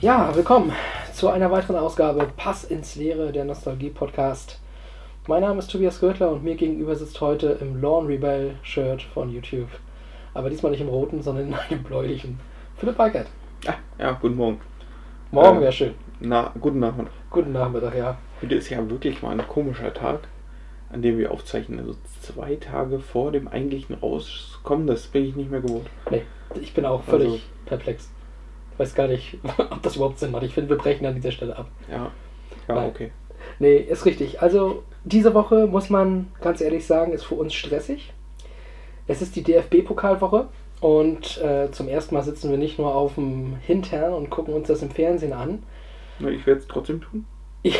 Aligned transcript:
Ja, 0.00 0.34
willkommen 0.34 0.72
zu 1.12 1.28
einer 1.28 1.50
weiteren 1.50 1.76
Ausgabe 1.76 2.26
Pass 2.36 2.64
ins 2.64 2.94
Leere, 2.96 3.32
der 3.32 3.44
Nostalgie-Podcast. 3.44 4.60
Mein 5.26 5.42
Name 5.42 5.58
ist 5.58 5.70
Tobias 5.70 6.00
Gürtler 6.00 6.30
und 6.30 6.44
mir 6.44 6.54
gegenüber 6.56 6.94
sitzt 6.94 7.20
heute 7.20 7.58
im 7.60 7.80
Lawn 7.80 8.06
Rebel 8.06 8.54
Shirt 8.62 9.02
von 9.02 9.30
YouTube. 9.30 9.68
Aber 10.34 10.50
diesmal 10.50 10.70
nicht 10.72 10.80
im 10.80 10.88
roten, 10.88 11.22
sondern 11.22 11.48
in 11.48 11.54
einem 11.54 11.82
bläulichen. 11.82 12.38
Philipp 12.76 12.98
Weikert. 12.98 13.26
Ah, 13.66 13.74
ja, 13.98 14.12
guten 14.12 14.36
Morgen. 14.36 14.60
Morgen 15.30 15.58
Äh, 15.58 15.62
wäre 15.62 15.72
schön. 15.72 15.94
Na, 16.20 16.52
guten 16.60 16.78
Nachmittag. 16.78 17.12
Guten 17.30 17.52
Nachmittag, 17.52 17.94
ja. 17.96 18.16
Heute 18.40 18.54
ist 18.54 18.70
ja 18.70 18.88
wirklich 18.88 19.20
mal 19.22 19.32
ein 19.38 19.46
komischer 19.48 19.92
Tag, 19.92 20.20
an 20.92 21.02
dem 21.02 21.18
wir 21.18 21.32
aufzeichnen. 21.32 21.80
Also 21.80 21.96
zwei 22.22 22.54
Tage 22.56 23.00
vor 23.00 23.32
dem 23.32 23.48
eigentlichen 23.48 23.96
Rauskommen, 23.96 24.86
das 24.86 25.08
bin 25.08 25.24
ich 25.24 25.34
nicht 25.36 25.50
mehr 25.50 25.60
gewohnt. 25.60 25.86
Nee, 26.10 26.22
ich 26.60 26.72
bin 26.72 26.84
auch 26.86 27.02
völlig 27.02 27.28
Also- 27.32 27.42
perplex. 27.66 28.10
Weiß 28.78 28.94
gar 28.94 29.08
nicht, 29.08 29.38
ob 29.70 29.82
das 29.82 29.96
überhaupt 29.96 30.18
Sinn 30.18 30.30
macht. 30.30 30.44
Ich 30.44 30.54
finde, 30.54 30.70
wir 30.70 30.78
brechen 30.78 31.04
an 31.06 31.14
dieser 31.14 31.32
Stelle 31.32 31.56
ab. 31.56 31.68
Ja, 31.90 32.10
ja, 32.68 32.74
Nein. 32.74 32.88
okay. 32.88 33.10
Nee, 33.58 33.76
ist 33.76 34.06
richtig. 34.06 34.40
Also, 34.40 34.82
diese 35.04 35.34
Woche, 35.34 35.66
muss 35.66 35.90
man 35.90 36.28
ganz 36.40 36.60
ehrlich 36.60 36.86
sagen, 36.86 37.12
ist 37.12 37.24
für 37.24 37.34
uns 37.34 37.54
stressig. 37.54 38.12
Es 39.06 39.22
ist 39.22 39.36
die 39.36 39.42
DFB-Pokalwoche 39.42 40.48
und 40.80 41.38
äh, 41.38 41.70
zum 41.70 41.88
ersten 41.88 42.14
Mal 42.14 42.22
sitzen 42.22 42.50
wir 42.50 42.58
nicht 42.58 42.78
nur 42.78 42.94
auf 42.94 43.14
dem 43.14 43.56
Hintern 43.56 44.12
und 44.12 44.30
gucken 44.30 44.54
uns 44.54 44.68
das 44.68 44.82
im 44.82 44.90
Fernsehen 44.90 45.32
an. 45.32 45.62
Na, 46.18 46.28
ich 46.28 46.46
werde 46.46 46.60
es 46.60 46.66
trotzdem 46.66 47.00
tun. 47.00 47.26
Ja. 47.64 47.74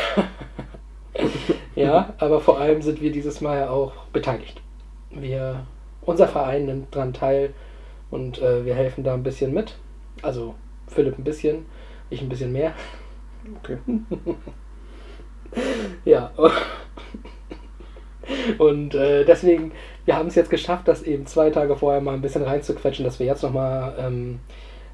ja, 1.75 2.13
aber 2.17 2.39
vor 2.39 2.59
allem 2.59 2.81
sind 2.81 3.01
wir 3.01 3.11
dieses 3.11 3.41
Mal 3.41 3.59
ja 3.59 3.69
auch 3.69 3.93
beteiligt. 4.13 4.61
Wir, 5.09 5.65
unser 6.01 6.27
Verein 6.27 6.65
nimmt 6.65 6.95
daran 6.95 7.13
teil 7.13 7.53
und 8.11 8.41
äh, 8.41 8.65
wir 8.65 8.75
helfen 8.75 9.03
da 9.03 9.13
ein 9.13 9.23
bisschen 9.23 9.53
mit. 9.53 9.75
Also 10.21 10.55
Philipp 10.89 11.17
ein 11.17 11.23
bisschen, 11.23 11.65
ich 12.09 12.21
ein 12.21 12.29
bisschen 12.29 12.51
mehr. 12.51 12.73
Okay. 13.57 13.77
Ja. 16.05 16.31
Und 18.59 18.93
äh, 18.93 19.25
deswegen, 19.25 19.71
wir 20.05 20.15
haben 20.15 20.27
es 20.27 20.35
jetzt 20.35 20.51
geschafft, 20.51 20.87
das 20.87 21.01
eben 21.01 21.25
zwei 21.25 21.49
Tage 21.49 21.75
vorher 21.75 22.01
mal 22.01 22.13
ein 22.13 22.21
bisschen 22.21 22.43
reinzuquetschen, 22.43 23.03
dass 23.03 23.19
wir 23.19 23.25
jetzt 23.25 23.41
nochmal 23.41 23.95
ähm, 23.97 24.39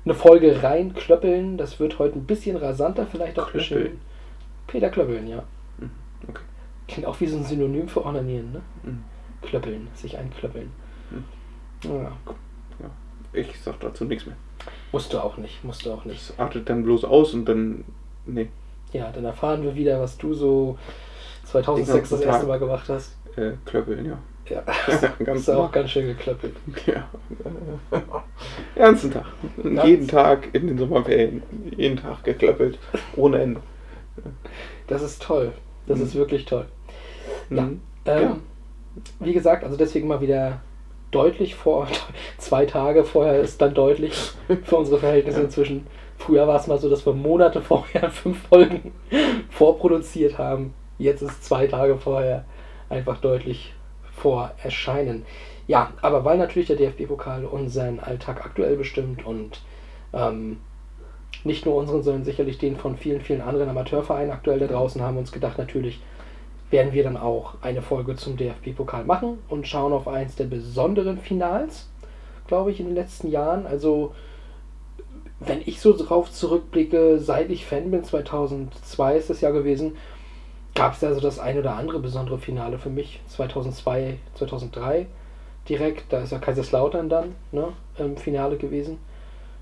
eine 0.06 0.14
Folge 0.14 0.64
reinklöppeln. 0.64 1.58
Das 1.58 1.80
wird 1.80 2.00
heute 2.00 2.18
ein 2.18 2.26
bisschen 2.26 2.56
rasanter 2.56 3.06
vielleicht 3.06 3.38
auch 3.40 3.50
Klöppeln? 3.50 3.84
geschehen. 3.84 4.00
Peter 4.68 4.90
Klöppeln, 4.90 5.28
ja. 5.28 5.44
Okay. 6.28 6.42
Klingt 6.88 7.08
auch 7.08 7.20
wie 7.20 7.28
so 7.28 7.38
ein 7.38 7.44
Synonym 7.44 7.88
für 7.88 8.06
Ornanieren, 8.06 8.54
ne? 8.54 8.62
Mhm. 8.84 9.04
Klöppeln, 9.42 9.88
sich 9.94 10.18
einklöppeln. 10.18 10.72
Ja, 11.84 12.12
Ich 13.34 13.60
sag 13.60 13.80
dazu 13.80 14.06
nichts 14.06 14.26
mehr. 14.26 14.38
Musst 14.92 15.14
du 15.14 15.20
auch 15.20 15.38
nicht, 15.38 15.64
musst 15.64 15.86
du 15.86 15.92
auch 15.92 16.06
nicht. 16.06 16.30
Das 16.30 16.40
artet 16.40 16.70
dann 16.70 16.84
bloß 16.84 17.04
aus 17.06 17.34
und 17.34 17.46
dann. 17.46 17.84
Nee, 18.26 18.48
Ja, 18.94 19.12
dann 19.12 19.26
erfahren 19.26 19.64
wir 19.64 19.76
wieder, 19.76 20.00
was 20.00 20.18
du 20.18 20.34
so 20.34 20.78
2006 21.46 22.10
Den 22.10 22.18
das 22.20 22.26
erste. 22.28 22.48
Mal 22.48 22.60
gemacht 22.60 22.88
hast. 22.90 23.16
äh, 23.36 23.52
klöppeln, 23.66 24.06
ja. 24.06 24.18
Ja, 24.48 24.64
Ganz 25.26 25.46
du 25.46 25.54
auch 25.54 25.72
ganz 25.72 25.90
schön 25.90 26.06
geklöppelt. 26.06 26.56
Ja. 26.86 27.08
Den 27.92 28.04
ganzen 28.76 29.12
Tag. 29.12 29.26
Ganz- 29.64 29.86
Jeden 29.88 30.08
Tag 30.08 30.50
in 30.54 30.68
den 30.68 30.78
Sommerferien. 30.78 31.42
Jeden 31.76 31.98
Tag 31.98 32.24
geklöppelt. 32.24 32.78
Ohne 33.16 33.42
Ende. 33.42 33.62
Das 34.88 35.02
ist 35.02 35.22
toll. 35.24 35.52
Das 35.88 35.98
Mhm. 35.98 36.06
ist 36.06 36.16
wirklich 36.16 36.46
toll. 36.46 36.68
Ja. 37.50 37.64
Mhm. 37.64 37.82
Ähm, 38.06 38.22
Ja. 38.22 38.38
Wie 39.20 39.34
gesagt, 39.34 39.64
also 39.64 39.76
deswegen 39.78 40.08
mal 40.08 40.22
wieder 40.22 40.62
deutlich 41.16 41.56
vor, 41.56 41.88
zwei 42.38 42.66
Tage 42.66 43.04
vorher 43.04 43.40
ist 43.40 43.62
dann 43.62 43.74
deutlich 43.74 44.14
für 44.64 44.76
unsere 44.76 45.00
Verhältnisse 45.00 45.40
Ja. 45.40 45.46
inzwischen. 45.46 45.88
Früher 46.18 46.48
war 46.48 46.60
es 46.60 46.68
mal 46.68 46.78
so, 46.78 46.90
dass 46.90 47.06
wir 47.06 47.14
Monate 47.14 47.62
vorher 47.62 48.10
fünf 48.12 48.48
Folgen 48.48 48.94
vorproduziert 49.50 50.38
haben. 50.38 50.74
Jetzt 50.98 51.22
ist 51.22 51.44
zwei 51.44 51.68
Tage 51.68 51.98
vorher 51.98 52.46
einfach 52.90 53.18
deutlich 53.18 53.74
vor 54.16 54.52
Erscheinen. 54.64 55.26
Ja, 55.68 55.92
aber 56.02 56.24
weil 56.24 56.38
natürlich 56.38 56.68
der 56.68 56.78
DFB-Pokal 56.78 57.46
unseren 57.46 58.00
Alltag 58.00 58.46
aktuell 58.46 58.78
bestimmt 58.78 59.26
und 59.26 59.62
ähm, 60.14 60.58
nicht 61.44 61.66
nur 61.66 61.76
unseren, 61.76 62.04
sondern 62.04 62.24
sicherlich 62.24 62.58
den 62.58 62.78
von 62.78 62.98
vielen, 62.98 63.22
vielen 63.22 63.42
anderen 63.42 63.70
Amateurvereinen 63.70 64.32
aktuell 64.32 64.60
da 64.60 64.68
draußen 64.68 65.02
haben 65.02 65.16
wir 65.16 65.20
uns 65.22 65.32
gedacht, 65.32 65.58
natürlich 65.58 66.00
werden 66.72 66.94
wir 66.94 67.04
dann 67.04 67.18
auch 67.18 67.56
eine 67.62 67.82
Folge 67.82 68.16
zum 68.16 68.38
DFB-Pokal 68.38 69.06
machen 69.06 69.40
und 69.50 69.68
schauen 69.68 69.94
auf 69.94 70.08
eins 70.08 70.36
der 70.36 70.46
besonderen 70.46 71.20
Finals, 71.20 71.90
glaube 72.48 72.72
ich, 72.72 72.80
in 72.80 72.88
den 72.88 72.96
letzten 72.96 73.30
Jahren. 73.30 73.66
Also, 73.68 74.14
wenn 75.40 75.62
ich 75.66 75.80
so 75.80 75.96
drauf 75.96 76.32
zurückblicke, 76.32 77.20
seit 77.20 77.50
ich 77.50 77.66
Fan 77.66 77.92
bin, 77.92 78.04
2002 78.04 79.18
ist 79.18 79.30
das 79.30 79.42
Jahr 79.42 79.52
gewesen, 79.52 79.96
gab 80.74 80.94
es 80.94 81.00
da 81.00 81.14
so 81.14 81.22
das 81.22 81.40
ein 81.40 81.58
oder 81.58 81.76
andere 81.76 82.00
besondere 82.00 82.40
Finale 82.40 82.78
für 82.78 82.90
mich. 82.90 83.22
2002, 83.30 84.18
2003 84.36 85.08
direkt, 85.70 86.12
da 86.12 86.22
ist 86.22 86.32
ja 86.32 86.40
Kaiserslautern 86.40 87.10
dann 87.10 87.36
ne, 87.52 87.70
im 87.98 88.18
Finale 88.18 88.58
gewesen. 88.58 88.98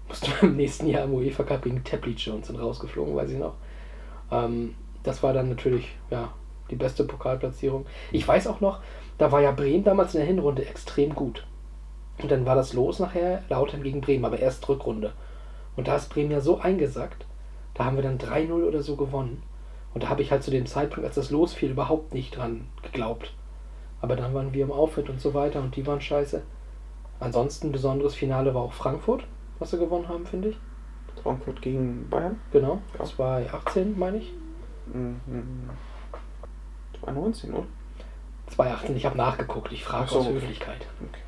Mussten 0.07 0.31
wir 0.39 0.49
im 0.49 0.57
nächsten 0.57 0.87
Jahr 0.87 1.05
im 1.05 1.13
UEFA 1.13 1.43
Cup 1.43 1.63
gegen 1.63 1.83
Teplice 1.83 2.29
und 2.29 2.45
sind 2.45 2.59
rausgeflogen, 2.59 3.15
weiß 3.15 3.31
ich 3.31 3.39
noch. 3.39 3.53
Ähm, 4.31 4.75
das 5.03 5.21
war 5.23 5.33
dann 5.33 5.49
natürlich, 5.49 5.95
ja, 6.09 6.33
die 6.69 6.75
beste 6.75 7.03
Pokalplatzierung. 7.03 7.85
Ich 8.11 8.27
weiß 8.27 8.47
auch 8.47 8.61
noch, 8.61 8.79
da 9.17 9.31
war 9.31 9.41
ja 9.41 9.51
Bremen 9.51 9.83
damals 9.83 10.13
in 10.13 10.19
der 10.19 10.27
Hinrunde 10.27 10.65
extrem 10.65 11.13
gut. 11.13 11.45
Und 12.21 12.31
dann 12.31 12.45
war 12.45 12.55
das 12.55 12.73
Los 12.73 12.99
nachher 12.99 13.43
Lautern 13.49 13.83
gegen 13.83 14.01
Bremen, 14.01 14.25
aber 14.25 14.39
erst 14.39 14.67
Rückrunde. 14.69 15.13
Und 15.75 15.87
da 15.87 15.95
ist 15.95 16.09
Bremen 16.09 16.31
ja 16.31 16.41
so 16.41 16.59
eingesackt, 16.59 17.25
da 17.73 17.85
haben 17.85 17.95
wir 17.95 18.03
dann 18.03 18.19
3-0 18.19 18.51
oder 18.65 18.81
so 18.81 18.95
gewonnen. 18.95 19.41
Und 19.93 20.03
da 20.03 20.09
habe 20.09 20.21
ich 20.21 20.31
halt 20.31 20.43
zu 20.43 20.51
dem 20.51 20.65
Zeitpunkt, 20.65 21.05
als 21.05 21.15
das 21.15 21.31
Los 21.31 21.53
fiel, 21.53 21.71
überhaupt 21.71 22.13
nicht 22.13 22.35
dran 22.37 22.67
geglaubt. 22.81 23.33
Aber 24.01 24.15
dann 24.15 24.33
waren 24.33 24.53
wir 24.53 24.63
im 24.63 24.71
Aufwind 24.71 25.09
und 25.09 25.21
so 25.21 25.33
weiter 25.33 25.61
und 25.61 25.75
die 25.75 25.87
waren 25.87 26.01
scheiße. 26.01 26.41
Ansonsten 27.19 27.71
besonderes 27.71 28.15
Finale 28.15 28.53
war 28.53 28.63
auch 28.63 28.73
Frankfurt, 28.73 29.25
was 29.59 29.71
sie 29.71 29.77
gewonnen 29.77 30.09
haben, 30.09 30.25
finde 30.25 30.49
ich. 30.49 30.57
Frankfurt 31.21 31.61
gegen 31.61 32.09
Bayern. 32.09 32.39
Genau, 32.51 32.81
Ja. 32.97 33.05
2018 33.05 33.97
meine 33.97 34.17
ich. 34.17 34.33
Mhm. 34.91 35.69
2019, 37.03 37.53
oder? 37.53 37.65
2018, 38.47 38.95
ich 38.95 39.05
habe 39.05 39.17
nachgeguckt, 39.17 39.71
ich 39.71 39.83
frage 39.83 40.09
so, 40.09 40.19
aus 40.19 40.25
okay. 40.25 40.35
Höflichkeit. 40.35 40.87
Okay. 41.01 41.21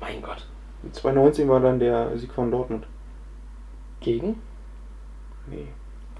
Mein 0.00 0.22
Gott. 0.22 0.46
2019 0.92 1.48
war 1.48 1.60
dann 1.60 1.78
der 1.78 2.16
Sieg 2.18 2.32
von 2.32 2.50
Dortmund. 2.50 2.86
Gegen? 4.00 4.40
Nee. 5.46 5.68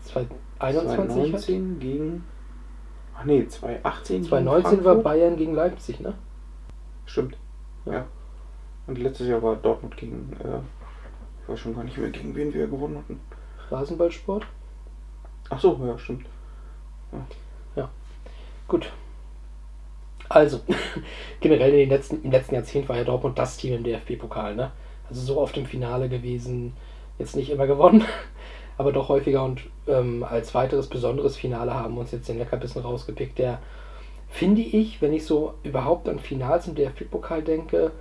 2021 0.04 0.60
halt? 0.60 1.10
2019 1.10 1.78
gegen. 1.80 2.24
Ach 3.16 3.24
nee, 3.24 3.46
2018 3.46 4.16
gegen 4.16 4.28
2019 4.28 4.84
war. 4.84 4.94
Bayern 4.96 5.36
gegen 5.36 5.54
Leipzig, 5.54 6.00
ne? 6.00 6.14
Stimmt. 7.06 7.36
Ja. 7.84 7.92
Ja. 7.92 8.06
Und 8.86 8.98
letztes 8.98 9.28
Jahr 9.28 9.42
war 9.42 9.56
Dortmund 9.56 9.96
gegen. 9.96 10.32
Äh, 10.42 10.58
ich 11.42 11.48
weiß 11.48 11.58
schon 11.58 11.74
gar 11.74 11.84
nicht 11.84 11.98
mehr, 11.98 12.10
gegen 12.10 12.34
wen 12.34 12.54
wir 12.54 12.68
gewonnen 12.68 12.98
hatten. 12.98 13.20
Rasenballsport. 13.70 14.46
Ach 15.50 15.58
so, 15.58 15.80
ja, 15.84 15.98
stimmt. 15.98 16.26
Gut. 18.72 18.90
Also, 20.30 20.60
generell 21.40 21.72
in 21.72 21.78
den 21.80 21.88
letzten, 21.90 22.22
im 22.22 22.30
letzten 22.30 22.54
Jahrzehnt 22.54 22.88
war 22.88 22.96
ja 22.96 23.04
Dortmund 23.04 23.38
das 23.38 23.58
Team 23.58 23.74
im 23.74 23.84
DFB-Pokal, 23.84 24.54
ne? 24.54 24.72
Also 25.10 25.20
so 25.20 25.38
oft 25.38 25.58
im 25.58 25.66
Finale 25.66 26.08
gewesen, 26.08 26.72
jetzt 27.18 27.36
nicht 27.36 27.50
immer 27.50 27.66
gewonnen, 27.66 28.02
aber 28.78 28.92
doch 28.92 29.10
häufiger 29.10 29.44
und 29.44 29.60
ähm, 29.86 30.24
als 30.24 30.54
weiteres 30.54 30.88
besonderes 30.88 31.36
Finale 31.36 31.74
haben 31.74 31.96
wir 31.96 32.00
uns 32.00 32.12
jetzt 32.12 32.30
den 32.30 32.38
Leckerbissen 32.38 32.80
rausgepickt, 32.80 33.38
der, 33.38 33.60
finde 34.30 34.62
ich, 34.62 35.02
wenn 35.02 35.12
ich 35.12 35.26
so 35.26 35.52
überhaupt 35.64 36.08
an 36.08 36.18
Finals 36.18 36.66
im 36.66 36.74
DFB-Pokal 36.74 37.42
denke, 37.42 37.92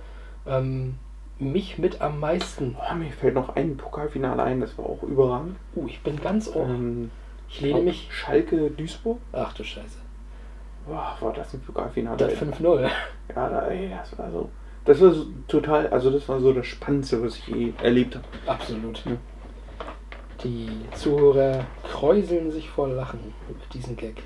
ähm, 0.46 1.00
mich 1.38 1.76
mit 1.76 2.00
am 2.00 2.18
meisten. 2.18 2.76
Oh, 2.80 2.94
mir 2.94 3.12
fällt 3.12 3.34
noch 3.34 3.56
ein 3.56 3.76
Pokalfinale 3.76 4.42
ein, 4.42 4.60
das 4.62 4.78
war 4.78 4.86
auch 4.86 5.02
überragend. 5.02 5.58
Uh, 5.76 5.86
ich 5.86 6.02
bin 6.02 6.18
ganz 6.18 6.48
ohr. 6.48 6.66
Ähm, 6.66 7.10
Ich 7.48 7.60
lehne 7.60 7.82
mich. 7.82 8.08
Schalke 8.10 8.70
Duisburg. 8.70 9.20
Ach 9.32 9.52
du 9.52 9.64
Scheiße. 9.64 10.01
Boah, 10.86 11.16
war 11.20 11.32
das 11.32 11.54
ein 11.54 11.60
Pokalfinale? 11.60 12.16
Das 12.16 12.32
5-0. 12.34 12.80
Ja, 12.82 13.48
da, 13.48 13.66
ey, 13.68 13.90
das 13.90 14.18
war 14.18 14.30
so. 14.30 14.50
Das 14.84 15.00
war 15.00 15.10
so 15.12 15.26
total, 15.46 15.86
also 15.88 16.10
das 16.10 16.28
war 16.28 16.40
so 16.40 16.52
das 16.52 16.66
Spannendste, 16.66 17.22
was 17.22 17.36
ich 17.36 17.46
je 17.48 17.72
erlebt 17.82 18.16
habe. 18.16 18.24
Absolut. 18.46 19.04
Ja. 19.06 19.12
Die 20.42 20.68
Zuhörer 20.96 21.64
kräuseln 21.88 22.50
sich 22.50 22.68
vor 22.68 22.88
Lachen 22.88 23.20
über 23.48 23.60
diesen 23.72 23.96
Gag. 23.96 24.22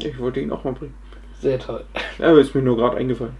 Ich 0.00 0.18
wollte 0.18 0.40
ihn 0.40 0.50
auch 0.50 0.64
mal 0.64 0.72
bringen. 0.72 0.94
Sehr 1.38 1.58
toll. 1.58 1.84
Ja, 2.18 2.30
aber 2.30 2.40
ist 2.40 2.54
mir 2.54 2.62
nur 2.62 2.76
gerade 2.76 2.96
eingefallen. 2.96 3.34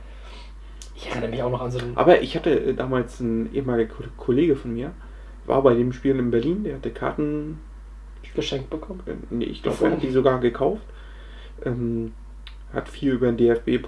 Ich 0.94 1.08
erinnere 1.10 1.30
mich 1.30 1.42
auch 1.42 1.50
noch 1.50 1.60
an 1.60 1.70
so 1.72 1.80
einen. 1.80 1.96
Aber 1.96 2.20
ich 2.20 2.36
hatte 2.36 2.50
äh, 2.50 2.74
damals 2.74 3.20
einen 3.20 3.52
ehemaliger 3.52 3.92
Ko- 3.92 4.04
Kollege 4.16 4.54
von 4.54 4.72
mir, 4.74 4.92
war 5.46 5.62
bei 5.62 5.74
dem 5.74 5.92
Spiel 5.92 6.16
in 6.16 6.30
Berlin, 6.30 6.62
der 6.62 6.76
hatte 6.76 6.90
Karten, 6.92 7.58
geschenkt 8.36 8.70
bekommen. 8.70 9.02
äh, 9.06 9.14
nee, 9.30 9.44
ich 9.46 9.62
glaube, 9.64 9.84
er 9.84 9.90
hat 9.92 10.02
die 10.02 10.10
sogar 10.10 10.38
gekauft. 10.38 10.82
Ähm, 11.64 12.12
hat 12.73 12.88
viel 12.88 13.12
über 13.12 13.26
den 13.31 13.37
DFB 13.37 13.82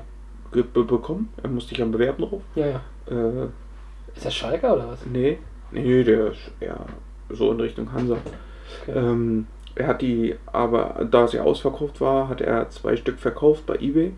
be 0.52 0.62
be 0.62 0.84
bekommen. 0.84 1.28
Er 1.42 1.48
musste 1.48 1.70
sich 1.70 1.82
am 1.82 1.90
bewerben 1.90 2.22
drauf. 2.24 2.42
Ja, 2.54 2.66
ja. 2.66 2.80
Äh, 3.10 3.46
Ist 4.14 4.24
das 4.26 4.34
Schalker 4.34 4.74
oder 4.74 4.88
was? 4.88 5.04
nee, 5.06 5.38
nee, 5.72 6.04
der 6.04 6.28
ist 6.32 6.50
eher 6.60 6.84
so 7.30 7.50
in 7.50 7.60
Richtung 7.60 7.92
Hansa. 7.92 8.16
Okay. 8.82 8.92
Ähm, 8.98 9.46
er 9.74 9.88
hat 9.88 10.02
die, 10.02 10.36
aber 10.46 11.06
da 11.10 11.26
sie 11.26 11.40
ausverkauft 11.40 12.00
war, 12.00 12.28
hat 12.28 12.40
er 12.40 12.70
zwei 12.70 12.96
Stück 12.96 13.18
verkauft 13.18 13.66
bei 13.66 13.74
eBay. 13.76 14.12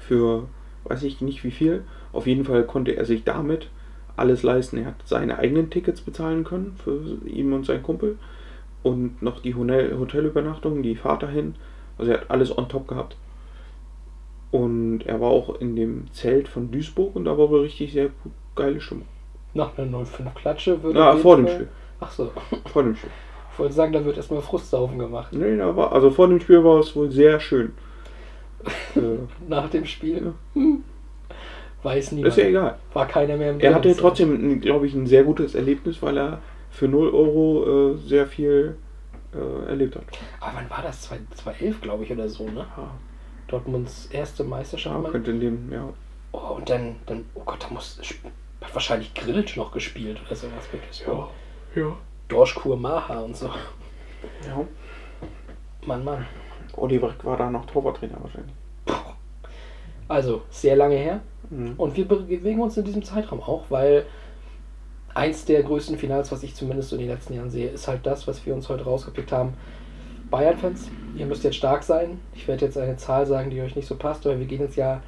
Für 0.00 0.48
weiß 0.84 1.02
ich 1.02 1.20
nicht 1.20 1.44
wie 1.44 1.50
viel. 1.50 1.84
Auf 2.12 2.26
jeden 2.26 2.44
Fall 2.44 2.64
konnte 2.64 2.92
er 2.96 3.04
sich 3.04 3.24
damit 3.24 3.68
alles 4.16 4.42
leisten. 4.42 4.78
Er 4.78 4.86
hat 4.86 4.94
seine 5.04 5.38
eigenen 5.38 5.70
Tickets 5.70 6.00
bezahlen 6.00 6.44
können 6.44 6.76
für 6.82 7.00
ihn 7.26 7.52
und 7.52 7.66
seinen 7.66 7.82
Kumpel. 7.82 8.18
Und 8.82 9.22
noch 9.22 9.40
die 9.40 9.54
Hotel 9.54 9.98
Hotelübernachtung, 9.98 10.82
die 10.82 10.94
Fahrt 10.96 11.22
dahin. 11.22 11.54
Also 11.98 12.12
er 12.12 12.20
hat 12.20 12.30
alles 12.30 12.56
on 12.56 12.68
top 12.68 12.88
gehabt. 12.88 13.16
Und 14.50 15.00
er 15.06 15.20
war 15.20 15.30
auch 15.30 15.60
in 15.60 15.74
dem 15.74 16.12
Zelt 16.12 16.46
von 16.48 16.70
Duisburg 16.70 17.16
und 17.16 17.24
da 17.24 17.36
war 17.36 17.50
wohl 17.50 17.62
richtig 17.62 17.92
sehr 17.92 18.06
gut, 18.06 18.32
geile 18.54 18.80
Stimmung. 18.80 19.06
Nach 19.52 19.76
einer 19.76 19.98
0-5-Klatsche 19.98 20.82
würde. 20.82 20.98
Ja, 20.98 21.16
vor 21.16 21.36
dem 21.36 21.46
Fall- 21.46 21.54
Spiel. 21.54 21.68
Ach 22.00 22.10
so. 22.10 22.30
Vor 22.72 22.82
dem 22.82 22.96
Spiel. 22.96 23.10
Ich 23.52 23.60
wollte 23.60 23.74
sagen, 23.74 23.92
da 23.92 24.04
wird 24.04 24.16
erstmal 24.16 24.40
Frustsaufen 24.40 24.98
gemacht. 24.98 25.32
Nee, 25.32 25.56
da 25.56 25.76
war, 25.76 25.92
also 25.92 26.10
vor 26.10 26.26
dem 26.26 26.40
Spiel 26.40 26.64
war 26.64 26.80
es 26.80 26.96
wohl 26.96 27.08
sehr 27.12 27.38
schön. 27.38 27.70
äh, 28.96 29.00
Nach 29.48 29.70
dem 29.70 29.84
Spiel. 29.84 30.16
Ja. 30.24 30.60
Hm. 30.60 30.82
Weiß 31.84 32.10
niemand. 32.10 32.32
ist 32.32 32.42
ja 32.42 32.48
egal. 32.48 32.78
War 32.94 33.06
keiner 33.06 33.36
mehr 33.36 33.52
im 33.52 33.60
Er 33.60 33.76
hatte 33.76 33.94
trotzdem, 33.96 34.60
glaube 34.60 34.88
ich, 34.88 34.94
ein 34.94 35.06
sehr 35.06 35.22
gutes 35.22 35.54
Erlebnis, 35.54 36.02
weil 36.02 36.18
er 36.18 36.40
für 36.70 36.88
0 36.88 37.10
Euro 37.10 37.92
äh, 37.92 37.96
sehr 37.98 38.26
viel 38.26 38.74
äh, 39.34 39.68
erlebt 39.68 39.96
hat. 39.96 40.04
Aber 40.40 40.56
wann 40.56 40.70
war 40.70 40.82
das? 40.82 41.02
2011, 41.02 41.80
glaube 41.80 42.04
ich, 42.04 42.12
oder 42.12 42.28
so, 42.28 42.44
ne? 42.48 42.66
Ja, 42.76 42.90
Dortmunds 43.48 44.06
erste 44.06 44.44
Meisterschaft. 44.44 45.04
ja, 45.04 45.10
könnte 45.10 45.30
in 45.30 45.40
dem, 45.40 45.72
ja. 45.72 45.88
Oh, 46.32 46.56
und 46.56 46.68
dann, 46.68 46.96
dann, 47.06 47.24
oh 47.34 47.42
Gott, 47.44 47.62
da 47.62 47.72
muss, 47.72 48.00
hat 48.60 48.74
wahrscheinlich 48.74 49.14
Grillitsch 49.14 49.56
noch 49.56 49.72
gespielt 49.72 50.20
oder 50.26 50.34
sowas 50.34 50.68
Duisburg. 50.70 51.30
Ja. 51.74 51.96
Dorschkur 52.28 52.76
Maha 52.76 53.20
und 53.20 53.36
so. 53.36 53.46
ja. 54.46 54.64
Mann, 55.86 56.04
Mann. 56.04 56.26
Oliver 56.76 57.14
war 57.22 57.36
da 57.36 57.50
noch 57.50 57.66
Torwarttrainer 57.66 58.18
wahrscheinlich. 58.20 58.54
Also, 60.08 60.42
sehr 60.50 60.76
lange 60.76 60.96
her. 60.96 61.20
Mhm. 61.50 61.74
Und 61.76 61.96
wir 61.96 62.06
bewegen 62.06 62.60
uns 62.60 62.76
in 62.76 62.84
diesem 62.84 63.02
Zeitraum 63.02 63.40
auch, 63.40 63.64
weil 63.68 64.06
eins 65.14 65.44
der 65.44 65.62
größten 65.62 65.98
Finals, 65.98 66.32
was 66.32 66.42
ich 66.42 66.54
zumindest 66.54 66.90
so 66.90 66.96
in 66.96 67.02
den 67.02 67.10
letzten 67.10 67.34
Jahren 67.34 67.50
sehe, 67.50 67.70
ist 67.70 67.88
halt 67.88 68.04
das, 68.04 68.26
was 68.26 68.44
wir 68.44 68.54
uns 68.54 68.68
heute 68.68 68.84
rausgepickt 68.84 69.32
haben. 69.32 69.54
Bayern-Fans, 70.30 70.90
ihr 71.16 71.26
müsst 71.26 71.44
jetzt 71.44 71.56
stark 71.56 71.82
sein. 71.82 72.20
Ich 72.34 72.48
werde 72.48 72.64
jetzt 72.64 72.76
eine 72.76 72.96
Zahl 72.96 73.26
sagen, 73.26 73.50
die 73.50 73.60
euch 73.60 73.76
nicht 73.76 73.86
so 73.86 73.96
passt, 73.96 74.26
aber 74.26 74.38
wir 74.38 74.46
gehen 74.46 74.62
ins 74.62 74.76
Jahr 74.76 75.02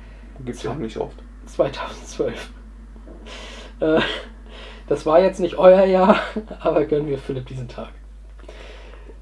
Gibt 0.44 0.56
es 0.56 0.62
ja 0.62 0.72
auch 0.72 0.76
nicht 0.76 0.96
oft. 0.96 1.16
2012. 1.46 2.50
Äh, 3.78 4.00
das 4.86 5.04
war 5.04 5.20
jetzt 5.20 5.38
nicht 5.38 5.58
euer 5.58 5.84
Jahr, 5.84 6.18
aber 6.60 6.86
gönnen 6.86 7.08
wir 7.08 7.18
Philipp 7.18 7.44
diesen 7.44 7.68
Tag. 7.68 7.90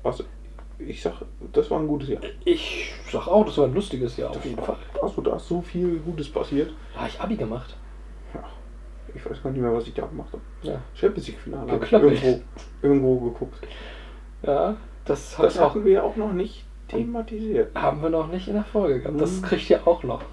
Also, 0.05 0.23
ich 0.79 1.03
sag, 1.03 1.15
das 1.53 1.73
war 1.73 1.81
ein 1.81 1.89
gutes 1.89 2.09
Jahr. 2.09 2.23
Ich 2.45 2.95
sag 3.11 3.27
auch, 3.27 3.45
das 3.45 3.59
war 3.59 3.65
ein 3.65 3.75
lustiges 3.75 4.17
Jahr 4.17 4.31
auf 4.31 4.45
jeden 4.45 4.63
Fall. 4.63 4.77
Also, 5.03 5.23
da 5.23 5.35
ist 5.35 5.49
so 5.49 5.61
viel 5.61 5.99
Gutes 5.99 6.29
passiert. 6.29 6.73
Da 6.93 7.01
habe 7.01 7.09
ich 7.09 7.21
Abi 7.21 7.35
gemacht. 7.35 7.75
Ich 9.15 9.25
weiß 9.29 9.43
gar 9.43 9.51
nicht 9.51 9.61
mehr, 9.61 9.73
was 9.73 9.87
ich 9.87 9.95
da 9.95 10.07
gemacht 10.07 10.29
habe. 10.33 10.43
Ja, 10.63 10.81
Champions 10.95 11.29
League-Finale 11.29 11.71
habe 11.73 11.85
ich 11.85 11.93
irgendwo, 11.93 12.41
irgendwo 12.83 13.21
geguckt. 13.31 13.67
ja 14.43 14.77
das, 15.05 15.37
Das 15.37 15.55
ich 15.55 15.61
auch, 15.61 15.71
hatten 15.71 15.85
wir 15.85 16.03
auch 16.05 16.17
noch 16.17 16.33
nicht 16.33 16.65
thematisiert. 16.89 17.75
haben 17.77 18.03
wir 18.03 18.11
noch 18.11 18.29
nicht 18.29 18.49
in 18.49 18.55
der 18.55 18.65
Folge 18.65 19.01
gehabt. 19.01 19.21
Das 19.21 19.41
Mhm. 19.41 19.43
kriegt 19.43 19.71
ihr 19.71 19.87
auch 19.87 20.03
noch. 20.03 20.23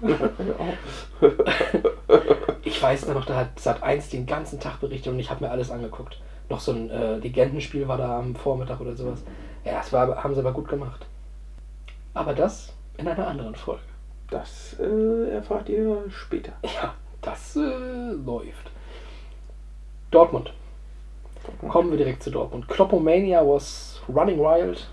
Ich 2.64 2.80
weiß 2.82 3.08
noch, 3.08 3.24
da 3.24 3.36
hat 3.36 3.58
Sat 3.60 3.82
1 3.82 4.10
den 4.10 4.26
ganzen 4.26 4.60
Tag 4.60 4.80
berichtet 4.80 5.12
und 5.12 5.18
ich 5.18 5.30
habe 5.30 5.44
mir 5.44 5.50
alles 5.50 5.70
angeguckt. 5.70 6.20
Noch 6.48 6.60
so 6.60 6.72
ein 6.72 6.90
äh, 6.90 7.16
Legendenspiel 7.18 7.86
war 7.88 7.96
da 7.98 8.18
am 8.18 8.34
Vormittag 8.34 8.80
oder 8.80 8.94
sowas. 8.94 9.22
Ja, 9.64 9.74
das 9.74 9.92
war, 9.92 10.22
haben 10.22 10.34
sie 10.34 10.40
aber 10.40 10.52
gut 10.52 10.68
gemacht. 10.68 11.06
Aber 12.14 12.34
das 12.34 12.72
in 12.98 13.08
einer 13.08 13.26
anderen 13.26 13.54
Folge. 13.54 13.82
Das 14.30 14.76
äh, 14.80 15.30
erfahrt 15.30 15.68
ihr 15.68 16.04
später. 16.08 16.52
Ja, 16.64 16.94
das 17.22 17.56
äh, 17.56 17.60
läuft. 17.60 18.70
Dortmund. 20.10 20.52
Kommen 21.68 21.90
wir 21.90 21.98
direkt 21.98 22.22
zu 22.22 22.30
Dortmund. 22.30 22.68
Kloppomania 22.68 23.40
was 23.40 24.00
running 24.08 24.38
wild, 24.38 24.88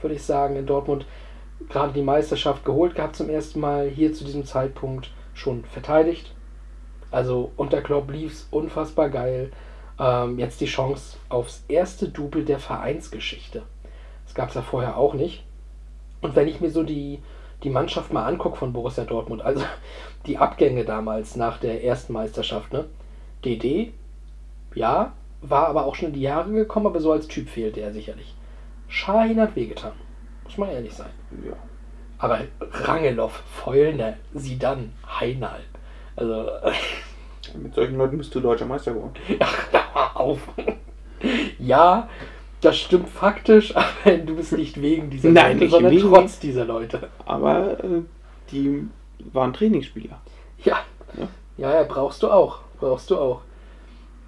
würde 0.00 0.16
ich 0.16 0.22
sagen, 0.22 0.56
in 0.56 0.66
Dortmund. 0.66 1.06
Gerade 1.68 1.92
die 1.92 2.02
Meisterschaft 2.02 2.64
geholt 2.64 2.94
gehabt 2.94 3.16
zum 3.16 3.30
ersten 3.30 3.60
Mal. 3.60 3.88
Hier 3.88 4.12
zu 4.12 4.24
diesem 4.24 4.44
Zeitpunkt 4.44 5.10
schon 5.32 5.64
verteidigt. 5.64 6.34
Also 7.10 7.52
unter 7.56 7.80
Klopp 7.80 8.10
lief 8.10 8.32
es 8.32 8.48
unfassbar 8.50 9.08
geil. 9.08 9.52
Ähm, 9.98 10.38
jetzt 10.38 10.60
die 10.60 10.66
Chance 10.66 11.16
aufs 11.28 11.64
erste 11.68 12.08
Double 12.08 12.44
der 12.44 12.58
Vereinsgeschichte. 12.58 13.62
Das 14.24 14.34
gab 14.34 14.50
es 14.50 14.54
ja 14.54 14.62
vorher 14.62 14.98
auch 14.98 15.14
nicht. 15.14 15.44
Und 16.20 16.36
wenn 16.36 16.48
ich 16.48 16.60
mir 16.60 16.70
so 16.70 16.82
die, 16.82 17.22
die 17.62 17.70
Mannschaft 17.70 18.12
mal 18.12 18.26
angucke 18.26 18.56
von 18.56 18.72
Borussia 18.72 19.04
Dortmund, 19.04 19.42
also 19.42 19.62
die 20.26 20.38
Abgänge 20.38 20.84
damals 20.84 21.36
nach 21.36 21.58
der 21.58 21.84
ersten 21.84 22.12
Meisterschaft, 22.12 22.72
ne? 22.72 22.86
DD, 23.44 23.92
ja, 24.74 25.12
war 25.42 25.68
aber 25.68 25.86
auch 25.86 25.94
schon 25.94 26.08
in 26.08 26.14
die 26.14 26.22
Jahre 26.22 26.50
gekommen, 26.52 26.86
aber 26.86 27.00
so 27.00 27.12
als 27.12 27.28
Typ 27.28 27.48
fehlte 27.48 27.80
er 27.80 27.92
sicherlich. 27.92 28.34
Schahin 28.88 29.40
hat 29.40 29.54
wehgetan, 29.56 29.92
muss 30.44 30.58
man 30.58 30.70
ehrlich 30.70 30.92
sein. 30.94 31.10
Ja. 31.44 31.52
Aber 32.18 32.40
Rangelow, 32.60 33.30
Feulner, 33.52 34.14
Sidan, 34.34 34.92
Heinal, 35.20 35.60
also 36.16 36.48
Mit 37.62 37.74
solchen 37.74 37.96
Leuten 37.96 38.18
bist 38.18 38.34
du 38.34 38.40
deutscher 38.40 38.66
Meister 38.66 38.92
geworden. 38.92 39.14
Ach, 39.40 39.72
hör 39.72 40.20
auf. 40.20 40.40
Ja, 41.58 42.08
das 42.60 42.78
stimmt 42.78 43.08
faktisch, 43.08 43.74
aber 44.04 44.16
du 44.16 44.36
bist 44.36 44.52
nicht 44.52 44.80
wegen 44.80 45.10
dieser 45.10 45.30
Nein, 45.30 45.58
Leute, 45.58 45.70
sondern 45.70 45.92
wegen- 45.92 46.08
trotz 46.10 46.38
dieser 46.40 46.64
Leute. 46.64 47.08
Aber 47.24 47.78
äh, 47.84 48.02
die 48.50 48.88
waren 49.32 49.52
Trainingsspieler. 49.52 50.20
Ja. 50.64 50.78
Ja. 51.16 51.28
ja, 51.56 51.74
ja, 51.74 51.82
brauchst 51.84 52.22
du 52.22 52.30
auch. 52.30 52.60
Brauchst 52.80 53.10
du 53.10 53.18
auch. 53.18 53.40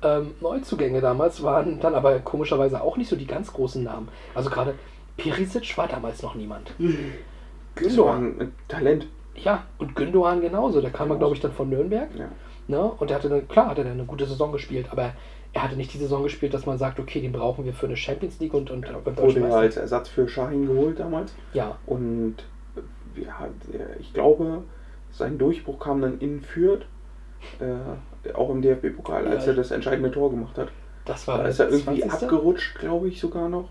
Ähm, 0.02 0.34
Neuzugänge 0.40 1.00
damals 1.00 1.42
waren 1.42 1.80
dann 1.80 1.94
aber 1.94 2.18
komischerweise 2.20 2.80
auch 2.80 2.96
nicht 2.96 3.08
so 3.08 3.16
die 3.16 3.26
ganz 3.26 3.52
großen 3.52 3.82
Namen. 3.82 4.08
Also 4.34 4.48
gerade 4.48 4.74
Perisic 5.16 5.76
war 5.76 5.88
damals 5.88 6.22
noch 6.22 6.34
niemand. 6.34 6.72
War 6.78 6.88
Gündogan. 7.74 8.40
ein 8.40 8.52
Talent. 8.68 9.06
Ja, 9.34 9.64
und 9.78 9.94
Gündogan 9.96 10.40
genauso. 10.40 10.80
Der 10.80 10.90
kam, 10.90 11.16
glaube 11.18 11.34
ich, 11.34 11.40
dann 11.40 11.52
von 11.52 11.68
Nürnberg. 11.68 12.08
Ja. 12.16 12.28
Ne? 12.68 12.80
Und 12.80 13.10
der 13.10 13.16
hatte 13.16 13.28
dann, 13.28 13.48
klar, 13.48 13.70
hat 13.70 13.78
er 13.78 13.84
dann 13.84 13.94
eine 13.94 14.04
gute 14.04 14.26
Saison 14.26 14.52
gespielt, 14.52 14.86
aber 14.90 15.12
er 15.52 15.62
hatte 15.62 15.76
nicht 15.76 15.92
die 15.94 15.98
Saison 15.98 16.22
gespielt, 16.22 16.54
dass 16.54 16.66
man 16.66 16.76
sagt, 16.78 17.00
okay, 17.00 17.20
den 17.20 17.32
brauchen 17.32 17.64
wir 17.64 17.72
für 17.72 17.86
eine 17.86 17.96
Champions 17.96 18.38
League 18.38 18.54
und, 18.54 18.70
und, 18.70 18.86
und 18.88 19.16
Wurde 19.18 19.34
ja 19.34 19.40
Meister. 19.40 19.58
als 19.58 19.76
Ersatz 19.76 20.08
für 20.08 20.28
Shahin 20.28 20.66
geholt 20.66 21.00
damals. 21.00 21.32
Ja, 21.54 21.76
Und 21.86 22.36
ja, 23.16 23.48
ich 23.98 24.12
glaube, 24.12 24.62
sein 25.18 25.38
Durchbruch 25.38 25.78
kam 25.78 26.00
dann 26.00 26.18
in 26.20 26.40
Fürth, 26.40 26.86
äh, 27.60 28.32
auch 28.34 28.50
im 28.50 28.62
DFB-Pokal, 28.62 29.26
als 29.28 29.44
Ja. 29.46 29.52
er 29.52 29.56
das 29.56 29.70
entscheidende 29.70 30.10
Tor 30.10 30.30
gemacht 30.30 30.56
hat. 30.58 30.68
das 31.04 31.26
war 31.26 31.38
Da 31.38 31.44
ist 31.48 31.58
er 31.60 31.68
irgendwie 31.70 32.00
20. 32.00 32.12
abgerutscht, 32.12 32.78
glaube 32.78 33.08
ich 33.08 33.20
sogar 33.20 33.48
noch. 33.48 33.68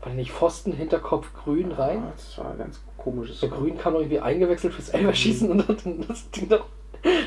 War 0.00 0.08
der 0.08 0.14
nicht 0.14 0.32
Pfosten, 0.32 0.72
Hinterkopf, 0.72 1.32
Grün 1.34 1.72
rein? 1.72 1.98
Ja, 1.98 2.12
das 2.16 2.38
war 2.38 2.50
ein 2.50 2.58
ganz 2.58 2.82
komisches. 2.96 3.40
Der 3.40 3.48
Grün 3.48 3.78
kam 3.78 3.94
irgendwie 3.94 4.20
eingewechselt 4.20 4.74
fürs 4.74 4.88
Elberschießen 4.90 5.50
und 5.50 5.68
dann 5.84 6.04
das 6.08 6.30
Ding 6.30 6.48
noch. 6.48 6.66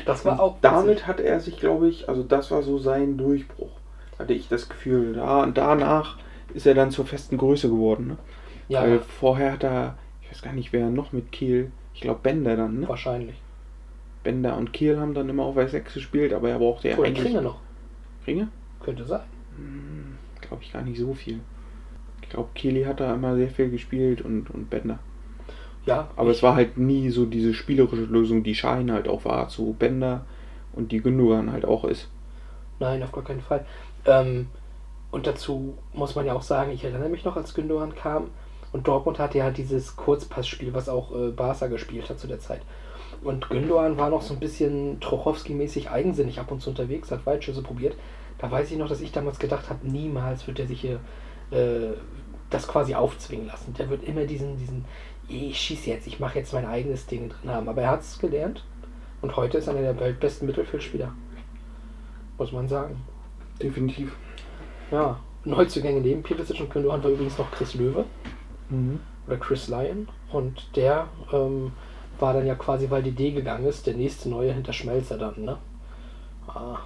Das 0.04 0.24
war 0.26 0.40
auch. 0.40 0.56
Damit 0.60 1.06
hat 1.06 1.20
er 1.20 1.40
sich, 1.40 1.58
glaube 1.58 1.88
ich, 1.88 2.08
also 2.08 2.22
das 2.22 2.50
war 2.50 2.62
so 2.62 2.78
sein 2.78 3.16
Durchbruch. 3.16 3.70
Hatte 4.18 4.34
ich 4.34 4.48
das 4.48 4.68
Gefühl. 4.68 5.14
Da, 5.14 5.42
und 5.42 5.56
danach 5.56 6.18
ist 6.52 6.66
er 6.66 6.74
dann 6.74 6.90
zur 6.90 7.06
festen 7.06 7.38
Größe 7.38 7.68
geworden. 7.70 8.08
Ne? 8.08 8.16
Ja, 8.68 8.82
Weil 8.82 8.98
vorher 9.00 9.52
hat 9.52 9.64
er, 9.64 9.96
ich 10.22 10.30
weiß 10.30 10.42
gar 10.42 10.52
nicht, 10.52 10.72
wer 10.74 10.90
noch 10.90 11.12
mit 11.12 11.32
Kiel, 11.32 11.72
ich 11.94 12.02
glaube 12.02 12.20
Bender 12.22 12.56
dann, 12.56 12.80
ne? 12.80 12.88
wahrscheinlich. 12.88 13.39
Bender 14.22 14.56
und 14.56 14.72
Kiel 14.72 14.98
haben 14.98 15.14
dann 15.14 15.28
immer 15.28 15.44
auf 15.44 15.56
S6 15.56 15.94
gespielt, 15.94 16.32
aber 16.32 16.50
er 16.50 16.58
brauchte 16.58 16.88
ja 16.88 16.98
Oder 16.98 17.08
eigentlich. 17.08 17.24
Kringe 17.24 17.42
noch. 17.42 17.60
Kringe? 18.24 18.48
Könnte 18.80 19.04
sein. 19.04 19.22
Glaube 20.40 20.62
ich 20.62 20.72
gar 20.72 20.82
nicht 20.82 20.98
so 20.98 21.14
viel. 21.14 21.40
Ich 22.22 22.28
glaube, 22.28 22.50
Kili 22.54 22.84
hat 22.84 23.00
da 23.00 23.14
immer 23.14 23.34
sehr 23.36 23.50
viel 23.50 23.70
gespielt 23.70 24.22
und, 24.22 24.50
und 24.50 24.70
Bender. 24.70 24.98
Ja, 25.86 26.08
Aber 26.16 26.30
es 26.30 26.42
war 26.42 26.54
halt 26.54 26.76
nie 26.76 27.10
so 27.10 27.24
diese 27.24 27.54
spielerische 27.54 28.04
Lösung, 28.04 28.42
die 28.42 28.54
Schein 28.54 28.92
halt 28.92 29.08
auch 29.08 29.24
war 29.24 29.48
zu 29.48 29.74
Bender 29.78 30.26
und 30.72 30.92
die 30.92 31.00
Gündogan 31.00 31.50
halt 31.50 31.64
auch 31.64 31.84
ist. 31.84 32.08
Nein, 32.78 33.02
auf 33.02 33.12
gar 33.12 33.24
keinen 33.24 33.40
Fall. 33.40 33.66
Ähm, 34.04 34.48
und 35.10 35.26
dazu 35.26 35.76
muss 35.92 36.14
man 36.14 36.26
ja 36.26 36.34
auch 36.34 36.42
sagen, 36.42 36.70
ich 36.70 36.84
erinnere 36.84 37.08
mich 37.08 37.24
noch, 37.24 37.36
als 37.36 37.54
Gündogan 37.54 37.94
kam 37.94 38.28
und 38.72 38.86
Dortmund 38.86 39.18
hatte 39.18 39.38
ja 39.38 39.50
dieses 39.50 39.96
Kurzpassspiel, 39.96 40.72
was 40.74 40.88
auch 40.88 41.14
äh, 41.14 41.30
Barca 41.30 41.66
gespielt 41.66 42.08
hat 42.08 42.18
zu 42.18 42.28
der 42.28 42.38
Zeit. 42.38 42.60
Und 43.22 43.50
Gündogan 43.50 43.98
war 43.98 44.08
noch 44.10 44.22
so 44.22 44.34
ein 44.34 44.40
bisschen 44.40 44.98
Trochowski-mäßig 45.00 45.90
eigensinnig 45.90 46.40
ab 46.40 46.50
und 46.50 46.60
zu 46.62 46.70
unterwegs, 46.70 47.10
hat 47.10 47.26
Weitschüsse 47.26 47.62
probiert. 47.62 47.94
Da 48.38 48.50
weiß 48.50 48.70
ich 48.70 48.78
noch, 48.78 48.88
dass 48.88 49.02
ich 49.02 49.12
damals 49.12 49.38
gedacht 49.38 49.68
habe, 49.68 49.86
niemals 49.86 50.46
wird 50.46 50.58
er 50.58 50.66
sich 50.66 50.80
hier 50.80 51.00
äh, 51.50 51.94
das 52.48 52.66
quasi 52.66 52.94
aufzwingen 52.94 53.46
lassen. 53.46 53.74
Der 53.74 53.90
wird 53.90 54.04
immer 54.04 54.24
diesen, 54.24 54.56
diesen, 54.56 54.86
ich 55.28 55.58
schieße 55.60 55.90
jetzt, 55.90 56.06
ich 56.06 56.18
mache 56.18 56.38
jetzt 56.38 56.54
mein 56.54 56.66
eigenes 56.66 57.06
Ding 57.06 57.28
drin 57.28 57.50
haben. 57.50 57.68
Aber 57.68 57.82
er 57.82 57.90
hat 57.90 58.00
es 58.00 58.18
gelernt 58.18 58.64
und 59.20 59.36
heute 59.36 59.58
ist 59.58 59.66
er 59.66 59.74
einer 59.74 59.92
der 59.92 60.00
weltbesten 60.00 60.46
Mittelfeldspieler. 60.46 61.12
Muss 62.38 62.52
man 62.52 62.68
sagen. 62.68 62.96
Definitiv. 63.62 64.16
Ja, 64.90 65.20
Neuzugänge 65.44 66.00
neben 66.00 66.22
Pulisic 66.22 66.58
und 66.60 66.70
Gündogan 66.70 67.04
war 67.04 67.10
übrigens 67.10 67.36
noch 67.36 67.50
Chris 67.50 67.74
Löwe 67.74 68.06
Mhm. 68.70 69.00
oder 69.26 69.36
Chris 69.36 69.68
Lyon 69.68 70.08
und 70.32 70.74
der 70.76 71.08
ähm, 71.32 71.72
war 72.20 72.34
dann 72.34 72.46
ja 72.46 72.54
quasi, 72.54 72.90
weil 72.90 73.02
die 73.02 73.12
D 73.12 73.32
gegangen 73.32 73.66
ist, 73.66 73.86
der 73.86 73.94
nächste 73.94 74.28
neue 74.28 74.52
hinter 74.52 74.72
Schmelzer 74.72 75.18
dann, 75.18 75.44
ne? 75.44 75.58
Ah. 76.46 76.78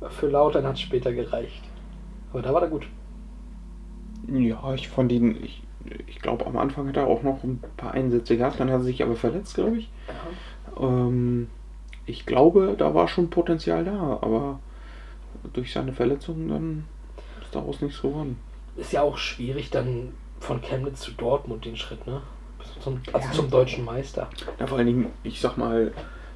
Für 0.10 0.28
Lautern 0.28 0.66
hat 0.66 0.74
es 0.74 0.80
später 0.80 1.12
gereicht. 1.12 1.62
Aber 2.32 2.42
da 2.42 2.52
war 2.52 2.62
er 2.62 2.68
gut. 2.68 2.86
Ja, 4.28 4.74
ich 4.74 4.88
fand 4.88 5.12
ihn, 5.12 5.42
ich, 5.42 5.62
ich 6.06 6.20
glaube 6.20 6.46
am 6.46 6.56
Anfang 6.56 6.88
hat 6.88 6.96
er 6.96 7.06
auch 7.06 7.22
noch 7.22 7.42
ein 7.44 7.62
paar 7.76 7.92
Einsätze 7.92 8.36
gehabt, 8.36 8.60
dann 8.60 8.70
hat 8.70 8.80
er 8.80 8.84
sich 8.84 9.02
aber 9.02 9.16
verletzt, 9.16 9.54
glaube 9.54 9.78
ich. 9.78 9.90
Ähm, 10.78 11.48
ich 12.04 12.26
glaube, 12.26 12.74
da 12.76 12.94
war 12.94 13.08
schon 13.08 13.30
Potenzial 13.30 13.84
da, 13.84 14.18
aber 14.20 14.60
durch 15.52 15.72
seine 15.72 15.92
Verletzung 15.92 16.48
dann 16.48 16.84
ist 17.42 17.54
daraus 17.54 17.80
nichts 17.80 18.02
geworden. 18.02 18.38
Ist 18.76 18.92
ja 18.92 19.02
auch 19.02 19.16
schwierig 19.16 19.70
dann 19.70 20.12
von 20.40 20.60
Chemnitz 20.60 21.00
zu 21.00 21.12
Dortmund 21.12 21.64
den 21.64 21.76
Schritt, 21.76 22.06
ne? 22.06 22.22
Zum, 22.80 23.00
also 23.12 23.28
zum 23.32 23.50
deutschen 23.50 23.84
Meister. 23.84 24.28
Ja, 24.60 24.66
vor 24.66 24.78
allen 24.78 24.86
Dingen, 24.86 25.06
ich 25.24 25.40
sag 25.40 25.56
mal, 25.56 25.92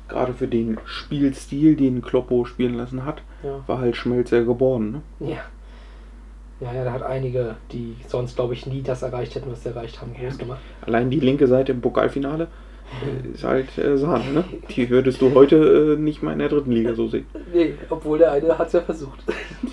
gerade 0.08 0.32
für 0.34 0.48
den 0.48 0.78
Spielstil, 0.84 1.76
den 1.76 2.02
Kloppo 2.02 2.44
spielen 2.44 2.74
lassen 2.74 3.04
hat, 3.04 3.22
Ja. 3.42 3.62
war 3.66 3.78
halt 3.78 3.96
Schmelzer 3.96 4.44
geboren. 4.44 5.02
Ne? 5.20 5.28
Ja. 5.32 5.38
Ja, 6.60 6.74
ja, 6.74 6.84
da 6.84 6.92
hat 6.92 7.02
einige, 7.02 7.56
die 7.72 7.96
sonst, 8.06 8.36
glaube 8.36 8.52
ich, 8.52 8.66
nie 8.66 8.82
das 8.82 9.00
erreicht 9.02 9.34
hätten, 9.34 9.50
was 9.50 9.62
sie 9.62 9.70
erreicht 9.70 10.00
haben, 10.02 10.12
groß 10.14 10.36
gemacht. 10.36 10.58
Allein 10.84 11.08
die 11.08 11.20
linke 11.20 11.46
Seite 11.46 11.72
im 11.72 11.80
Pokalfinale 11.80 12.48
äh, 13.24 13.28
ist 13.34 13.44
halt 13.44 13.78
äh, 13.78 13.96
Sahne. 13.96 14.30
Ne? 14.30 14.44
Die 14.76 14.90
würdest 14.90 15.22
du 15.22 15.32
heute 15.34 15.96
äh, 15.96 16.00
nicht 16.00 16.22
mal 16.22 16.32
in 16.34 16.38
der 16.40 16.50
dritten 16.50 16.72
Liga 16.72 16.92
so 16.94 17.08
sehen. 17.08 17.24
Nee, 17.54 17.74
obwohl 17.88 18.18
der 18.18 18.32
eine 18.32 18.58
hat 18.58 18.66
es 18.66 18.74
ja 18.74 18.82
versucht. 18.82 19.20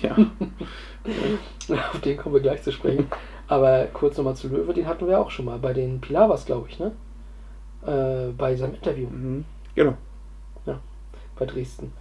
Ja, 0.00 0.16
Auf 1.92 2.00
den 2.00 2.16
kommen 2.16 2.34
wir 2.36 2.40
gleich 2.42 2.62
zu 2.62 2.72
sprechen. 2.72 3.06
Aber 3.48 3.86
kurz 3.94 4.16
nochmal 4.18 4.36
zu 4.36 4.48
Löwe, 4.48 4.74
den 4.74 4.86
hatten 4.86 5.08
wir 5.08 5.18
auch 5.18 5.30
schon 5.30 5.46
mal 5.46 5.58
bei 5.58 5.72
den 5.72 6.00
Pilavas, 6.00 6.44
glaube 6.44 6.68
ich, 6.68 6.78
ne? 6.78 6.92
Äh, 7.86 8.32
bei 8.32 8.54
seinem 8.54 8.74
Interview 8.74 9.08
mhm. 9.08 9.44
genau. 9.74 9.94
bei 11.38 11.46
Dresden. 11.46 11.92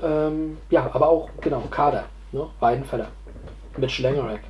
Ähm, 0.00 0.58
ja, 0.70 0.90
aber 0.92 1.08
auch, 1.08 1.30
genau, 1.40 1.62
Kader, 1.70 2.04
ne? 2.32 2.46
Weidenfeller. 2.60 3.08
Mit 3.76 3.90
Schlengerek. 3.90 4.40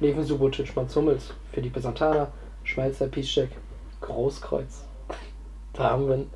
Neben 0.00 0.22
Subotic, 0.22 0.74
Mats 0.76 0.94
Hummels, 0.96 1.32
Felipe 1.52 1.80
Santana, 1.80 2.28
Schmelzer, 2.64 3.06
Piszczek, 3.06 3.50
Großkreuz. 4.00 4.84
Da 5.72 5.90
haben 5.90 6.08
wir. 6.08 6.26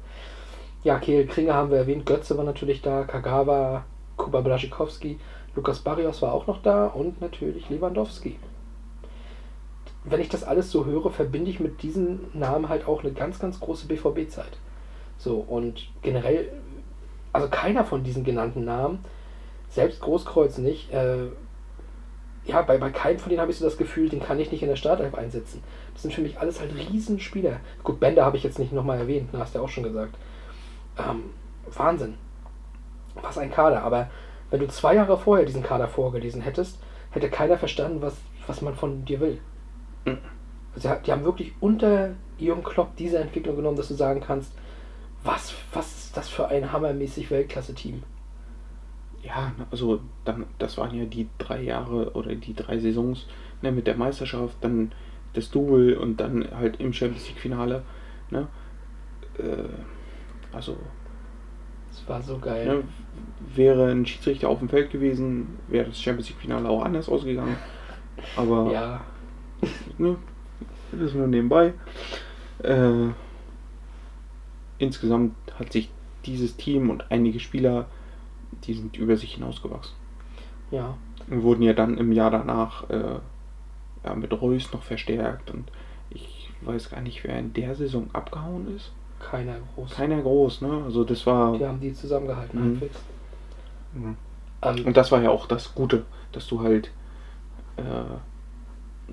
Ja, 0.85 0.99
Kehl 1.01 1.27
Kringer 1.27 1.55
haben 1.55 1.71
wir 1.71 1.79
erwähnt, 1.79 2.07
Götze 2.07 2.39
war 2.39 2.45
natürlich 2.45 2.81
da, 2.81 3.03
Kagawa, 3.03 3.85
Kuba 4.17 4.41
Blaschikowski, 4.41 5.19
Lukas 5.57 5.81
Barrios 5.81 6.23
war 6.23 6.33
auch 6.33 6.47
noch 6.47 6.63
da 6.63 6.87
und 6.87 7.21
natürlich 7.21 7.69
Lewandowski. 7.69 8.39
Wenn 10.11 10.21
ich 10.21 10.29
das 10.29 10.45
alles 10.45 10.71
so 10.71 10.87
höre, 10.87 11.11
verbinde 11.11 11.51
ich 11.51 11.61
mit 11.61 11.83
diesen 11.83 12.27
Namen 12.33 12.69
halt 12.69 12.87
auch 12.87 13.03
eine 13.03 13.13
ganz, 13.13 13.39
ganz 13.39 13.61
große 13.61 13.87
BVB-Zeit. 13.87 14.59
So, 15.19 15.37
und 15.37 15.89
generell, 16.03 16.53
also 17.33 17.49
keiner 17.49 17.85
von 17.85 18.05
diesen 18.05 18.25
genannten 18.25 18.65
Namen, 18.65 19.05
selbst 19.69 20.01
Großkreuz 20.01 20.59
nicht, 20.59 20.93
äh, 20.93 21.27
ja, 22.45 22.63
bei, 22.63 22.79
bei 22.79 22.91
keinem 22.91 23.19
von 23.19 23.29
denen 23.29 23.41
habe 23.41 23.51
ich 23.51 23.59
so 23.59 23.65
das 23.65 23.77
Gefühl, 23.77 24.09
den 24.09 24.21
kann 24.21 24.41
ich 24.41 24.51
nicht 24.51 24.63
in 24.63 24.69
der 24.69 24.77
Startelf 24.77 25.15
einsetzen. 25.15 25.63
Das 25.93 26.03
sind 26.03 26.15
für 26.15 26.23
mich 26.23 26.41
alles 26.41 26.61
halt 26.61 26.73
Riesenspieler. 26.75 27.61
Gut, 27.85 28.01
Bender 28.01 28.25
habe 28.25 28.39
ich 28.39 28.43
jetzt 28.43 28.59
nicht 28.59 28.73
nochmal 28.73 28.99
erwähnt, 28.99 29.33
ne, 29.33 29.41
hast 29.41 29.55
du 29.55 29.59
ja 29.59 29.65
auch 29.65 29.69
schon 29.69 29.85
gesagt. 29.85 30.15
Ähm, 30.99 31.25
Wahnsinn. 31.77 32.15
Was 33.21 33.37
ein 33.37 33.51
Kader. 33.51 33.83
Aber 33.83 34.09
wenn 34.51 34.61
du 34.61 34.69
zwei 34.69 34.95
Jahre 34.95 35.19
vorher 35.19 35.45
diesen 35.45 35.63
Kader 35.63 35.89
vorgelesen 35.89 36.41
hättest, 36.41 36.79
hätte 37.11 37.29
keiner 37.29 37.59
verstanden, 37.59 38.01
was, 38.01 38.17
was 38.47 38.63
man 38.63 38.75
von 38.75 39.05
dir 39.05 39.21
will. 39.21 39.41
Also 40.75 40.91
die 41.05 41.13
haben 41.13 41.25
wirklich 41.25 41.53
unter 41.61 42.11
Jürgen 42.39 42.63
Klopp 42.63 42.97
diese 42.97 43.19
Entwicklung 43.19 43.57
genommen, 43.57 43.77
dass 43.77 43.89
du 43.89 43.95
sagen 43.95 44.21
kannst, 44.21 44.53
was, 45.25 45.55
was 45.73 46.05
ist 46.05 46.17
das 46.17 46.29
für 46.29 46.49
ein 46.49 46.73
hammermäßig 46.73 47.31
Weltklasse-Team? 47.31 48.03
Ja, 49.23 49.53
also 49.71 50.01
dann, 50.25 50.47
das 50.59 50.79
waren 50.79 50.95
ja 50.97 51.05
die 51.05 51.29
drei 51.39 51.63
Jahre 51.63 52.13
oder 52.13 52.35
die 52.35 52.55
drei 52.55 52.79
Saisons 52.79 53.27
ne, 53.63 53.73
mit 53.73 53.87
der 53.89 53.97
Meisterschaft, 53.97 54.57
dann 54.61 54.93
das 55.35 55.51
Double 55.51 55.97
und 55.97 56.19
dann 56.21 56.49
halt 56.57 56.81
im 56.81 56.93
Champions 56.93 57.29
League 57.29 57.39
Finale. 57.41 57.83
Ne? 58.31 58.47
Äh, 59.39 60.55
also 60.55 60.77
Das 61.91 62.09
war 62.09 62.23
so 62.23 62.39
geil. 62.39 62.67
ne, 62.67 62.85
wäre 63.55 63.91
ein 63.91 64.07
Schiedsrichter 64.07 64.49
auf 64.49 64.61
dem 64.61 64.69
Feld 64.69 64.91
gewesen, 64.91 65.59
wäre 65.67 65.87
das 65.89 66.01
Champions 66.01 66.29
League 66.29 66.39
Finale 66.41 66.69
auch 66.69 66.85
anders 66.85 67.09
ausgegangen. 67.09 67.57
Aber 68.37 68.73
Ja, 68.73 69.01
ne, 69.99 70.17
das 70.93 71.01
ist 71.01 71.15
nur 71.15 71.27
nebenbei. 71.27 71.75
Äh, 72.63 73.09
insgesamt 74.79 75.35
hat 75.59 75.73
sich 75.73 75.91
dieses 76.25 76.57
Team 76.57 76.91
und 76.91 77.11
einige 77.11 77.41
Spieler, 77.41 77.87
die 78.65 78.75
sind 78.75 78.97
über 78.97 79.17
sich 79.17 79.35
hinausgewachsen. 79.35 79.95
ja. 80.71 80.97
Und 81.31 81.43
wurden 81.43 81.63
ja 81.63 81.75
dann 81.75 81.99
im 81.99 82.11
Jahr 82.13 82.31
danach 82.31 82.89
äh, 82.89 83.19
ja, 84.03 84.15
mit 84.15 84.33
Reus 84.41 84.73
noch 84.73 84.83
verstärkt 84.83 85.51
und 85.51 85.71
ich 86.09 86.49
weiß 86.63 86.89
gar 86.89 87.03
nicht, 87.03 87.23
wer 87.23 87.39
in 87.39 87.53
der 87.53 87.75
Saison 87.75 88.09
abgehauen 88.15 88.75
ist. 88.75 88.93
Keiner 89.21 89.57
groß. 89.75 89.91
Keiner 89.91 90.23
groß, 90.23 90.63
ne? 90.63 90.85
Also 90.87 91.05
das 91.05 91.27
war. 91.27 91.59
Die 91.59 91.67
haben 91.67 91.81
die 91.81 91.93
zusammengehalten, 91.93 92.59
Mhm. 92.61 92.65
halbwegs. 92.81 92.99
Mhm. 93.93 94.17
Ähm, 94.63 94.87
Und 94.87 94.97
das 94.97 95.13
war 95.13 95.21
ja 95.21 95.29
auch 95.29 95.47
das 95.47 95.75
Gute, 95.75 96.07
dass 96.33 96.47
du 96.47 96.63
halt. 96.63 96.91
Äh, 97.77 97.83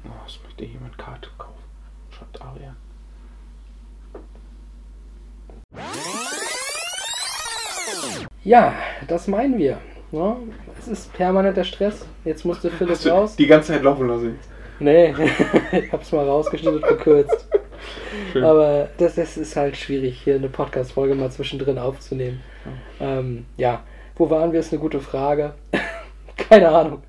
was 0.03 0.39
möchte 0.43 0.65
jemand 0.65 0.97
Karte 0.97 1.29
kaufen? 1.37 1.63
Schreibt 2.11 2.41
Arian. 2.41 2.75
ja, 8.43 8.73
das 9.07 9.27
meinen 9.27 9.57
wir. 9.57 9.79
Ja, 10.11 10.37
es 10.79 10.87
ist 10.87 11.13
permanenter 11.13 11.63
Stress. 11.63 12.05
Jetzt 12.23 12.45
musste 12.45 12.69
Philipp 12.69 12.93
Hast 12.95 13.05
du 13.05 13.09
raus. 13.09 13.35
die 13.35 13.47
ganze 13.47 13.73
Zeit 13.73 13.83
laufen 13.83 14.07
lassen. 14.07 14.39
Nee, 14.79 15.13
ich 15.71 15.91
hab's 15.91 16.11
mal 16.11 16.27
rausgeschnitten 16.27 16.81
und 16.81 16.87
gekürzt. 16.87 17.47
Schön. 18.31 18.43
Aber 18.43 18.89
das, 18.97 19.15
das 19.15 19.37
ist 19.37 19.55
halt 19.55 19.77
schwierig, 19.77 20.21
hier 20.21 20.35
eine 20.35 20.49
Podcast-Folge 20.49 21.15
mal 21.15 21.31
zwischendrin 21.31 21.77
aufzunehmen. 21.77 22.41
Ähm, 22.99 23.45
ja, 23.57 23.83
wo 24.15 24.29
waren 24.29 24.51
wir, 24.51 24.59
ist 24.59 24.71
eine 24.71 24.81
gute 24.81 24.99
Frage. 24.99 25.53
Keine 26.37 26.69
Ahnung. 26.69 27.03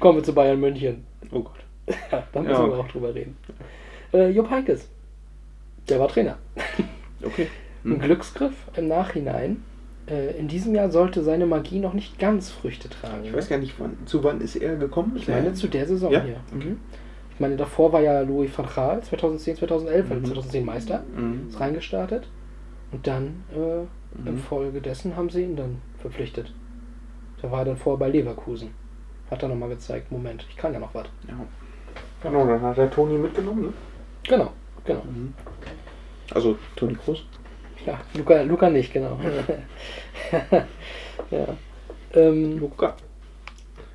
Kommen 0.00 0.18
wir 0.18 0.24
zu 0.24 0.34
Bayern 0.34 0.60
München. 0.60 1.06
Oh 1.30 1.40
Gott. 1.40 1.58
Ja, 2.12 2.22
da 2.32 2.40
müssen 2.40 2.52
Ja. 2.52 2.66
wir 2.68 2.78
auch 2.78 2.88
drüber 2.88 3.14
reden. 3.14 3.36
Äh, 4.12 4.30
Jupp 4.30 4.50
Heynckes, 4.50 4.88
der 5.88 5.98
war 6.00 6.08
Trainer. 6.08 6.38
Okay. 7.24 7.46
Ein 7.84 7.90
Mhm. 7.90 7.98
Glücksgriff 8.00 8.52
im 8.76 8.88
Nachhinein. 8.88 9.62
Äh, 10.08 10.36
in 10.36 10.48
diesem 10.48 10.74
Jahr 10.74 10.90
sollte 10.90 11.22
seine 11.22 11.46
Magie 11.46 11.78
noch 11.78 11.94
nicht 11.94 12.18
ganz 12.18 12.50
Früchte 12.50 12.88
tragen. 12.88 13.24
Ich 13.24 13.32
weiß 13.32 13.48
gar 13.48 13.58
nicht, 13.58 13.74
wann, 13.78 13.96
zu 14.06 14.24
wann 14.24 14.40
ist 14.40 14.56
er 14.56 14.74
gekommen? 14.74 15.12
Ich 15.16 15.28
meine 15.28 15.52
zu 15.54 15.68
der 15.68 15.86
Saison 15.86 16.10
Ja? 16.12 16.20
hier. 16.22 16.40
Okay. 16.56 16.76
Ich 17.34 17.38
meine, 17.40 17.56
davor 17.56 17.92
war 17.92 18.00
ja 18.00 18.20
Louis 18.22 18.50
van 18.56 18.66
Gaal 18.74 19.02
2010, 19.02 19.54
2011, 19.56 20.10
also 20.10 20.20
Mhm. 20.20 20.26
2010 20.26 20.64
Meister, 20.64 21.04
Mhm. 21.16 21.46
ist 21.48 21.60
reingestartet. 21.60 22.28
Und 22.90 23.06
dann 23.06 23.44
äh, 23.54 23.82
Mhm. 24.20 24.26
infolgedessen 24.26 25.16
haben 25.16 25.30
sie 25.30 25.44
ihn 25.44 25.54
dann 25.56 25.80
verpflichtet. 25.98 26.52
Der 27.40 27.50
war 27.52 27.64
dann 27.64 27.76
vorher 27.76 27.98
bei 28.00 28.08
Leverkusen. 28.08 28.70
Hat 29.30 29.42
er 29.44 29.48
nochmal 29.48 29.68
gezeigt, 29.70 30.10
Moment, 30.10 30.44
ich 30.50 30.56
kann 30.56 30.72
ja 30.72 30.80
noch 30.80 30.92
was. 30.94 31.06
Ja. 31.28 31.34
Genau, 32.22 32.46
dann 32.46 32.62
hat 32.62 32.78
er 32.78 32.90
Toni 32.90 33.18
mitgenommen, 33.18 33.66
ne? 33.66 33.72
Genau, 34.24 34.52
genau. 34.84 35.02
Also 36.32 36.56
Toni 36.76 36.94
Kroos. 36.94 37.24
Ja, 37.84 38.00
Luca, 38.14 38.42
Luca 38.42 38.70
nicht, 38.70 38.92
genau. 38.92 39.18
ja. 41.30 41.46
Ähm, 42.14 42.58
Luca. 42.58 42.94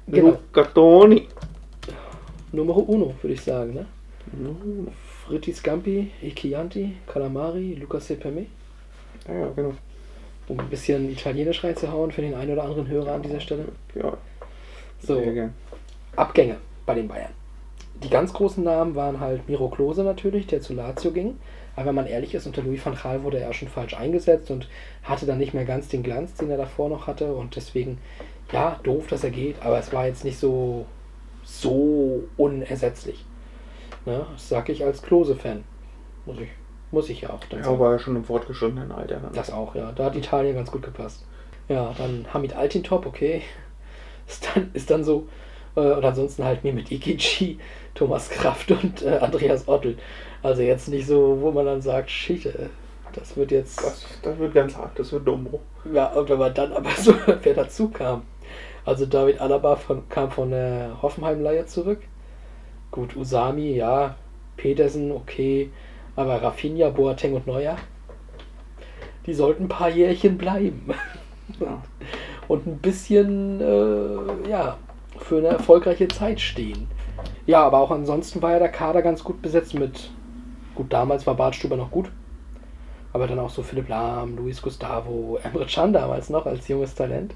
Genau. 0.07 0.29
Luca 0.29 0.63
Toni. 0.63 1.27
Numero 2.51 2.79
uno, 2.79 3.13
würde 3.21 3.33
ich 3.35 3.41
sagen, 3.41 3.75
ne? 3.75 3.85
Fritti 5.27 5.53
Scampi, 5.53 6.11
Ikianti, 6.21 6.97
Calamari, 7.05 7.75
Luca 7.75 7.99
Sepeme. 7.99 8.47
Ja, 9.27 9.33
ja, 9.33 9.49
genau. 9.55 9.73
Um 10.47 10.59
ein 10.59 10.69
bisschen 10.69 11.09
Italienisch 11.11 11.63
reinzuhauen 11.63 12.11
für 12.11 12.21
den 12.21 12.33
einen 12.33 12.53
oder 12.53 12.63
anderen 12.63 12.87
Hörer 12.87 13.13
an 13.13 13.21
dieser 13.21 13.39
Stelle. 13.39 13.65
Ja. 13.93 14.17
So. 14.99 15.21
Abgänge 16.15 16.57
bei 16.85 16.95
den 16.95 17.07
Bayern. 17.07 17.31
Die 18.03 18.09
ganz 18.09 18.33
großen 18.33 18.63
Namen 18.63 18.95
waren 18.95 19.19
halt 19.19 19.47
Miro 19.49 19.69
Klose 19.69 20.03
natürlich, 20.03 20.47
der 20.47 20.61
zu 20.61 20.73
Lazio 20.73 21.11
ging. 21.11 21.37
Aber 21.75 21.87
wenn 21.87 21.95
man 21.95 22.07
ehrlich 22.07 22.33
ist, 22.33 22.47
unter 22.47 22.61
Louis 22.63 22.83
van 22.85 22.95
Gaal 22.95 23.23
wurde 23.23 23.39
er 23.39 23.53
schon 23.53 23.67
falsch 23.67 23.93
eingesetzt 23.95 24.49
und 24.51 24.67
hatte 25.03 25.25
dann 25.25 25.37
nicht 25.37 25.53
mehr 25.53 25.65
ganz 25.65 25.87
den 25.89 26.03
Glanz, 26.03 26.33
den 26.35 26.49
er 26.49 26.57
davor 26.57 26.89
noch 26.89 27.05
hatte. 27.07 27.33
Und 27.33 27.55
deswegen, 27.55 27.99
ja, 28.51 28.79
doof, 28.83 29.07
dass 29.07 29.23
er 29.23 29.29
geht, 29.29 29.61
aber 29.63 29.77
es 29.79 29.93
war 29.93 30.07
jetzt 30.07 30.23
nicht 30.25 30.39
so, 30.39 30.85
so 31.43 32.23
unersetzlich. 32.37 33.25
Ne? 34.05 34.25
Das 34.33 34.49
sage 34.49 34.71
ich 34.71 34.83
als 34.83 35.01
Klose-Fan. 35.01 35.63
Muss 36.25 36.39
ich, 36.39 36.49
muss 36.91 37.09
ich 37.09 37.21
ja 37.21 37.29
auch 37.29 37.43
dann 37.49 37.59
Ja, 37.59 37.65
sagen. 37.65 37.79
war 37.79 37.91
ja 37.93 37.99
schon 37.99 38.15
im 38.15 38.23
fortgeschrittenen 38.23 38.91
Alter. 38.91 39.17
Dann. 39.17 39.33
Das 39.33 39.51
auch, 39.51 39.75
ja. 39.75 39.91
Da 39.91 40.05
hat 40.05 40.15
Italien 40.15 40.55
ganz 40.55 40.71
gut 40.71 40.83
gepasst. 40.83 41.25
Ja, 41.69 41.93
dann 41.97 42.25
Hamid 42.33 42.55
Altintop, 42.55 43.05
okay. 43.05 43.41
Ist 44.27 44.49
dann, 44.53 44.71
ist 44.73 44.89
dann 44.91 45.05
so. 45.05 45.29
Äh, 45.77 45.79
und 45.79 46.03
ansonsten 46.03 46.43
halt 46.43 46.63
mir 46.65 46.73
mit 46.73 46.91
Ikichi, 46.91 47.59
Thomas 47.97 48.29
Kraft 48.29 48.69
und 48.69 49.01
äh, 49.01 49.17
Andreas 49.17 49.67
Ottel. 49.67 49.97
Also 50.43 50.61
jetzt 50.61 50.87
nicht 50.87 51.07
so, 51.07 51.39
wo 51.41 51.51
man 51.51 51.65
dann 51.65 51.81
sagt, 51.81 52.11
shit, 52.11 52.45
äh, 52.45 52.67
das 53.13 53.35
wird 53.35 53.51
jetzt. 53.51 53.83
das, 53.83 54.05
das 54.21 54.37
wird 54.37 54.53
ganz 54.53 54.77
hart, 54.77 54.97
das 54.99 55.11
wird 55.11 55.27
Dombo. 55.27 55.59
Ja, 55.91 56.07
und 56.13 56.29
wenn 56.29 56.37
man 56.37 56.53
dann 56.53 56.73
aber 56.73 56.91
so, 56.91 57.15
wer 57.41 57.53
dazu 57.55 57.89
kam. 57.89 58.21
Also 58.85 59.05
David 59.07 59.41
Alaba 59.41 59.75
von, 59.75 60.07
kam 60.09 60.29
von 60.29 60.51
der 60.51 61.01
Hoffenheim-Leihe 61.01 61.65
zurück. 61.65 62.01
Gut, 62.91 63.15
Usami, 63.15 63.75
ja. 63.75 64.15
Petersen, 64.57 65.11
okay. 65.11 65.71
Aber 66.15 66.41
Rafinha, 66.41 66.89
Boateng 66.89 67.33
und 67.33 67.47
Neuer, 67.47 67.77
die 69.25 69.33
sollten 69.33 69.65
ein 69.65 69.69
paar 69.69 69.89
Jährchen 69.89 70.37
bleiben. 70.37 70.93
Ja. 71.61 71.81
Und 72.49 72.67
ein 72.67 72.79
bisschen, 72.79 73.61
äh, 73.61 74.49
ja, 74.49 74.77
für 75.17 75.37
eine 75.37 75.47
erfolgreiche 75.47 76.09
Zeit 76.09 76.41
stehen. 76.41 76.89
Ja, 77.47 77.63
aber 77.63 77.79
auch 77.79 77.91
ansonsten 77.91 78.41
war 78.41 78.51
ja 78.51 78.59
der 78.59 78.69
Kader 78.69 79.01
ganz 79.01 79.23
gut 79.23 79.41
besetzt 79.41 79.73
mit, 79.73 80.11
gut, 80.75 80.91
damals 80.91 81.25
war 81.25 81.35
Bartstuber 81.35 81.77
noch 81.77 81.89
gut, 81.89 82.11
aber 83.13 83.25
dann 83.25 83.39
auch 83.39 83.49
so 83.49 83.63
Philipp 83.63 83.87
Lahm, 83.87 84.35
Luis 84.35 84.61
Gustavo, 84.61 85.39
Emre 85.41 85.65
Can 85.65 85.93
damals 85.93 86.29
noch 86.29 86.45
als 86.45 86.67
junges 86.67 86.93
Talent. 86.93 87.33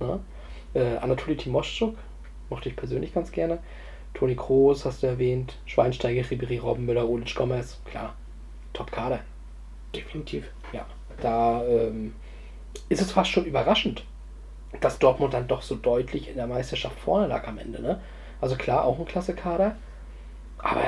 Ne? 0.00 0.18
Äh, 0.74 0.96
Anatoli 0.96 1.36
Timoschuk, 1.36 1.94
mochte 2.50 2.68
ich 2.68 2.74
persönlich 2.74 3.14
ganz 3.14 3.30
gerne. 3.30 3.60
Toni 4.12 4.34
Kroos 4.34 4.84
hast 4.84 5.04
du 5.04 5.06
erwähnt, 5.06 5.56
Schweinsteiger, 5.66 6.22
Ribéry, 6.22 6.60
Robbenmüller, 6.60 7.08
Ulic 7.08 7.36
Gomez, 7.36 7.80
klar, 7.84 8.14
Top-Kader. 8.72 9.20
Definitiv. 9.94 10.50
Ja, 10.72 10.84
da 11.20 11.64
ähm, 11.64 12.12
ist 12.88 13.00
es 13.00 13.12
fast 13.12 13.30
schon 13.30 13.44
überraschend, 13.44 14.04
dass 14.80 14.98
Dortmund 14.98 15.32
dann 15.32 15.46
doch 15.46 15.62
so 15.62 15.76
deutlich 15.76 16.28
in 16.28 16.34
der 16.34 16.48
Meisterschaft 16.48 16.98
vorne 16.98 17.28
lag 17.28 17.46
am 17.46 17.58
Ende. 17.58 17.80
Ne? 17.80 18.00
Also 18.44 18.56
klar, 18.56 18.84
auch 18.84 18.98
ein 18.98 19.06
klasse 19.06 19.32
Kader, 19.32 19.74
aber 20.58 20.82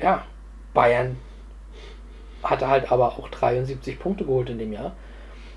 ja, 0.00 0.24
Bayern 0.72 1.16
hatte 2.44 2.68
halt 2.68 2.92
aber 2.92 3.08
auch 3.08 3.28
73 3.28 3.98
Punkte 3.98 4.24
geholt 4.24 4.48
in 4.48 4.60
dem 4.60 4.72
Jahr. 4.72 4.94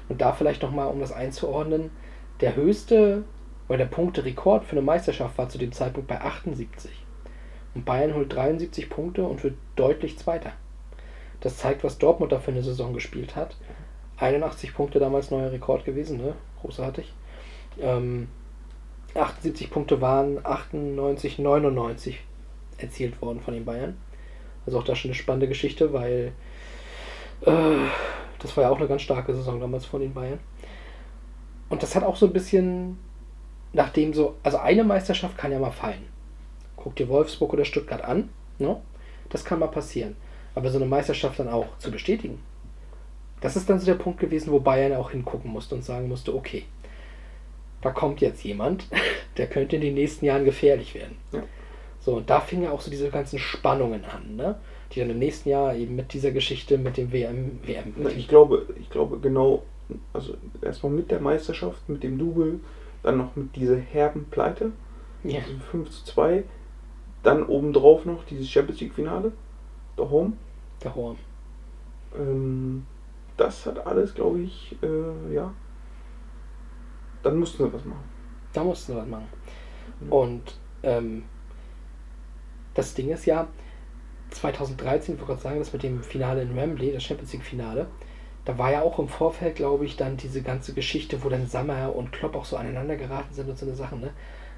Und 0.10 0.22
da 0.22 0.32
vielleicht 0.32 0.64
nochmal, 0.64 0.88
um 0.88 1.00
das 1.00 1.12
einzuordnen, 1.12 1.92
der 2.40 2.56
höchste 2.56 3.26
oder 3.68 3.78
der 3.78 3.86
Punkterekord 3.86 4.66
für 4.66 4.72
eine 4.72 4.82
Meisterschaft 4.82 5.38
war 5.38 5.50
zu 5.50 5.60
dem 5.60 5.72
Zeitpunkt 5.72 6.08
bei 6.08 6.20
78. 6.20 6.90
Und 7.76 7.86
Bayern 7.86 8.16
holt 8.16 8.34
73 8.34 8.90
Punkte 8.90 9.22
und 9.22 9.44
wird 9.44 9.58
deutlich 9.76 10.18
Zweiter. 10.18 10.52
Das 11.42 11.58
zeigt, 11.58 11.84
was 11.84 12.00
Dortmund 12.00 12.32
da 12.32 12.40
für 12.40 12.50
eine 12.50 12.64
Saison 12.64 12.96
gespielt 12.96 13.36
hat. 13.36 13.56
81 14.18 14.74
Punkte 14.74 14.98
damals 14.98 15.30
neuer 15.30 15.52
Rekord 15.52 15.86
gewesen, 15.86 16.18
ne? 16.18 16.34
Großartig. 16.60 17.14
Ähm, 17.80 18.30
78 19.16 19.70
Punkte 19.70 20.02
waren 20.02 20.44
98, 20.46 21.40
99 21.40 22.20
erzielt 22.78 23.22
worden 23.22 23.42
von 23.42 23.54
den 23.54 23.66
Bayern. 23.66 23.98
Also 24.66 24.80
auch 24.80 24.84
da 24.84 24.96
schon 24.96 25.10
eine 25.10 25.16
spannende 25.16 25.48
Geschichte, 25.48 25.92
weil 25.94 26.34
äh, 27.46 27.52
das 28.40 28.56
war 28.56 28.64
ja 28.64 28.70
auch 28.70 28.78
eine 28.78 28.88
ganz 28.88 29.02
starke 29.02 29.34
Saison 29.34 29.60
damals 29.60 29.86
von 29.86 30.02
den 30.02 30.14
Bayern. 30.14 30.40
Und 31.70 31.84
das 31.84 31.96
hat 31.96 32.04
auch 32.04 32.16
so 32.16 32.28
ein 32.28 32.34
bisschen, 32.34 33.00
nachdem 33.74 34.14
so, 34.14 34.36
also 34.44 34.58
eine 34.58 34.84
Meisterschaft 34.84 35.38
kann 35.38 35.52
ja 35.52 35.60
mal 35.60 35.72
fallen. 35.72 36.06
Guck 36.76 36.96
dir 36.96 37.08
Wolfsburg 37.10 37.54
oder 37.54 37.66
Stuttgart 37.66 38.04
an, 38.04 38.30
ne? 38.60 38.82
Das 39.30 39.46
kann 39.46 39.60
mal 39.60 39.68
passieren. 39.68 40.16
Aber 40.56 40.70
so 40.70 40.78
eine 40.78 40.86
Meisterschaft 40.86 41.40
dann 41.40 41.48
auch 41.48 41.78
zu 41.78 41.92
bestätigen, 41.92 42.40
das 43.40 43.56
ist 43.56 43.70
dann 43.70 43.80
so 43.80 43.86
der 43.86 43.96
Punkt 43.96 44.20
gewesen, 44.20 44.52
wo 44.52 44.60
Bayern 44.60 44.94
auch 44.94 45.12
hingucken 45.12 45.52
musste 45.52 45.76
und 45.76 45.84
sagen 45.84 46.08
musste, 46.10 46.36
okay, 46.36 46.66
da 47.82 47.92
kommt 47.92 48.22
jetzt 48.22 48.44
jemand, 48.44 48.88
der 49.38 49.48
könnte 49.48 49.76
in 49.76 49.82
den 49.82 49.94
nächsten 49.96 50.26
Jahren 50.26 50.46
gefährlich 50.46 50.96
werden. 50.96 51.18
Ja. 51.32 51.44
So, 52.00 52.16
und 52.16 52.30
da 52.30 52.40
fingen 52.40 52.64
ja 52.64 52.72
auch 52.72 52.82
so 52.82 52.90
diese 52.90 53.10
ganzen 53.10 53.38
Spannungen 53.38 54.06
an, 54.06 54.36
ne? 54.36 54.60
die 54.92 55.00
dann 55.00 55.10
im 55.10 55.20
nächsten 55.20 55.50
Jahr 55.50 55.76
eben 55.76 55.96
mit 55.96 56.14
dieser 56.14 56.32
Geschichte, 56.32 56.78
mit 56.78 56.98
dem 56.98 57.12
WM, 57.12 57.60
WM, 57.64 57.94
Na, 57.98 58.10
Ich 58.10 58.28
glaube, 58.28 58.66
ich 58.80 58.90
glaube 58.90 59.20
genau, 59.20 59.64
also 60.14 60.36
erstmal 60.62 60.92
mit 60.92 61.12
der 61.12 61.22
Meisterschaft, 61.22 61.88
mit 61.88 62.04
dem 62.04 62.18
Double, 62.18 62.60
dann 63.04 63.18
noch 63.18 63.36
mit 63.36 63.56
dieser 63.56 63.78
herben 63.78 64.26
Pleite, 64.30 64.72
ja, 65.24 65.40
also 65.40 65.54
5 65.72 65.90
zu 65.92 66.06
2, 66.06 66.44
dann 67.24 67.46
obendrauf 67.46 68.06
noch 68.06 68.26
dieses 68.26 68.50
Champions 68.50 68.82
League 68.82 68.94
Finale, 68.94 69.32
da 69.96 70.10
home. 70.10 70.34
der 70.84 70.96
Horn. 70.96 71.18
Ähm, 72.18 72.86
das 73.38 73.66
hat 73.66 73.86
alles, 73.86 74.14
glaube 74.14 74.42
ich, 74.42 74.76
äh, 74.82 75.34
ja. 75.34 75.54
Dann 77.24 77.38
mussten 77.38 77.64
sie 77.66 77.74
was 77.74 77.86
machen. 77.86 78.04
Da 78.54 78.64
mussten 78.64 78.94
sie 78.94 78.98
was 78.98 79.08
machen. 79.08 79.28
Und 80.10 80.56
ähm, 80.84 81.24
das 82.74 82.94
Ding 82.94 83.10
ist 83.10 83.26
ja, 83.26 83.48
2013, 84.32 85.16
ich 85.16 85.20
wollte 85.22 85.34
gerade 85.34 85.42
sagen, 85.44 85.60
das 85.60 85.74
mit 85.74 85.84
dem 85.84 86.02
Finale 86.04 86.42
in 86.42 86.56
Wembley, 86.56 86.94
das 86.94 87.04
Champions 87.04 87.34
League 87.34 87.44
Finale, 87.44 87.88
da 88.46 88.58
war 88.58 88.72
ja 88.72 88.82
auch 88.82 88.98
im 88.98 89.08
Vorfeld, 89.08 89.56
glaube 89.56 89.86
ich, 89.86 89.98
dann 89.98 90.18
diese 90.18 90.42
ganze 90.42 90.74
Geschichte, 90.74 91.24
wo 91.24 91.30
dann 91.30 91.46
Sammer 91.48 91.96
und 91.96 92.12
Klopp 92.12 92.36
auch 92.36 92.46
so 92.46 92.56
aneinander 92.58 92.96
geraten 92.96 93.34
sind 93.34 93.50
und 93.50 93.58
so 93.58 93.66
eine 93.66 93.76
Sachen, 93.76 94.00
ne? 94.00 94.12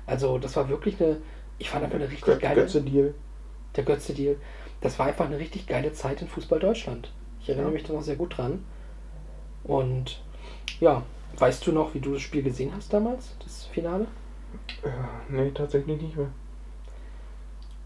Also 0.06 0.38
das 0.38 0.56
war 0.56 0.70
wirklich 0.70 1.02
eine, 1.02 1.18
ich 1.58 1.70
fand 1.70 1.84
einfach 1.84 1.98
eine 2.00 2.10
richtig 2.10 2.40
geile, 2.40 2.62
Götze-Deal. 2.62 3.14
der 3.76 3.84
Götze-Deal, 3.84 4.38
das 4.80 5.00
war 5.00 5.08
einfach 5.08 5.26
eine 5.26 5.40
richtig 5.40 5.68
geile 5.68 5.92
Zeit 5.92 6.22
in 6.22 6.28
Fußball 6.28 6.60
Deutschland. 6.60 7.12
Ich 7.42 7.50
erinnere 7.50 7.68
Ja. 7.70 7.74
mich 7.74 7.84
da 7.84 7.94
noch 7.94 8.02
sehr 8.04 8.16
gut 8.16 8.38
dran. 8.38 8.64
Und 9.64 10.22
ja, 10.80 11.04
weißt 11.38 11.66
du 11.68 11.72
noch, 11.72 11.94
wie 11.94 12.00
du 12.00 12.14
das 12.14 12.22
Spiel 12.22 12.44
gesehen 12.44 12.72
hast 12.76 12.94
damals, 12.94 13.36
das 13.44 13.66
Finale? 13.66 14.08
Äh, 14.84 14.90
nee, 15.30 15.52
tatsächlich 15.52 16.02
nicht 16.02 16.16
mehr. 16.16 16.30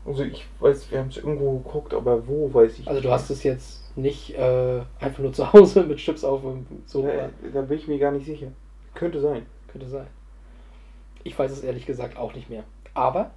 Also 0.05 0.23
ich 0.23 0.45
weiß, 0.59 0.89
wir 0.91 0.99
haben 0.99 1.09
es 1.09 1.17
irgendwo 1.17 1.59
geguckt, 1.59 1.93
aber 1.93 2.27
wo 2.27 2.53
weiß 2.53 2.79
ich 2.79 2.87
Also 2.87 2.93
nicht 2.93 3.03
du 3.03 3.07
mehr. 3.09 3.15
hast 3.17 3.29
es 3.29 3.43
jetzt 3.43 3.97
nicht 3.97 4.35
äh, 4.35 4.81
einfach 4.99 5.19
nur 5.19 5.33
zu 5.33 5.51
Hause 5.51 5.83
mit 5.87 5.97
Chips 5.97 6.23
auf 6.23 6.41
dem 6.41 6.65
Sofa. 6.85 7.09
Da, 7.11 7.29
da 7.53 7.61
bin 7.61 7.77
ich 7.77 7.87
mir 7.87 7.99
gar 7.99 8.11
nicht 8.11 8.25
sicher. 8.25 8.47
Könnte 8.93 9.19
sein. 9.19 9.45
Könnte 9.67 9.87
sein. 9.89 10.07
Ich 11.23 11.37
weiß 11.37 11.51
es 11.51 11.61
ehrlich 11.63 11.85
gesagt 11.85 12.17
auch 12.17 12.33
nicht 12.33 12.49
mehr. 12.49 12.63
Aber 12.93 13.31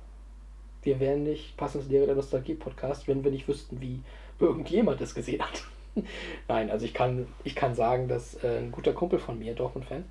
wir 0.83 1.01
wären 1.01 1.25
nicht 1.25 1.57
passend 1.57 1.89
Lehre 1.91 2.07
der 2.07 2.15
Nostalgie-Podcast, 2.15 3.09
wenn 3.09 3.25
wir 3.25 3.31
nicht 3.33 3.49
wüssten, 3.49 3.81
wie 3.81 4.01
irgendjemand 4.39 5.01
es 5.01 5.15
gesehen 5.15 5.43
hat. 5.43 5.65
Nein, 6.49 6.71
also 6.71 6.85
ich 6.85 6.95
kann, 6.95 7.27
ich 7.45 7.55
kann 7.55 7.75
sagen, 7.75 8.09
dass 8.09 8.43
äh, 8.43 8.59
ein 8.59 8.73
guter 8.73 8.93
Kumpel 8.93 9.19
von 9.19 9.39
mir, 9.39 9.55
Dortmund-Fan, 9.55 10.05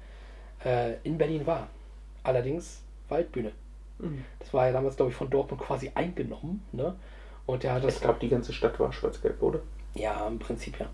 äh, 0.65 0.95
in 1.03 1.17
Berlin 1.17 1.45
war. 1.45 1.67
Allerdings 2.23 2.81
Waldbühne. 3.07 3.51
Das 4.39 4.53
war 4.53 4.67
ja 4.67 4.71
damals, 4.71 4.95
glaube 4.95 5.11
ich, 5.11 5.17
von 5.17 5.29
Dortmund 5.29 5.61
quasi 5.61 5.91
eingenommen. 5.93 6.63
Ne? 6.71 6.95
Und 7.45 7.63
der 7.63 7.73
hat 7.73 7.83
das. 7.83 7.95
Ich 7.95 8.01
glaube, 8.01 8.19
die 8.21 8.29
ganze 8.29 8.53
Stadt 8.53 8.79
war 8.79 8.93
schwarz-gelb, 8.93 9.41
oder? 9.41 9.59
Ja, 9.93 10.25
im 10.27 10.39
Prinzip 10.39 10.79
ja. 10.79 10.85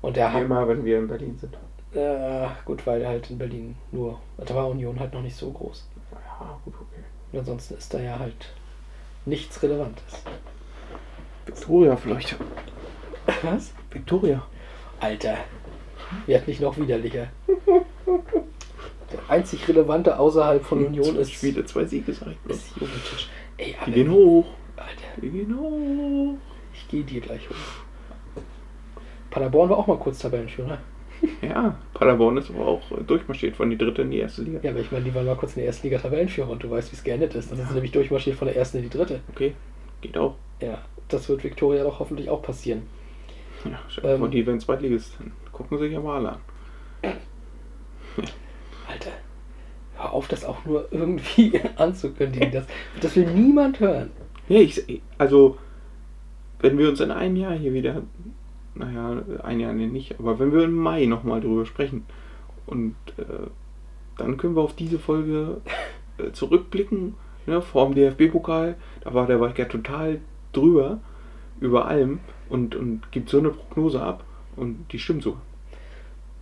Und 0.00 0.16
der 0.16 0.28
Wie 0.30 0.34
hat. 0.34 0.42
immer, 0.42 0.66
wenn 0.66 0.84
wir 0.84 0.98
in 0.98 1.06
Berlin 1.06 1.38
sind. 1.38 1.56
Äh, 1.94 2.48
gut, 2.64 2.86
weil 2.86 3.06
halt 3.06 3.30
in 3.30 3.38
Berlin 3.38 3.76
nur, 3.92 4.18
da 4.38 4.54
war 4.54 4.68
Union 4.68 4.98
halt 4.98 5.12
noch 5.12 5.22
nicht 5.22 5.36
so 5.36 5.52
groß. 5.52 5.86
Ja, 6.12 6.58
gut, 6.64 6.74
okay. 6.74 7.02
Und 7.30 7.38
ansonsten 7.40 7.74
ist 7.74 7.92
da 7.92 8.00
ja 8.00 8.18
halt 8.18 8.52
nichts 9.26 9.62
Relevantes. 9.62 10.24
Victoria 11.46 11.96
vielleicht. 11.96 12.36
Was? 13.42 13.72
Victoria. 13.94 14.42
Alter, 15.00 15.36
wird 16.26 16.46
nicht 16.48 16.60
noch 16.60 16.76
widerlicher. 16.78 17.28
Der 19.12 19.18
einzig 19.28 19.66
Relevante 19.68 20.18
außerhalb 20.18 20.64
von 20.64 20.86
Union 20.86 21.16
ist, 21.16 21.32
Spiele, 21.32 21.64
zwei 21.64 21.84
Siege, 21.84 22.12
sag 22.12 22.28
ich 22.28 22.50
ist 22.50 22.70
Jovetic. 22.76 23.26
Ey, 23.58 23.76
Die 23.86 23.92
gehen 23.92 24.10
hoch. 24.10 24.46
Alter, 24.76 25.20
Die 25.20 25.28
gehen 25.28 25.58
hoch. 25.58 26.34
ich 26.72 26.88
gehe 26.88 27.04
dir 27.04 27.20
gleich 27.20 27.48
hoch. 27.50 28.42
Paderborn 29.30 29.70
war 29.70 29.78
auch 29.78 29.86
mal 29.86 29.98
kurz 29.98 30.18
Tabellenführer. 30.18 30.78
Ja, 31.40 31.76
Paderborn 31.94 32.36
ist 32.38 32.50
aber 32.50 32.66
auch 32.66 32.90
äh, 32.90 33.02
durchmarschiert 33.06 33.54
von 33.56 33.70
die 33.70 33.78
dritte 33.78 34.02
in 34.02 34.10
die 34.10 34.18
erste 34.18 34.42
Liga. 34.42 34.58
Ja, 34.62 34.70
aber 34.70 34.80
ich 34.80 34.90
meine, 34.90 35.04
die 35.04 35.14
waren 35.14 35.24
mal 35.24 35.36
kurz 35.36 35.52
in 35.52 35.60
der 35.60 35.66
ersten 35.66 35.86
Liga 35.86 35.98
Tabellenführer 35.98 36.50
und 36.50 36.62
du 36.62 36.70
weißt, 36.70 36.90
wie 36.90 36.96
es 36.96 37.04
geendet 37.04 37.34
ist. 37.34 37.50
Dann 37.50 37.58
sind 37.58 37.68
sie 37.68 37.74
nämlich 37.74 37.92
durchmarschiert 37.92 38.36
von 38.36 38.48
der 38.48 38.56
ersten 38.56 38.78
in 38.78 38.84
die 38.84 38.90
dritte. 38.90 39.20
Okay, 39.32 39.54
geht 40.00 40.16
auch. 40.18 40.34
Ja, 40.60 40.78
das 41.08 41.28
wird 41.28 41.44
Viktoria 41.44 41.84
doch 41.84 42.00
hoffentlich 42.00 42.28
auch 42.28 42.42
passieren. 42.42 42.82
Ja, 43.64 43.78
Ähm. 44.02 44.30
die 44.30 44.46
werden 44.46 44.60
Zweitligist. 44.60 45.16
Dann 45.18 45.32
gucken 45.52 45.78
sie 45.78 45.84
sich 45.84 45.92
ja 45.92 46.00
mal 46.00 46.24
an. 46.26 46.38
Alter. 48.88 49.10
Hör 49.96 50.12
auf, 50.12 50.28
das 50.28 50.44
auch 50.44 50.64
nur 50.64 50.88
irgendwie 50.90 51.60
anzukündigen. 51.76 52.50
Das, 52.52 52.66
das 53.00 53.16
will 53.16 53.26
niemand 53.26 53.80
hören. 53.80 54.10
Ja, 54.48 54.58
ich, 54.60 55.02
also, 55.18 55.58
wenn 56.60 56.78
wir 56.78 56.88
uns 56.88 57.00
in 57.00 57.10
einem 57.10 57.36
Jahr 57.36 57.54
hier 57.54 57.72
wieder, 57.72 58.02
naja, 58.74 59.22
ein 59.42 59.60
Jahr 59.60 59.72
nicht, 59.72 60.18
aber 60.18 60.38
wenn 60.38 60.52
wir 60.52 60.64
im 60.64 60.74
Mai 60.74 61.06
nochmal 61.06 61.40
drüber 61.40 61.66
sprechen 61.66 62.04
und 62.66 62.96
äh, 63.18 63.48
dann 64.16 64.36
können 64.36 64.56
wir 64.56 64.62
auf 64.62 64.74
diese 64.74 64.98
Folge 64.98 65.60
äh, 66.18 66.32
zurückblicken, 66.32 67.14
ne, 67.46 67.62
vor 67.62 67.88
dem 67.88 67.94
DFB-Pokal, 67.94 68.76
da 69.02 69.14
war 69.14 69.26
der 69.26 69.40
Weiker 69.40 69.68
total 69.68 70.20
drüber, 70.52 71.00
über 71.62 71.86
allem 71.86 72.20
und, 72.48 72.74
und 72.74 73.10
gibt 73.12 73.30
so 73.30 73.38
eine 73.38 73.50
Prognose 73.50 74.00
ab 74.00 74.24
und 74.56 74.86
die 74.92 74.98
stimmt 74.98 75.22
so. 75.22 75.36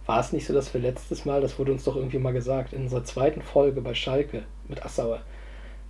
War 0.07 0.21
es 0.21 0.33
nicht 0.33 0.47
so, 0.47 0.53
dass 0.53 0.75
wir 0.75 0.81
letztes 0.81 1.25
Mal, 1.25 1.41
das 1.41 1.59
wurde 1.59 1.73
uns 1.73 1.85
doch 1.85 1.95
irgendwie 1.95 2.19
mal 2.19 2.33
gesagt, 2.33 2.73
in 2.73 2.83
unserer 2.83 3.05
zweiten 3.05 3.43
Folge 3.43 3.81
bei 3.81 3.95
Schalke 3.95 4.43
mit 4.69 4.85
Assauer, 4.85 5.21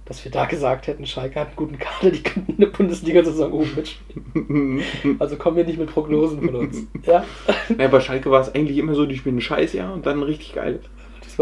dass 0.05 0.25
wir 0.25 0.33
da 0.33 0.45
gesagt 0.45 0.88
hätten, 0.88 1.07
Schalke 1.07 1.40
hat 1.40 1.49
einen 1.49 1.57
guten 1.57 1.79
Kader, 1.79 2.11
die 2.11 2.23
könnten 2.23 2.57
eine 2.57 2.66
Bundesliga-Saison 2.66 3.53
oben 3.53 3.75
mitspielen. 3.75 4.83
Also 5.19 5.37
kommen 5.37 5.57
wir 5.57 5.64
nicht 5.64 5.79
mit 5.79 5.90
Prognosen 5.90 6.43
von 6.43 6.55
uns. 6.57 6.87
Ja, 7.07 7.25
naja, 7.69 7.88
bei 7.88 8.01
Schalke 8.01 8.31
war 8.31 8.40
es 8.40 8.55
eigentlich 8.55 8.77
immer 8.77 8.95
so, 8.95 9.07
die 9.07 9.16
spielen 9.16 9.37
ein 9.37 9.40
Scheißjahr 9.40 9.95
und 9.95 10.05
dann 10.05 10.23
richtig 10.23 10.55
geil. 10.55 10.81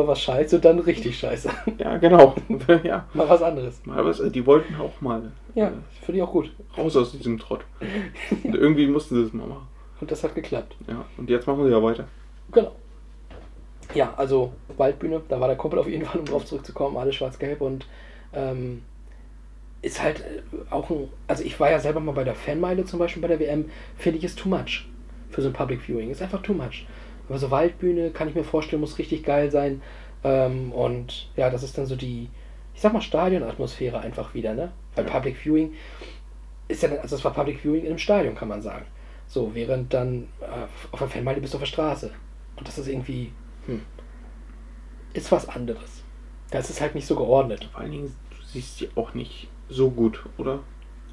War 0.06 0.16
scheiße 0.16 0.56
und 0.56 0.64
dann 0.64 0.78
richtig 0.78 1.18
scheiße. 1.18 1.50
Ja, 1.78 1.96
genau. 1.96 2.34
ja. 2.84 3.06
Mal 3.14 3.28
was 3.28 3.42
anderes. 3.42 3.80
Mal 3.84 4.04
was, 4.04 4.22
die 4.30 4.44
wollten 4.46 4.74
auch 4.76 5.00
mal 5.00 5.32
Ja, 5.54 5.72
finde 6.02 6.18
ich 6.18 6.22
auch 6.22 6.32
gut. 6.32 6.52
raus 6.76 6.96
aus 6.96 7.12
diesem 7.12 7.38
Trott. 7.38 7.64
Und 8.44 8.54
irgendwie 8.54 8.86
mussten 8.86 9.14
sie 9.16 9.22
es 9.22 9.32
mal 9.32 9.46
machen. 9.46 9.66
Und 10.00 10.10
das 10.10 10.22
hat 10.22 10.34
geklappt. 10.34 10.76
Ja, 10.86 11.04
und 11.16 11.28
jetzt 11.28 11.46
machen 11.48 11.64
sie 11.64 11.70
ja 11.70 11.82
weiter. 11.82 12.06
Genau. 12.52 12.72
Ja, 13.94 14.14
also 14.16 14.52
Waldbühne, 14.76 15.22
da 15.28 15.40
war 15.40 15.48
der 15.48 15.56
Kumpel 15.56 15.78
auf 15.78 15.88
jeden 15.88 16.04
Fall, 16.04 16.20
um 16.20 16.26
drauf 16.26 16.44
zurückzukommen, 16.44 16.96
alles 16.96 17.16
schwarz-gelb 17.16 17.60
und 17.60 17.86
ähm, 18.32 18.82
ist 19.82 20.02
halt 20.02 20.20
äh, 20.20 20.42
auch 20.70 20.90
ein, 20.90 21.08
also 21.26 21.42
ich 21.42 21.58
war 21.58 21.70
ja 21.70 21.80
selber 21.80 22.00
mal 22.00 22.12
bei 22.12 22.24
der 22.24 22.34
Fanmeile 22.34 22.84
zum 22.84 22.98
Beispiel 22.98 23.22
bei 23.22 23.28
der 23.28 23.40
WM, 23.40 23.70
finde 23.96 24.18
ich 24.18 24.24
es 24.24 24.36
too 24.36 24.48
much 24.48 24.86
für 25.30 25.42
so 25.42 25.48
ein 25.48 25.54
Public 25.54 25.80
Viewing, 25.80 26.10
ist 26.10 26.22
einfach 26.22 26.42
too 26.42 26.54
much. 26.54 26.86
Aber 27.28 27.38
so 27.38 27.50
Waldbühne 27.50 28.10
kann 28.10 28.28
ich 28.28 28.34
mir 28.34 28.44
vorstellen, 28.44 28.80
muss 28.80 28.98
richtig 28.98 29.22
geil 29.24 29.50
sein 29.50 29.82
ähm, 30.24 30.72
und 30.72 31.28
ja, 31.36 31.50
das 31.50 31.62
ist 31.62 31.76
dann 31.78 31.86
so 31.86 31.96
die, 31.96 32.28
ich 32.74 32.80
sag 32.80 32.92
mal 32.92 33.00
Stadionatmosphäre 33.00 34.00
einfach 34.00 34.34
wieder, 34.34 34.54
ne? 34.54 34.72
Weil 34.94 35.06
Ja. 35.06 35.10
Public 35.10 35.36
Viewing 35.36 35.74
ist 36.68 36.82
ja, 36.82 36.90
also 36.90 37.16
das 37.16 37.24
war 37.24 37.32
Public 37.32 37.60
Viewing 37.60 37.82
in 37.82 37.88
einem 37.88 37.98
Stadion, 37.98 38.34
kann 38.34 38.48
man 38.48 38.62
sagen. 38.62 38.86
So, 39.26 39.54
während 39.54 39.92
dann 39.92 40.28
äh, 40.40 40.46
auf 40.90 40.98
der 40.98 41.08
Fanmeile 41.08 41.40
bist 41.40 41.52
du 41.52 41.58
auf 41.58 41.62
der 41.62 41.66
Straße. 41.66 42.10
Und 42.56 42.66
das 42.66 42.78
ist 42.78 42.88
irgendwie, 42.88 43.32
hm, 43.66 43.82
ist 45.12 45.30
was 45.30 45.48
anderes. 45.48 46.02
Das 46.50 46.70
ist 46.70 46.80
halt 46.80 46.94
nicht 46.94 47.06
so 47.06 47.14
geordnet. 47.14 47.68
Vor 47.72 47.82
allen 47.82 47.92
Dingen, 47.92 48.16
du 48.30 48.36
siehst 48.46 48.78
sie 48.78 48.88
auch 48.94 49.14
nicht 49.14 49.48
so 49.68 49.90
gut, 49.90 50.24
oder? 50.38 50.60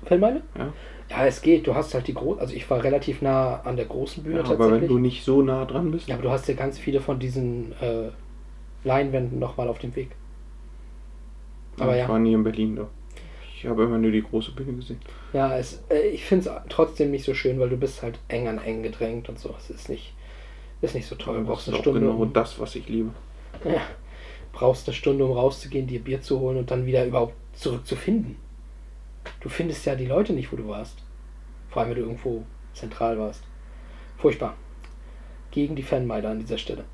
Fanmeile? 0.05 0.41
Ja. 0.57 0.73
Ja, 1.09 1.25
es 1.25 1.41
geht. 1.41 1.67
Du 1.67 1.75
hast 1.75 1.93
halt 1.93 2.07
die 2.07 2.13
große, 2.13 2.41
also 2.41 2.55
ich 2.55 2.67
war 2.69 2.83
relativ 2.83 3.21
nah 3.21 3.61
an 3.61 3.75
der 3.75 3.85
großen 3.85 4.23
Bühne 4.23 4.37
ja 4.37 4.41
aber 4.43 4.57
tatsächlich. 4.57 4.81
wenn 4.81 4.87
du 4.87 4.97
nicht 4.97 5.23
so 5.23 5.41
nah 5.41 5.65
dran 5.65 5.91
bist. 5.91 6.07
ja, 6.07 6.15
aber 6.15 6.23
du 6.23 6.31
hast 6.31 6.47
ja 6.47 6.55
ganz 6.55 6.79
viele 6.79 6.99
von 6.99 7.19
diesen 7.19 7.73
äh, 7.79 8.09
Leinwänden 8.83 9.37
nochmal 9.39 9.67
auf 9.67 9.79
dem 9.79 9.95
Weg. 9.95 10.09
Aber 11.77 11.93
ich 11.93 12.01
ja. 12.01 12.09
war 12.09 12.19
nie 12.19 12.33
in 12.33 12.43
Berlin 12.43 12.75
da. 12.75 12.87
Ich 13.57 13.65
habe 13.67 13.83
immer 13.83 13.97
nur 13.97 14.11
die 14.11 14.21
große 14.21 14.51
Bühne 14.51 14.73
gesehen. 14.73 14.99
Ja, 15.33 15.57
es, 15.57 15.83
äh, 15.89 16.07
ich 16.09 16.25
finde 16.25 16.49
es 16.49 16.55
trotzdem 16.69 17.11
nicht 17.11 17.25
so 17.25 17.33
schön, 17.33 17.59
weil 17.59 17.69
du 17.69 17.77
bist 17.77 18.01
halt 18.01 18.17
eng 18.27 18.47
an 18.47 18.59
eng 18.59 18.83
gedrängt 18.83 19.29
und 19.29 19.37
so. 19.37 19.53
Es 19.57 19.69
ist 19.69 19.89
nicht, 19.89 20.13
ist 20.81 20.95
nicht 20.95 21.07
so 21.07 21.15
toll. 21.15 21.39
Du 21.39 21.45
brauchst 21.45 21.67
eine 21.67 21.77
Stunde, 21.77 21.99
genau 21.99 22.15
um, 22.15 22.33
das, 22.33 22.59
was 22.59 22.75
ich 22.75 22.87
liebe. 22.89 23.11
ja, 23.63 23.81
brauchst 24.53 24.87
eine 24.87 24.95
Stunde, 24.95 25.25
um 25.25 25.31
rauszugehen, 25.31 25.87
dir 25.87 25.99
Bier 25.99 26.21
zu 26.21 26.39
holen 26.39 26.57
und 26.57 26.71
dann 26.71 26.85
wieder 26.85 27.05
überhaupt 27.05 27.35
zurückzufinden. 27.53 28.37
Du 29.39 29.49
findest 29.49 29.85
ja 29.85 29.95
die 29.95 30.05
Leute 30.05 30.33
nicht, 30.33 30.51
wo 30.51 30.55
du 30.55 30.67
warst. 30.67 30.97
Vor 31.69 31.81
allem, 31.81 31.91
wenn 31.91 31.97
du 31.97 32.03
irgendwo 32.03 32.43
zentral 32.73 33.17
warst. 33.19 33.43
Furchtbar. 34.17 34.55
Gegen 35.51 35.75
die 35.75 35.83
Fanmeile 35.83 36.29
an 36.29 36.39
dieser 36.39 36.57
Stelle. 36.57 36.85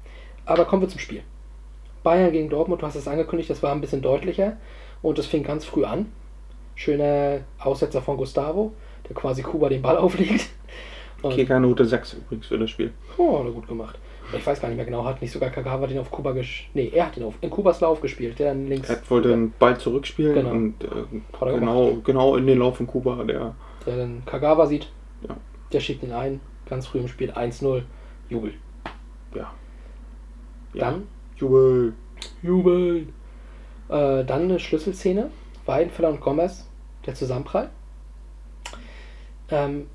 Aber 0.46 0.66
kommen 0.66 0.82
wir 0.82 0.90
zum 0.90 1.00
Spiel. 1.00 1.24
Bayern 2.04 2.32
gegen 2.32 2.50
Dortmund, 2.50 2.82
du 2.82 2.88
hast 2.88 2.96
es 2.96 3.08
angekündigt, 3.08 3.50
das 3.50 3.62
war 3.62 3.72
ein 3.72 3.82
bisschen 3.82 4.02
deutlicher 4.02 4.58
und 5.02 5.18
das 5.18 5.28
fing 5.28 5.44
ganz 5.44 5.66
früh 5.66 5.86
an. 5.86 6.12
Schöner 6.74 7.42
Aussetzer 7.60 8.02
von 8.02 8.18
Gustavo, 8.18 8.74
der 9.08 9.16
quasi 9.16 9.44
Kuba 9.44 9.70
den 9.70 9.82
Ball 9.84 9.98
auflegt. 10.00 10.50
Kicker-Note 11.22 11.86
6 11.86 12.14
übrigens 12.14 12.48
für 12.48 12.58
das 12.58 12.72
Spiel. 12.72 12.92
Oh, 13.18 13.40
hat 13.40 13.46
er 13.46 13.52
gut 13.52 13.68
gemacht. 13.68 14.00
Ich 14.38 14.46
weiß 14.46 14.62
gar 14.62 14.68
nicht 14.70 14.78
mehr 14.78 14.86
genau, 14.86 15.04
hat 15.06 15.22
nicht 15.22 15.32
sogar 15.32 15.50
Kagawa 15.50 15.88
den 15.88 16.00
auf 16.00 16.10
Kuba 16.12 16.32
gespielt? 16.32 16.70
Nee, 16.74 16.92
er 16.94 17.08
hat 17.08 17.16
den 17.16 17.24
auf, 17.24 17.36
in 17.42 17.50
Kubas 17.50 17.82
Lauf 17.82 18.02
gespielt, 18.02 18.40
der 18.40 18.50
dann 18.50 18.68
links. 18.68 18.90
Er 18.90 18.98
wollte 19.10 19.30
den 19.30 19.52
Ball 19.60 19.78
zurückspielen 19.78 20.34
Genau. 20.36 20.52
und 20.52 20.84
äh, 20.84 21.50
genau, 21.60 21.98
genau 22.04 22.36
in 22.38 22.48
den 22.48 22.60
Lauf 22.60 22.78
von 22.78 22.88
Kuba, 22.88 23.24
der 23.24 23.56
der 23.86 23.98
dann 23.98 24.24
Kagawa 24.26 24.66
sieht. 24.68 24.90
Ja. 25.28 25.36
Der 25.72 25.80
schiebt 25.80 26.04
ihn 26.04 26.12
ein, 26.12 26.40
ganz 26.70 26.88
früh 26.88 27.00
im 27.00 27.08
Spiel 27.08 27.32
1-0. 27.32 27.84
Jubel. 28.30 28.54
ja. 29.36 29.52
ja. 30.74 30.92
Dann 30.92 31.08
Jubel. 31.38 31.94
Jubel. 32.44 33.08
Äh, 33.90 34.24
dann 34.24 34.44
eine 34.44 34.60
Schlüsselszene. 34.60 35.32
Weidenfeller 35.66 36.10
und 36.10 36.22
Gomez, 36.22 36.68
der 37.06 37.14
Zusammenprall. 37.16 37.70
Ähm, 39.50 39.88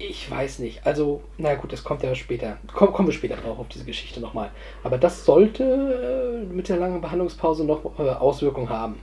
ich 0.00 0.30
weiß 0.30 0.60
nicht. 0.60 0.86
Also, 0.86 1.22
na 1.36 1.54
gut, 1.54 1.74
das 1.74 1.84
kommt 1.84 2.02
ja 2.02 2.14
später. 2.14 2.56
Komm, 2.72 2.92
kommen 2.92 3.08
wir 3.08 3.12
später 3.12 3.36
drauf 3.36 3.58
auf 3.58 3.68
diese 3.68 3.84
Geschichte 3.84 4.18
nochmal. 4.18 4.50
Aber 4.82 4.96
das 4.96 5.26
sollte 5.26 6.42
äh, 6.42 6.52
mit 6.52 6.70
der 6.70 6.78
langen 6.78 7.02
Behandlungspause 7.02 7.64
noch 7.64 7.98
äh, 7.98 8.08
Auswirkungen 8.08 8.70
haben. 8.70 9.02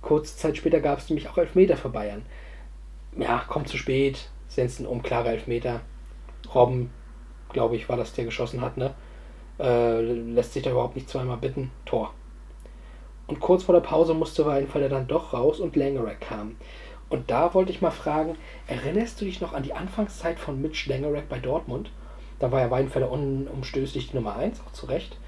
Kurze 0.00 0.38
Zeit 0.38 0.56
später 0.56 0.80
gab 0.80 1.00
es 1.00 1.10
nämlich 1.10 1.28
auch 1.28 1.36
Elfmeter 1.36 1.76
für 1.76 1.90
Bayern. 1.90 2.24
Ja, 3.18 3.44
kommt 3.46 3.68
zu 3.68 3.76
spät. 3.76 4.30
Sensen 4.48 4.86
um 4.86 5.02
klare 5.02 5.28
Elfmeter. 5.28 5.82
Robben, 6.54 6.90
glaube 7.52 7.76
ich, 7.76 7.90
war 7.90 7.98
das, 7.98 8.14
der 8.14 8.24
geschossen 8.24 8.62
hat, 8.62 8.78
ne? 8.78 8.94
Äh, 9.58 10.00
lässt 10.00 10.54
sich 10.54 10.62
da 10.62 10.70
überhaupt 10.70 10.96
nicht 10.96 11.10
zweimal 11.10 11.36
bitten. 11.36 11.70
Tor. 11.84 12.14
Und 13.26 13.38
kurz 13.38 13.64
vor 13.64 13.74
der 13.74 13.82
Pause 13.82 14.14
musste 14.14 14.46
Weidenfeller 14.46 14.88
dann 14.88 15.06
doch 15.06 15.34
raus 15.34 15.60
und 15.60 15.76
Langerack 15.76 16.22
kam. 16.22 16.56
Und 17.10 17.30
da 17.30 17.52
wollte 17.54 17.72
ich 17.72 17.82
mal 17.82 17.90
fragen, 17.90 18.36
erinnerst 18.68 19.20
du 19.20 19.24
dich 19.26 19.40
noch 19.40 19.52
an 19.52 19.62
die 19.64 19.74
Anfangszeit 19.74 20.38
von 20.38 20.60
Mitch 20.62 20.88
Langerack 20.88 21.28
bei 21.28 21.38
Dortmund? 21.40 21.90
Da 22.38 22.50
war 22.52 22.60
ja 22.60 22.70
Weidenfeller 22.70 23.10
unumstößlich 23.10 24.10
die 24.10 24.16
Nummer 24.16 24.36
1, 24.36 24.60
auch 24.66 24.72
zu 24.72 24.86
Recht. 24.86 25.18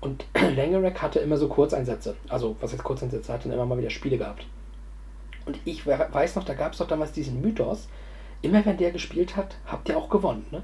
Und 0.00 0.24
Langerack 0.56 1.02
hatte 1.02 1.18
immer 1.18 1.36
so 1.36 1.48
Kurzeinsätze. 1.48 2.16
Also, 2.28 2.56
was 2.60 2.72
jetzt 2.72 2.84
Kurzeinsätze, 2.84 3.32
hat 3.32 3.44
dann 3.44 3.52
immer 3.52 3.66
mal 3.66 3.78
wieder 3.78 3.90
Spiele 3.90 4.16
gehabt. 4.16 4.46
Und 5.44 5.58
ich 5.64 5.86
we- 5.86 6.08
weiß 6.10 6.36
noch, 6.36 6.44
da 6.44 6.54
gab 6.54 6.72
es 6.72 6.78
doch 6.78 6.86
damals 6.88 7.12
diesen 7.12 7.40
Mythos, 7.42 7.88
immer 8.40 8.64
wenn 8.64 8.76
der 8.78 8.92
gespielt 8.92 9.36
hat, 9.36 9.56
habt 9.66 9.88
ihr 9.88 9.96
auch 9.98 10.08
gewonnen, 10.08 10.46
ne? 10.50 10.62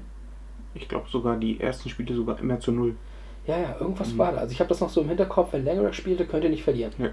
Ich 0.73 0.87
glaube 0.87 1.09
sogar 1.09 1.35
die 1.37 1.59
ersten 1.59 1.89
Spiele 1.89 2.15
sogar 2.15 2.39
immer 2.39 2.59
zu 2.59 2.71
null. 2.71 2.95
Ja, 3.45 3.57
ja, 3.59 3.75
irgendwas 3.79 4.13
Mhm. 4.13 4.17
war 4.19 4.31
da. 4.31 4.37
Also 4.37 4.53
ich 4.53 4.59
habe 4.59 4.69
das 4.69 4.79
noch 4.79 4.89
so 4.89 5.01
im 5.01 5.09
Hinterkopf, 5.09 5.51
wenn 5.51 5.65
Langerack 5.65 5.93
spielte, 5.95 6.25
könnt 6.25 6.45
ihr 6.45 6.49
nicht 6.49 6.63
verlieren. 6.63 6.93
Ja. 6.97 7.09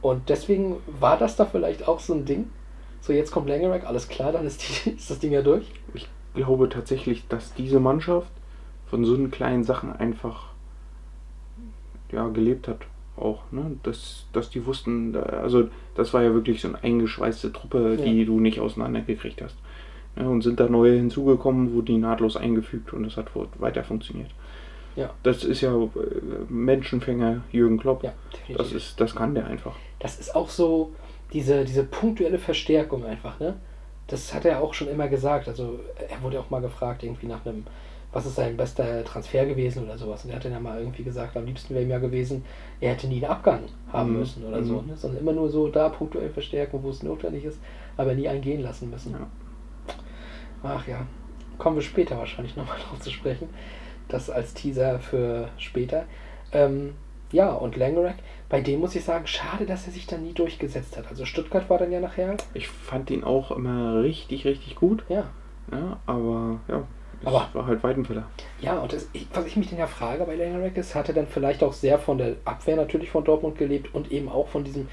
Und 0.00 0.28
deswegen 0.30 0.76
war 0.86 1.18
das 1.18 1.36
da 1.36 1.44
vielleicht 1.44 1.86
auch 1.86 2.00
so 2.00 2.14
ein 2.14 2.24
Ding. 2.24 2.50
So, 3.00 3.12
jetzt 3.12 3.30
kommt 3.30 3.48
Langerack, 3.48 3.84
alles 3.86 4.08
klar, 4.08 4.32
dann 4.32 4.46
ist, 4.46 4.86
die, 4.86 4.90
ist 4.96 5.10
das 5.10 5.18
Ding 5.18 5.32
ja 5.32 5.42
durch. 5.42 5.64
Ich 5.94 6.08
glaube 6.34 6.68
tatsächlich, 6.68 7.26
dass 7.28 7.54
diese 7.54 7.80
Mannschaft 7.80 8.30
von 8.86 9.04
so 9.04 9.14
einen 9.14 9.30
kleinen 9.30 9.64
Sachen 9.64 9.92
einfach 9.92 10.48
ja, 12.12 12.28
gelebt 12.28 12.68
hat. 12.68 12.80
Auch, 13.16 13.40
ne? 13.50 13.76
Dass, 13.82 14.26
dass 14.32 14.48
die 14.50 14.64
wussten, 14.64 15.16
also 15.16 15.68
das 15.96 16.14
war 16.14 16.22
ja 16.22 16.32
wirklich 16.34 16.60
so 16.60 16.68
eine 16.68 16.82
eingeschweißte 16.82 17.52
Truppe, 17.52 17.96
die 17.96 18.20
Ja. 18.20 18.24
du 18.26 18.38
nicht 18.38 18.60
auseinandergekriegt 18.60 19.42
hast. 19.42 19.56
Ja, 20.16 20.26
und 20.26 20.42
sind 20.42 20.60
da 20.60 20.68
neue 20.68 20.96
hinzugekommen, 20.96 21.74
wurden 21.74 21.86
die 21.86 21.98
nahtlos 21.98 22.36
eingefügt 22.36 22.92
und 22.92 23.02
das 23.04 23.16
hat 23.16 23.26
weiter 23.58 23.82
funktioniert. 23.84 24.30
Ja. 24.96 25.10
Das 25.22 25.44
ist 25.44 25.60
ja 25.60 25.74
äh, 25.74 25.88
Menschenfänger 26.48 27.42
Jürgen 27.52 27.78
Klopp. 27.78 28.04
Ja. 28.04 28.12
Das 28.56 28.72
ist, 28.72 29.00
das 29.00 29.14
kann 29.14 29.34
der 29.34 29.46
einfach. 29.46 29.74
das 30.00 30.18
ist 30.18 30.34
auch 30.34 30.48
so 30.48 30.92
diese, 31.32 31.64
diese 31.64 31.84
punktuelle 31.84 32.38
Verstärkung 32.38 33.04
einfach, 33.04 33.38
ne? 33.40 33.56
Das 34.06 34.32
hat 34.32 34.46
er 34.46 34.62
auch 34.62 34.72
schon 34.72 34.88
immer 34.88 35.08
gesagt. 35.08 35.48
Also 35.48 35.80
er 36.08 36.22
wurde 36.22 36.40
auch 36.40 36.48
mal 36.48 36.62
gefragt, 36.62 37.02
irgendwie 37.02 37.26
nach 37.26 37.44
einem, 37.44 37.64
was 38.10 38.24
ist 38.24 38.36
sein 38.36 38.56
bester 38.56 39.04
Transfer 39.04 39.44
gewesen 39.44 39.84
oder 39.84 39.98
sowas. 39.98 40.24
Und 40.24 40.30
er 40.30 40.36
hat 40.36 40.46
dann 40.46 40.52
ja 40.52 40.60
mal 40.60 40.78
irgendwie 40.80 41.02
gesagt, 41.02 41.36
am 41.36 41.44
liebsten 41.44 41.74
wäre 41.74 41.84
ihm 41.84 41.90
ja 41.90 41.98
gewesen, 41.98 42.42
er 42.80 42.92
hätte 42.92 43.06
nie 43.06 43.22
einen 43.22 43.30
Abgang 43.30 43.64
haben 43.92 44.12
Mhm. 44.12 44.18
müssen 44.20 44.44
oder 44.46 44.64
so. 44.64 44.80
Mhm. 44.80 44.88
Ne? 44.88 44.96
Sondern 44.96 45.20
immer 45.20 45.32
nur 45.32 45.50
so 45.50 45.68
da 45.68 45.90
punktuell 45.90 46.30
verstärken, 46.30 46.82
wo 46.82 46.88
es 46.88 47.02
notwendig 47.02 47.44
ist, 47.44 47.58
aber 47.98 48.14
nie 48.14 48.26
einen 48.28 48.40
gehen 48.40 48.62
lassen 48.62 48.88
müssen. 48.88 49.12
Ja. 49.12 49.26
Ach 50.62 50.88
ja, 50.88 51.06
kommen 51.58 51.76
wir 51.76 51.82
später 51.82 52.16
wahrscheinlich 52.16 52.56
nochmal 52.56 52.78
drauf 52.78 53.00
zu 53.00 53.10
sprechen. 53.10 53.48
Das 54.08 54.30
als 54.30 54.54
Teaser 54.54 54.98
für 55.00 55.50
später. 55.58 56.06
Ähm, 56.52 56.94
ja, 57.32 57.52
und 57.52 57.76
Langerack, 57.76 58.16
bei 58.48 58.60
dem 58.60 58.80
muss 58.80 58.94
ich 58.94 59.04
sagen, 59.04 59.26
schade, 59.26 59.66
dass 59.66 59.86
er 59.86 59.92
sich 59.92 60.06
da 60.06 60.16
nie 60.16 60.32
durchgesetzt 60.32 60.96
hat. 60.96 61.08
Also 61.08 61.24
Stuttgart 61.24 61.68
war 61.68 61.78
dann 61.78 61.92
ja 61.92 62.00
nachher, 62.00 62.36
Ich 62.54 62.68
fand 62.68 63.10
ihn 63.10 63.24
auch 63.24 63.50
immer 63.50 64.02
richtig, 64.02 64.44
richtig 64.44 64.76
gut. 64.76 65.04
ja, 65.08 65.24
Ja, 65.70 65.98
aber 66.06 66.60
ja, 66.68 66.82
Aber- 67.24 67.48
war 67.52 67.66
halt 67.66 67.82
Weidenfeller. 67.82 68.26
Ja, 68.60 68.78
und 68.78 68.92
das, 68.92 69.08
was 69.34 69.44
ich 69.46 69.56
mich 69.56 69.68
dann 69.70 69.78
ja 69.78 69.86
frage 69.86 70.24
bei 70.24 70.34
Lionel 70.36 70.72
ist, 70.74 70.94
hat 70.94 71.08
er 71.08 71.14
dann 71.14 71.26
vielleicht 71.26 71.62
auch 71.62 71.72
sehr 71.74 71.98
von 71.98 72.16
der 72.18 72.36
Abwehr 72.46 72.76
natürlich 72.76 73.10
von 73.10 73.24
Dortmund 73.24 73.58
gelebt 73.58 73.94
und 73.94 74.10
eben 74.10 74.28
auch 74.30 74.48
von 74.48 74.64
diesem, 74.64 74.88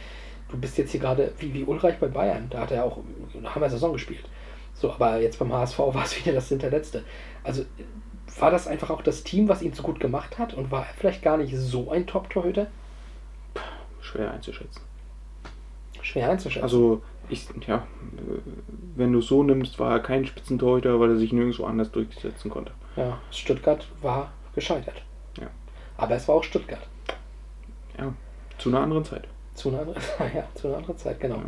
du 0.50 0.58
bist 0.58 0.78
jetzt 0.78 0.92
hier 0.92 1.00
gerade 1.00 1.32
wie, 1.40 1.54
wie 1.54 1.64
Ulreich 1.64 1.98
bei 2.00 2.08
Bayern, 2.08 2.48
da 2.50 2.60
hat 2.62 2.72
er 2.72 2.84
auch 2.84 3.00
eine 3.38 3.56
Hammer-Saison 3.56 3.94
gespielt. 3.94 4.26
So, 4.74 4.92
aber 4.92 5.22
jetzt 5.22 5.40
beim 5.40 5.54
HSV 5.54 5.80
war 5.80 6.04
es 6.04 6.18
wieder 6.20 6.34
das 6.36 6.50
Hinterletzte. 6.50 7.04
Also 7.44 7.64
war 8.40 8.52
das 8.52 8.68
einfach 8.68 8.90
auch 8.90 9.02
das 9.02 9.24
Team, 9.24 9.48
was 9.48 9.62
ihn 9.62 9.74
so 9.74 9.84
gut 9.84 10.00
gemacht 10.00 10.38
hat 10.40 10.54
und 10.54 10.72
war 10.72 10.86
er 10.86 10.94
vielleicht 10.98 11.22
gar 11.22 11.38
nicht 11.38 11.56
so 11.56 11.92
ein 11.92 12.06
Top-Torhüter? 12.08 12.68
Schwer 14.02 14.32
einzuschätzen. 14.32 14.82
Schwer 16.02 16.30
einzuschätzen. 16.30 16.64
Also, 16.64 17.02
ich, 17.30 17.48
ja, 17.66 17.78
äh, 17.78 17.82
wenn 18.96 19.12
du 19.14 19.20
es 19.20 19.28
so 19.28 19.42
nimmst, 19.44 19.80
war 19.80 19.92
er 19.92 20.00
kein 20.00 20.26
Spitzentorhüter, 20.28 21.00
weil 21.00 21.12
er 21.12 21.18
sich 21.18 21.34
nirgendwo 21.34 21.66
anders 21.66 21.92
durchsetzen 21.92 22.50
konnte. 22.52 22.72
ja, 22.96 23.18
Stuttgart 23.32 23.88
war 24.02 24.32
gescheitert. 24.54 25.02
Ja. 25.40 25.48
Aber 25.98 26.16
es 26.16 26.28
war 26.28 26.36
auch 26.36 26.44
Stuttgart. 26.44 26.86
Ja, 27.98 28.14
zu 28.58 28.70
einer 28.70 28.82
anderen 28.82 29.06
Zeit. 29.06 29.28
Zu 29.56 29.70
einer, 29.70 29.80
anderen- 29.80 30.02
ja, 30.36 30.44
zu 30.54 30.68
einer 30.68 30.78
anderen 30.78 30.98
Zeit, 30.98 31.20
genau. 31.20 31.38
Ja. 31.38 31.44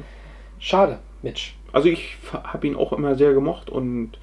Schade, 0.60 1.00
Mitch. 1.22 1.54
Also 1.74 1.90
ich 1.90 2.18
habe 2.32 2.66
ihn 2.66 2.76
auch 2.76 2.94
immer 2.94 3.16
sehr 3.16 3.34
gemocht 3.34 3.70
und 3.70 4.14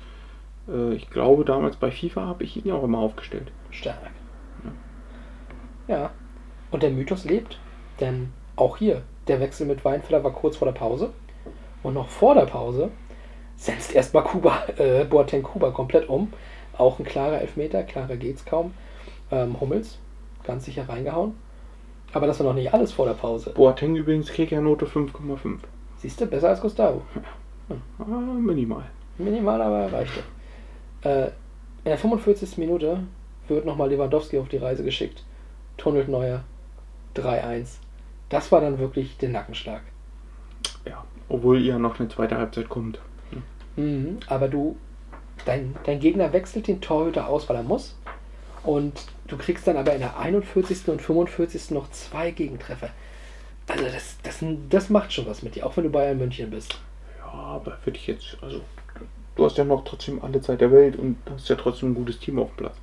äh, 0.69 0.95
ich 0.95 1.11
glaube 1.11 1.45
damals 1.45 1.77
bei 1.77 1.91
FIFA 1.91 2.27
habe 2.27 2.45
ich 2.45 2.57
ihn 2.57 2.67
ja 2.67 2.75
auch 2.75 2.85
immer 2.85 2.99
aufgestellt. 2.99 3.51
Stark. 3.71 3.99
Ja. 5.87 6.11
Und 6.71 6.83
der 6.83 6.91
Mythos 6.91 7.25
lebt, 7.25 7.59
denn 8.01 8.33
auch 8.57 8.77
hier, 8.77 9.03
der 9.29 9.41
Wechsel 9.41 9.67
mit 9.67 9.85
Weinfeller 9.85 10.25
war 10.25 10.33
kurz 10.33 10.57
vor 10.57 10.67
der 10.67 10.79
Pause. 10.79 11.13
Und 11.83 11.95
noch 11.95 12.09
vor 12.09 12.35
der 12.35 12.47
Pause 12.47 12.91
setzt 13.57 13.95
erstmal 13.95 14.25
Kuba, 14.25 14.65
äh, 14.79 15.05
Boateng 15.05 15.43
Kuba 15.43 15.71
komplett 15.71 16.09
um. 16.09 16.33
Auch 16.77 16.99
ein 16.99 17.05
klarer 17.05 17.41
Elfmeter, 17.41 17.83
klarer 17.85 18.17
geht's 18.17 18.45
kaum. 18.45 18.75
Ähm, 19.31 19.61
Hummels, 19.61 19.99
ganz 20.45 20.65
sicher 20.65 20.89
reingehauen. 20.89 21.35
Aber 22.13 22.27
das 22.27 22.39
war 22.41 22.47
noch 22.47 22.55
nicht 22.55 22.73
alles 22.73 22.93
vor 22.93 23.07
der 23.07 23.15
Pause. 23.15 23.51
Boateng 23.51 23.97
übrigens 23.97 24.33
Kicker-Note 24.33 24.87
5,5. 24.87 25.59
Siehst 25.99 26.21
du, 26.21 26.27
besser 26.27 26.49
als 26.51 26.61
Gustavo. 26.61 27.03
Ah, 27.99 28.05
minimal. 28.05 28.85
Minimal, 29.19 29.63
aber 29.63 29.93
reichte. 29.93 30.21
Äh, 31.05 31.27
in 31.27 31.91
der 31.91 31.99
45. 31.99 32.59
Minute 32.59 33.01
wird 33.49 33.67
nochmal 33.67 33.91
Lewandowski 33.91 34.39
auf 34.39 34.49
die 34.49 34.57
Reise 34.57 34.83
geschickt. 34.83 35.23
Tunnelt 35.77 36.09
Neuer 36.09 36.45
3-1. 37.15 37.77
Das 38.29 38.51
war 38.51 38.61
dann 38.61 38.79
wirklich 38.79 39.17
der 39.19 39.29
Nackenschlag. 39.29 39.83
Ja, 40.87 41.05
obwohl 41.29 41.61
ja 41.61 41.79
noch 41.79 42.01
eine 42.01 42.09
zweite 42.09 42.37
Halbzeit 42.37 42.69
kommt. 42.69 42.99
Mhm, 43.77 44.19
aber 44.29 44.49
du, 44.49 44.77
dein, 45.45 45.75
dein 45.85 46.01
Gegner 46.01 46.33
wechselt 46.33 46.69
den 46.69 46.81
Torhüter 46.81 47.29
aus, 47.29 47.49
weil 47.49 47.57
er 47.57 47.63
muss. 47.63 47.97
Und 48.63 49.07
du 49.27 49.37
kriegst 49.37 49.67
dann 49.67 49.77
aber 49.77 49.93
in 49.93 50.01
der 50.01 50.19
41. 50.19 50.89
und 50.89 51.03
45. 51.03 51.73
noch 51.73 51.91
zwei 51.91 52.31
Gegentreffer. 52.31 52.91
Also 53.69 53.85
das, 53.85 54.17
das, 54.23 54.45
das 54.71 54.91
macht 54.91 55.13
schon 55.13 55.27
was 55.27 55.43
mit 55.43 55.55
dir, 55.55 55.67
auch 55.67 55.77
wenn 55.77 55.85
du 55.85 55.91
Bayern 55.91 56.19
München 56.19 56.51
bist. 56.51 56.79
Ja, 57.19 57.33
aber 57.33 57.79
würde 57.85 57.99
ich 57.99 58.07
jetzt, 58.07 58.37
also 58.43 58.61
du 59.37 59.45
hast 59.45 59.59
ja 59.59 59.65
noch 59.65 59.85
trotzdem 59.85 60.23
alle 60.23 60.41
Zeit 60.41 60.61
der 60.61 60.71
Welt 60.73 60.97
und 60.97 61.17
hast 61.31 61.49
ja 61.49 61.57
trotzdem 61.57 61.91
ein 61.91 61.95
gutes 61.95 62.19
Team 62.19 62.39
auf 62.39 62.49
dem 62.51 62.57
Platz. 62.57 62.77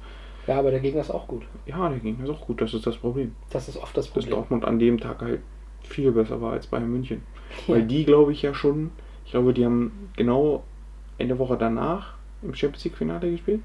Ja, 0.47 0.59
aber 0.59 0.71
der 0.71 0.79
Gegner 0.79 1.01
ist 1.01 1.11
auch 1.11 1.27
gut. 1.27 1.43
Ja, 1.65 1.89
der 1.89 1.99
Gegner 1.99 2.25
ist 2.25 2.31
auch 2.31 2.45
gut, 2.45 2.61
das 2.61 2.73
ist 2.73 2.85
das 2.85 2.97
Problem. 2.97 3.35
Das 3.51 3.67
ist 3.67 3.77
oft 3.77 3.95
das 3.95 4.05
Dass 4.05 4.13
Problem. 4.13 4.31
Dortmund 4.31 4.65
an 4.65 4.79
dem 4.79 4.99
Tag 4.99 5.21
halt 5.21 5.41
viel 5.83 6.11
besser 6.11 6.41
war 6.41 6.53
als 6.53 6.67
Bayern 6.67 6.91
München. 6.91 7.21
Ja. 7.67 7.75
Weil 7.75 7.83
die, 7.83 8.05
glaube 8.05 8.31
ich, 8.31 8.41
ja 8.41 8.53
schon, 8.53 8.91
ich 9.25 9.31
glaube, 9.31 9.53
die 9.53 9.65
haben 9.65 10.09
genau 10.15 10.63
eine 11.19 11.37
Woche 11.37 11.57
danach 11.57 12.15
im 12.41 12.53
Champions 12.55 12.83
League 12.83 12.97
Finale 12.97 13.31
gespielt. 13.31 13.61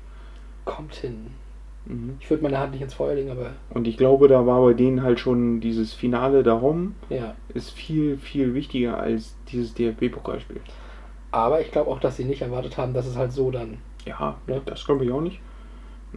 Kommt 0.64 0.94
hin. 0.94 1.29
Mhm. 1.87 2.16
Ich 2.20 2.29
würde 2.29 2.42
meine 2.42 2.59
Hand 2.59 2.72
nicht 2.72 2.83
ins 2.83 2.94
Feuer 2.94 3.14
legen, 3.14 3.31
aber 3.31 3.53
Und 3.70 3.87
ich 3.87 3.96
glaube, 3.96 4.29
da 4.29 4.46
war 4.46 4.61
bei 4.62 4.75
denen 4.75 5.03
halt 5.03 5.20
schon 5.20 5.61
dieses 5.61 5.94
Finale 5.94 6.42
darum, 6.42 6.94
ja. 7.09 7.35
ist 7.55 7.70
viel, 7.70 8.18
viel 8.18 8.55
wichtiger 8.55 8.99
als 8.99 9.37
dieses 9.51 9.75
DFB-Pokalspiel. 9.75 10.61
Aber 11.37 11.61
ich 11.61 11.70
glaube 11.70 11.90
auch, 11.90 12.01
dass 12.01 12.16
sie 12.16 12.25
nicht 12.25 12.40
erwartet 12.40 12.79
haben, 12.79 12.94
dass 12.94 13.05
es 13.07 13.14
halt 13.16 13.31
so 13.33 13.51
dann. 13.51 13.77
Ja, 14.07 14.37
Ja. 14.46 14.61
das 14.64 14.85
glaube 14.87 15.05
ich 15.05 15.12
auch 15.12 15.20
nicht. 15.20 15.38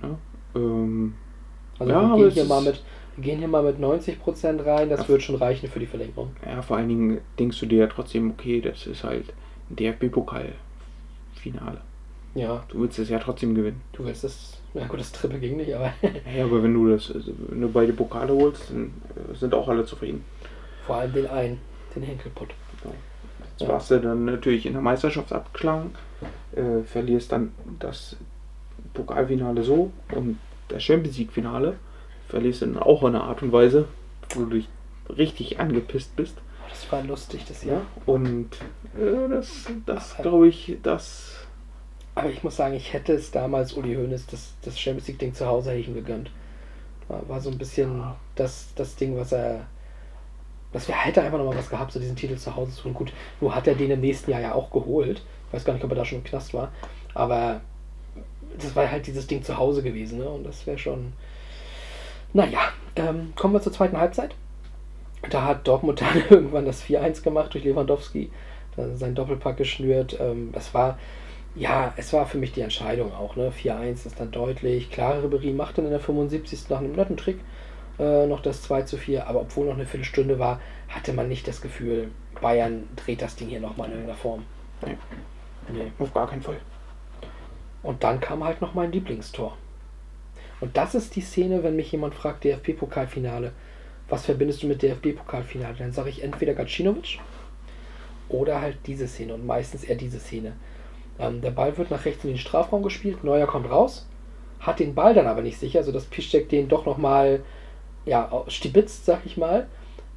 Ja, 0.02 0.18
ähm, 0.56 1.16
Also 1.78 1.92
Ja, 1.92 2.10
wir, 2.10 2.16
gehen 2.16 2.28
es 2.28 2.34
hier 2.36 2.46
mal 2.46 2.62
mit, 2.62 2.82
wir 3.18 3.24
gehen 3.24 3.40
hier 3.40 3.48
mal 3.50 3.64
mit 3.64 3.80
90% 3.80 4.66
rein, 4.66 4.90
das 4.90 5.02
Ja. 5.02 5.10
wird 5.10 5.22
schon 5.24 5.36
reichen 5.36 5.68
für 5.70 5.80
die 5.80 5.88
Verlängerung. 5.88 6.32
ja, 6.46 6.62
vor 6.62 6.78
allen 6.78 6.88
Dingen 6.88 7.20
denkst 7.38 7.60
du 7.60 7.66
dir 7.66 7.80
ja 7.80 7.88
trotzdem, 7.88 8.32
okay, 8.32 8.62
das 8.62 8.88
ist 8.88 9.04
halt 9.04 9.34
ein 9.70 9.76
DFB-Pokal-Finale. 9.76 11.82
Ja, 12.36 12.64
Du 12.70 12.80
willst 12.82 12.98
es 13.00 13.10
ja 13.10 13.20
trotzdem 13.20 13.56
gewinnen. 13.56 13.82
du 13.94 14.06
willst 14.06 14.24
das. 14.24 14.62
Ja 14.74 14.86
gut, 14.88 15.00
das 15.00 15.12
Triple 15.12 15.40
ging 15.40 15.58
nicht, 15.58 15.74
aber 15.74 15.92
Ja, 16.38 16.46
aber 16.46 16.62
wenn 16.64 16.74
du 16.76 16.88
das, 16.90 17.12
also 17.12 17.34
wenn 17.50 17.60
du 17.60 17.68
beide 17.70 17.92
Pokale 17.92 18.32
holst, 18.34 18.70
dann 18.70 18.94
äh, 19.16 19.34
sind 19.36 19.54
auch 19.54 19.68
alle 19.68 19.84
zufrieden. 19.84 20.24
vor 20.86 20.96
allem 20.98 21.12
den 21.12 21.26
einen, 21.28 21.58
den 21.96 22.04
Henkelpott. 22.04 22.50
Jetzt 23.60 23.68
Ja. 23.68 23.74
warst 23.74 23.92
du 23.92 24.00
dann 24.00 24.24
natürlich 24.26 24.66
in 24.66 24.74
der 24.74 24.82
Meisterschaft 24.82 25.34
abgeschlagen, 25.34 25.92
äh, 26.56 26.84
verlierst 26.86 27.32
dann 27.34 27.52
das 27.80 28.16
Pokalfinale 28.94 29.64
so 29.64 29.92
und 30.16 30.40
das 30.70 30.82
Champions 30.84 31.18
League-Finale 31.18 31.76
verlierst 32.30 32.62
du 32.62 32.68
dann 32.68 32.78
auch 32.78 33.02
in 33.04 33.10
einer 33.10 33.24
Art 33.26 33.42
und 33.42 33.52
Weise, 33.52 33.86
wo 34.34 34.42
du 34.46 34.52
dich 34.58 34.70
richtig 35.10 35.60
angepisst 35.60 36.16
bist. 36.16 36.38
Das 36.70 36.90
war 36.92 37.04
lustig, 37.04 37.44
das 37.48 37.64
Ja. 37.64 37.74
Jahr. 37.74 37.82
Und 38.06 38.50
äh, 38.98 39.28
das, 39.30 39.66
das 39.86 40.14
Aber- 40.16 40.24
glaube 40.24 40.48
ich, 40.48 40.78
das. 40.84 41.36
Aber 42.16 42.30
ich 42.30 42.44
muss 42.44 42.56
sagen, 42.58 42.76
ich 42.76 42.94
hätte 42.94 43.14
es 43.14 43.32
damals 43.32 43.74
Uli 43.74 43.96
Hoeneß 43.96 44.28
das, 44.28 44.54
das 44.64 44.80
Champions 44.80 45.08
League-Ding 45.08 45.34
zu 45.34 45.46
Hause 45.48 45.72
hätte 45.72 45.80
ich 45.82 45.88
ihm 45.88 45.96
gegönnt. 45.96 46.32
War, 47.08 47.28
war 47.28 47.40
so 47.42 47.50
ein 47.50 47.58
bisschen 47.58 48.04
das, 48.36 48.70
das 48.76 48.96
Ding, 48.96 49.18
was 49.18 49.32
er. 49.34 49.66
Das 50.72 50.88
wäre, 50.88 51.00
hätte 51.00 51.22
einfach 51.22 51.38
nochmal 51.38 51.58
was 51.58 51.70
gehabt, 51.70 51.92
so 51.92 52.00
diesen 52.00 52.16
Titel 52.16 52.38
zu 52.38 52.56
Hause 52.56 52.72
zu 52.74 52.84
tun. 52.84 52.94
Gut, 52.94 53.12
nur 53.42 53.56
hat 53.56 53.68
er 53.68 53.76
den 53.76 53.92
im 53.92 54.02
nächsten 54.02 54.32
Jahr 54.32 54.42
ja 54.42 54.54
auch 54.54 54.70
geholt. 54.70 55.22
Ich 55.48 55.54
weiß 55.54 55.66
gar 55.66 55.74
nicht, 55.74 55.84
ob 55.84 55.92
er 55.92 55.96
da 55.96 56.06
schon 56.06 56.20
im 56.20 56.24
Knast 56.24 56.54
war. 56.54 56.72
Aber 57.16 57.62
das 58.58 58.76
war 58.76 58.90
halt 58.90 59.08
dieses 59.08 59.26
Ding 59.26 59.44
zu 59.44 59.58
Hause 59.58 59.82
gewesen, 59.82 60.20
ne? 60.20 60.30
Und 60.30 60.44
das 60.44 60.68
wäre 60.68 60.78
schon. 60.78 61.14
Naja, 62.34 62.60
ähm, 62.96 63.34
kommen 63.36 63.56
wir 63.56 63.62
zur 63.62 63.74
zweiten 63.74 63.98
Halbzeit. 63.98 64.36
Da 65.30 65.44
hat 65.44 65.68
Dortmund 65.68 66.02
dann 66.02 66.24
irgendwann 66.30 66.66
das 66.66 66.84
4-1 66.84 67.24
gemacht 67.24 67.54
durch 67.54 67.64
Lewandowski. 67.64 68.30
Dann 68.76 68.96
sein 68.98 69.16
Doppelpack 69.16 69.58
geschnürt. 69.58 70.18
Ähm, 70.20 70.52
das 70.52 70.76
war, 70.76 71.00
ja, 71.56 71.94
es 71.98 72.14
war 72.14 72.28
für 72.28 72.38
mich 72.38 72.52
die 72.52 72.62
Entscheidung 72.62 73.12
auch. 73.14 73.36
Ne? 73.36 73.52
4-1 73.52 74.06
ist 74.06 74.20
dann 74.20 74.30
deutlich. 74.30 74.92
Klare 74.92 75.24
Ribery 75.24 75.52
macht 75.52 75.80
dann 75.80 75.86
in 75.86 75.92
der 75.92 76.00
75. 76.00 76.70
nach 76.70 76.78
einem 76.78 76.94
netten 76.94 77.18
Trick 77.18 77.40
äh, 78.00 78.26
noch 78.26 78.42
das 78.42 78.64
2 78.64 78.84
zu 78.84 78.98
4. 78.98 79.28
Aber 79.28 79.42
obwohl 79.42 79.68
noch 79.68 79.76
eine 79.76 79.86
Viertelstunde 79.86 80.40
war, 80.40 80.62
hatte 80.88 81.14
man 81.14 81.28
nicht 81.28 81.48
das 81.48 81.62
Gefühl, 81.62 82.10
Bayern 82.42 82.88
dreht 82.96 83.22
das 83.22 83.36
Ding 83.36 83.50
hier 83.50 83.60
nochmal 83.60 83.88
in 83.88 83.94
irgendeiner 83.94 84.18
Form. 84.18 84.46
Nee, 84.86 84.98
Nee. 85.72 85.92
auf 86.00 86.14
gar 86.14 86.28
keinen 86.28 86.42
Fall. 86.42 86.58
Und 87.84 88.04
dann 88.04 88.20
kam 88.20 88.44
halt 88.44 88.62
noch 88.62 88.74
mein 88.74 88.92
Lieblingstor. 88.92 89.56
Und 90.62 90.76
das 90.76 90.96
ist 90.96 91.16
die 91.16 91.22
Szene, 91.22 91.64
wenn 91.64 91.76
mich 91.76 91.92
jemand 91.92 92.16
fragt, 92.16 92.44
DFB-Pokalfinale, 92.44 93.52
was 94.10 94.26
verbindest 94.26 94.64
du 94.64 94.68
mit 94.68 94.82
DFB-Pokalfinale? 94.82 95.76
Dann 95.78 95.92
sage 95.92 96.10
ich 96.10 96.24
entweder 96.24 96.54
Gacinovic 96.54 97.20
oder 98.28 98.62
halt 98.62 98.78
diese 98.86 99.08
Szene 99.08 99.34
und 99.36 99.46
meistens 99.46 99.84
eher 99.84 99.96
diese 99.96 100.20
Szene. 100.20 100.54
Ähm, 101.20 101.42
der 101.42 101.52
Ball 101.52 101.78
wird 101.78 101.92
nach 101.92 102.06
rechts 102.06 102.24
in 102.24 102.32
den 102.32 102.38
Strafraum 102.40 102.84
gespielt, 102.84 103.24
Neuer 103.24 103.48
kommt 103.48 103.70
raus, 103.70 104.08
hat 104.60 104.80
den 104.80 104.96
Ball 104.96 105.14
dann 105.14 105.28
aber 105.28 105.42
nicht 105.42 105.60
sicher, 105.60 105.84
sodass 105.84 106.06
Piszczek 106.06 106.50
den 106.50 106.68
doch 106.68 106.86
nochmal 106.86 107.42
ja, 108.10 108.44
stibitzt, 108.48 109.06
sag 109.06 109.26
ich 109.26 109.38
mal, 109.38 109.68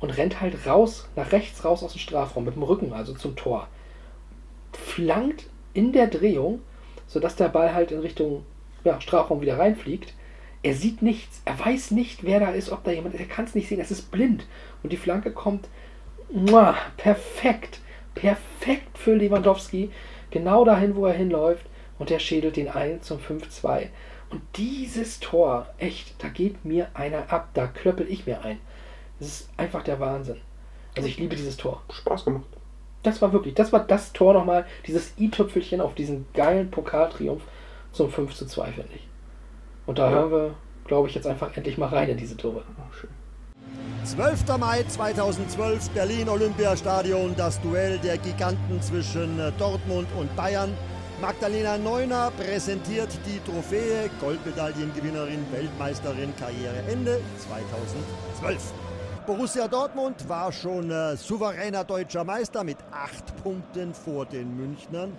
und 0.00 0.10
rennt 0.10 0.40
halt 0.40 0.66
raus, 0.66 1.08
nach 1.14 1.32
rechts 1.32 1.64
raus 1.64 1.82
aus 1.82 1.92
dem 1.92 2.00
Strafraum 2.00 2.44
mit 2.44 2.56
dem 2.56 2.62
Rücken, 2.62 2.92
also 2.92 3.14
zum 3.14 3.36
Tor. 3.36 3.68
Flankt 4.72 5.44
in 5.74 5.92
der 5.92 6.08
Drehung 6.08 6.60
sodass 7.12 7.36
der 7.36 7.48
Ball 7.48 7.74
halt 7.74 7.92
in 7.92 8.00
Richtung 8.00 8.42
ja, 8.84 8.98
Strafraum 9.00 9.42
wieder 9.42 9.58
reinfliegt. 9.58 10.14
Er 10.62 10.74
sieht 10.74 11.02
nichts, 11.02 11.42
er 11.44 11.58
weiß 11.58 11.90
nicht, 11.90 12.24
wer 12.24 12.40
da 12.40 12.50
ist, 12.50 12.70
ob 12.70 12.84
da 12.84 12.90
jemand 12.90 13.14
ist, 13.14 13.20
er 13.20 13.26
kann 13.26 13.44
es 13.44 13.54
nicht 13.54 13.68
sehen, 13.68 13.80
es 13.80 13.90
ist 13.90 14.10
blind. 14.10 14.46
Und 14.82 14.92
die 14.92 14.96
Flanke 14.96 15.30
kommt 15.30 15.68
muah, 16.32 16.76
perfekt, 16.96 17.80
perfekt 18.14 18.96
für 18.96 19.14
Lewandowski, 19.14 19.90
genau 20.30 20.64
dahin, 20.64 20.96
wo 20.96 21.04
er 21.04 21.12
hinläuft. 21.12 21.66
Und 21.98 22.08
der 22.08 22.18
schädelt 22.18 22.56
den 22.56 22.68
ein 22.68 23.02
zum 23.02 23.18
5-2. 23.18 23.88
Und 24.32 24.40
dieses 24.56 25.20
Tor, 25.20 25.66
echt, 25.78 26.14
da 26.22 26.28
geht 26.28 26.64
mir 26.64 26.88
einer 26.94 27.30
ab, 27.30 27.50
da 27.54 27.66
klöppel 27.66 28.06
ich 28.10 28.26
mir 28.26 28.42
ein. 28.42 28.58
Das 29.18 29.28
ist 29.28 29.50
einfach 29.58 29.82
der 29.82 30.00
Wahnsinn. 30.00 30.40
Also 30.96 31.08
ich 31.08 31.18
liebe 31.18 31.36
dieses 31.36 31.56
Tor. 31.56 31.82
Spaß 31.92 32.24
gemacht. 32.24 32.46
Das 33.02 33.20
war 33.20 33.32
wirklich, 33.32 33.54
das 33.54 33.72
war 33.72 33.80
das 33.80 34.12
Tor 34.12 34.32
nochmal, 34.32 34.64
dieses 34.86 35.12
i-Tüpfelchen 35.18 35.80
auf 35.80 35.94
diesen 35.94 36.26
geilen 36.34 36.70
Pokaltriumph 36.70 37.42
zum 37.92 38.10
5 38.10 38.34
zu 38.34 38.46
2, 38.46 38.72
finde 38.72 38.88
ich. 38.94 39.06
Und 39.86 39.98
da 39.98 40.06
Ja. 40.10 40.16
hören 40.16 40.30
wir, 40.30 40.54
glaube 40.86 41.08
ich, 41.08 41.14
jetzt 41.14 41.26
einfach 41.26 41.54
endlich 41.56 41.76
mal 41.76 41.88
rein 41.88 42.08
in 42.08 42.16
diese 42.16 42.36
Tore. 42.36 42.62
Oh, 42.78 42.92
schön. 42.94 43.10
12. 44.04 44.58
Mai 44.58 44.82
2012, 44.84 45.90
Berlin 45.90 46.28
Olympiastadion, 46.28 47.34
das 47.36 47.60
Duell 47.60 47.98
der 47.98 48.18
Giganten 48.18 48.80
zwischen 48.80 49.38
äh, 49.38 49.52
Dortmund 49.58 50.08
und 50.18 50.34
Bayern. 50.36 50.72
Magdalena 51.22 51.78
Neuner 51.78 52.32
präsentiert 52.32 53.08
die 53.24 53.38
Trophäe 53.48 54.10
Goldmedaillengewinnerin, 54.20 55.46
Weltmeisterin, 55.52 56.34
Karriereende 56.34 57.20
2012. 57.48 58.72
Borussia 59.24 59.68
Dortmund 59.68 60.28
war 60.28 60.50
schon 60.50 60.90
äh, 60.90 61.16
souveräner 61.16 61.84
deutscher 61.84 62.24
Meister 62.24 62.64
mit 62.64 62.78
acht 62.90 63.36
Punkten 63.40 63.94
vor 63.94 64.26
den 64.26 64.56
Münchnern. 64.56 65.16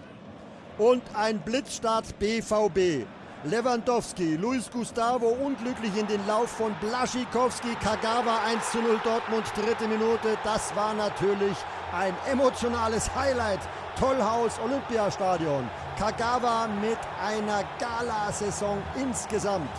Und 0.78 1.04
ein 1.16 1.40
Blitzstart 1.40 2.20
BVB. 2.20 3.06
Lewandowski, 3.46 4.36
Luis 4.36 4.70
Gustavo 4.70 5.28
unglücklich 5.28 5.98
in 5.98 6.08
den 6.08 6.28
Lauf 6.28 6.50
von 6.50 6.76
Blaschikowski, 6.82 7.76
Kagawa 7.82 8.40
1 8.46 8.72
zu 8.72 8.82
0 8.82 9.00
Dortmund, 9.06 9.46
dritte 9.56 9.88
Minute. 9.88 10.38
Das 10.44 10.76
war 10.76 10.94
natürlich 10.94 11.56
ein 11.94 12.14
emotionales 12.30 13.10
Highlight. 13.16 13.62
Tollhaus 13.98 14.60
Olympiastadion. 14.60 15.70
Kagawa 15.98 16.68
mit 16.82 16.98
einer 17.24 17.64
Gala-Saison 17.80 18.82
insgesamt. 18.96 19.70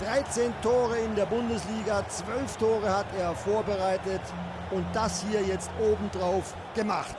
13 0.00 0.52
Tore 0.62 0.98
in 0.98 1.14
der 1.14 1.26
Bundesliga, 1.26 2.06
12 2.08 2.56
Tore 2.56 2.92
hat 2.92 3.06
er 3.16 3.34
vorbereitet 3.34 4.20
und 4.72 4.84
das 4.92 5.22
hier 5.22 5.42
jetzt 5.42 5.70
obendrauf 5.80 6.54
gemacht. 6.74 7.16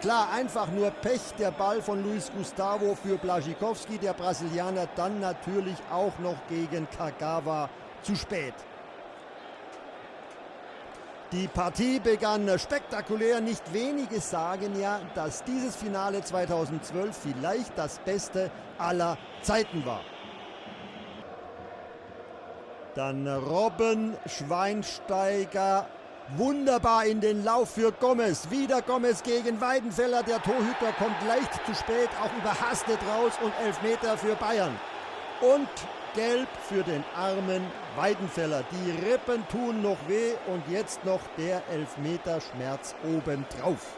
Klar, 0.00 0.28
einfach 0.34 0.68
nur 0.68 0.90
Pech, 0.90 1.20
der 1.38 1.52
Ball 1.52 1.80
von 1.80 2.02
Luis 2.02 2.30
Gustavo 2.36 2.94
für 2.94 3.16
Blaschikowski, 3.16 3.98
der 3.98 4.12
Brasilianer 4.12 4.88
dann 4.94 5.18
natürlich 5.20 5.76
auch 5.90 6.16
noch 6.18 6.36
gegen 6.48 6.86
Kagawa 6.90 7.70
zu 8.02 8.14
spät. 8.14 8.54
Die 11.32 11.48
Partie 11.48 11.98
begann 11.98 12.46
spektakulär. 12.58 13.40
Nicht 13.40 13.72
wenige 13.72 14.20
sagen 14.20 14.78
ja, 14.78 15.00
dass 15.14 15.42
dieses 15.44 15.74
Finale 15.74 16.22
2012 16.22 17.16
vielleicht 17.16 17.72
das 17.78 17.98
beste 18.00 18.50
aller 18.76 19.16
Zeiten 19.40 19.86
war. 19.86 20.02
Dann 22.94 23.26
Robben, 23.26 24.14
Schweinsteiger, 24.26 25.86
wunderbar 26.36 27.06
in 27.06 27.22
den 27.22 27.42
Lauf 27.42 27.70
für 27.70 27.92
Gomez. 27.92 28.50
Wieder 28.50 28.82
Gomez 28.82 29.22
gegen 29.22 29.58
Weidenfeller. 29.58 30.22
Der 30.22 30.42
Torhüter 30.42 30.92
kommt 30.98 31.16
leicht 31.26 31.54
zu 31.64 31.74
spät, 31.74 32.10
auch 32.22 32.36
überhastet 32.38 32.98
raus 33.10 33.32
und 33.42 33.54
Elfmeter 33.64 34.18
für 34.18 34.34
Bayern. 34.34 34.78
Und 35.40 35.70
Gelb 36.14 36.48
für 36.68 36.82
den 36.82 37.04
armen 37.16 37.66
Weidenfeller. 37.96 38.64
Die 38.70 38.90
Rippen 39.06 39.46
tun 39.48 39.82
noch 39.82 39.96
weh 40.08 40.32
und 40.46 40.62
jetzt 40.68 41.04
noch 41.04 41.20
der 41.38 41.62
Elfmeterschmerz 41.70 42.94
obendrauf. 43.04 43.96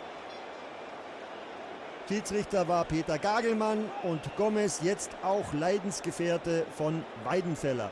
Schiedsrichter 2.09 2.69
war 2.69 2.85
Peter 2.85 3.19
Gagelmann 3.19 3.91
und 4.03 4.21
Gomez 4.37 4.81
jetzt 4.83 5.11
auch 5.23 5.53
Leidensgefährte 5.55 6.67
von 6.77 7.05
Weidenfeller. 7.25 7.91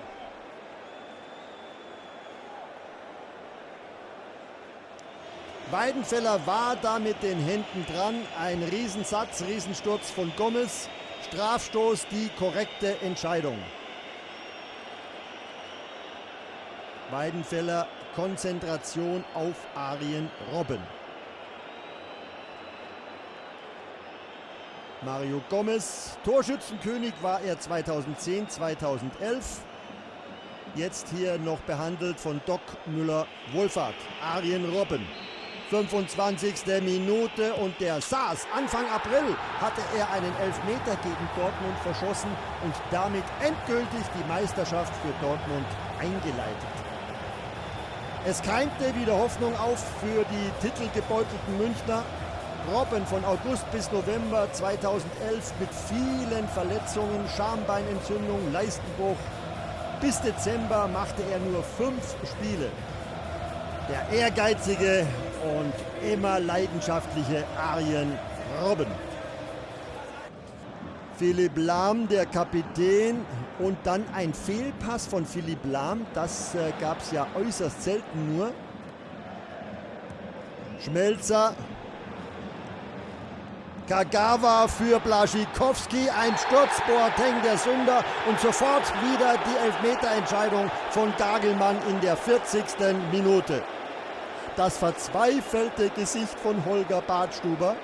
Weidenfeller 5.71 6.47
war 6.47 6.77
da 6.77 6.99
mit 6.99 7.23
den 7.23 7.39
Händen 7.39 7.87
dran. 7.91 8.17
Ein 8.39 8.63
Riesensatz, 8.63 9.43
Riesensturz 9.49 10.11
von 10.11 10.31
Gomez. 10.37 10.91
Strafstoß, 11.31 12.07
die 12.11 12.29
korrekte 12.39 13.01
Entscheidung. 13.01 13.57
Weidenfeller 17.13 17.87
Konzentration 18.17 19.23
auf 19.35 19.55
Arjen 19.75 20.31
Robben. 20.51 20.81
Mario 25.05 25.43
Gomez, 25.51 26.17
Torschützenkönig 26.25 27.13
war 27.21 27.43
er 27.43 27.61
2010, 27.61 28.49
2011. 28.49 29.61
Jetzt 30.75 31.09
hier 31.15 31.39
noch 31.39 31.61
behandelt 31.61 32.19
von 32.19 32.41
Doc 32.47 32.63
Müller-Wohlfahrt. 32.87 33.95
Arjen 34.23 34.65
Robben. 34.73 35.07
25. 35.69 36.83
Minute 36.83 37.53
und 37.55 37.79
der 37.79 38.01
saß. 38.01 38.47
Anfang 38.57 38.87
April 38.91 39.37
hatte 39.61 39.83
er 39.99 40.11
einen 40.13 40.35
Elfmeter 40.37 40.97
gegen 41.03 41.29
Dortmund 41.37 41.79
verschossen 41.83 42.31
und 42.65 42.75
damit 42.91 43.25
endgültig 43.43 44.07
die 44.19 44.29
Meisterschaft 44.29 44.95
für 44.97 45.27
Dortmund 45.27 45.67
eingeleitet. 45.99 46.82
Es 48.25 48.41
keimte 48.41 48.95
wieder 48.95 49.19
Hoffnung 49.19 49.53
auf 49.59 49.81
für 50.01 50.25
die 50.31 50.67
titelgebeutelten 50.69 51.59
Münchner. 51.59 52.05
Robben 52.73 53.05
von 53.07 53.25
August 53.25 53.69
bis 53.73 53.91
November 53.91 54.47
2011 54.53 55.53
mit 55.59 55.69
vielen 55.89 56.47
Verletzungen, 56.51 57.27
Schambeinentzündung, 57.37 58.53
Leistenbruch. 58.53 59.17
Bis 60.01 60.21
Dezember 60.21 60.87
machte 60.87 61.23
er 61.33 61.41
nur 61.41 61.65
fünf 61.65 62.15
Spiele. 62.31 62.71
Der 63.91 64.17
ehrgeizige 64.17 65.05
und 65.43 66.09
immer 66.09 66.39
leidenschaftliche 66.39 67.43
Arjen 67.61 68.17
Robben. 68.63 68.87
Philipp 71.19 71.57
Lahm, 71.57 72.07
der 72.07 72.27
Kapitän, 72.27 73.25
und 73.59 73.77
dann 73.85 74.05
ein 74.15 74.35
Fehlpass 74.35 75.07
von 75.07 75.25
Philipp 75.27 75.61
Lahm, 75.65 76.07
das 76.15 76.55
äh, 76.55 76.73
gab 76.81 77.01
es 77.01 77.13
ja 77.13 77.27
äußerst 77.35 77.83
selten 77.83 78.37
nur. 78.37 78.53
Schmelzer. 80.81 81.55
Kagawa 83.89 84.69
für 84.69 85.01
Blaschikowski, 85.01 86.09
ein 86.09 86.37
Sturz, 86.39 86.81
Boateng 86.87 87.43
der 87.45 87.59
Sünder 87.59 88.05
und 88.29 88.41
sofort 88.41 88.85
wieder 89.03 89.35
die 89.45 89.67
Elfmeterentscheidung 89.67 90.71
von 90.91 91.13
Gagelmann 91.19 91.77
in 91.89 92.01
der 92.01 92.17
40. 92.17 92.65
Minute. 93.11 93.63
Das 94.57 94.79
verzweifelte 94.79 95.91
Gesicht 95.91 96.39
von 96.39 96.65
Holger 96.65 97.01
Badstuber. 97.03 97.75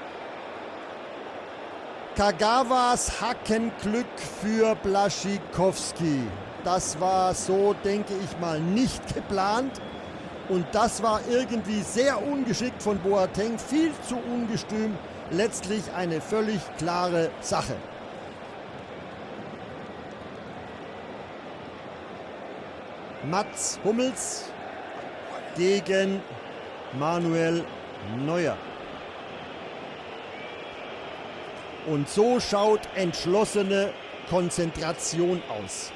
Kagawas 2.18 3.20
Hackenglück 3.20 4.18
für 4.42 4.74
Blaschikowski. 4.74 6.24
Das 6.64 6.98
war 6.98 7.32
so, 7.32 7.76
denke 7.84 8.12
ich 8.12 8.40
mal, 8.40 8.58
nicht 8.58 9.14
geplant. 9.14 9.80
Und 10.48 10.66
das 10.72 11.00
war 11.00 11.20
irgendwie 11.30 11.80
sehr 11.80 12.20
ungeschickt 12.20 12.82
von 12.82 12.98
Boateng, 12.98 13.56
viel 13.56 13.92
zu 14.08 14.16
ungestüm. 14.16 14.98
Letztlich 15.30 15.84
eine 15.94 16.20
völlig 16.20 16.58
klare 16.76 17.30
Sache. 17.40 17.76
Mats 23.30 23.78
Hummels 23.84 24.46
gegen 25.56 26.20
Manuel 26.98 27.64
Neuer. 28.26 28.56
Und 31.90 32.08
so 32.08 32.38
schaut 32.38 32.80
entschlossene 32.96 33.92
Konzentration 34.28 35.42
aus. 35.48 35.90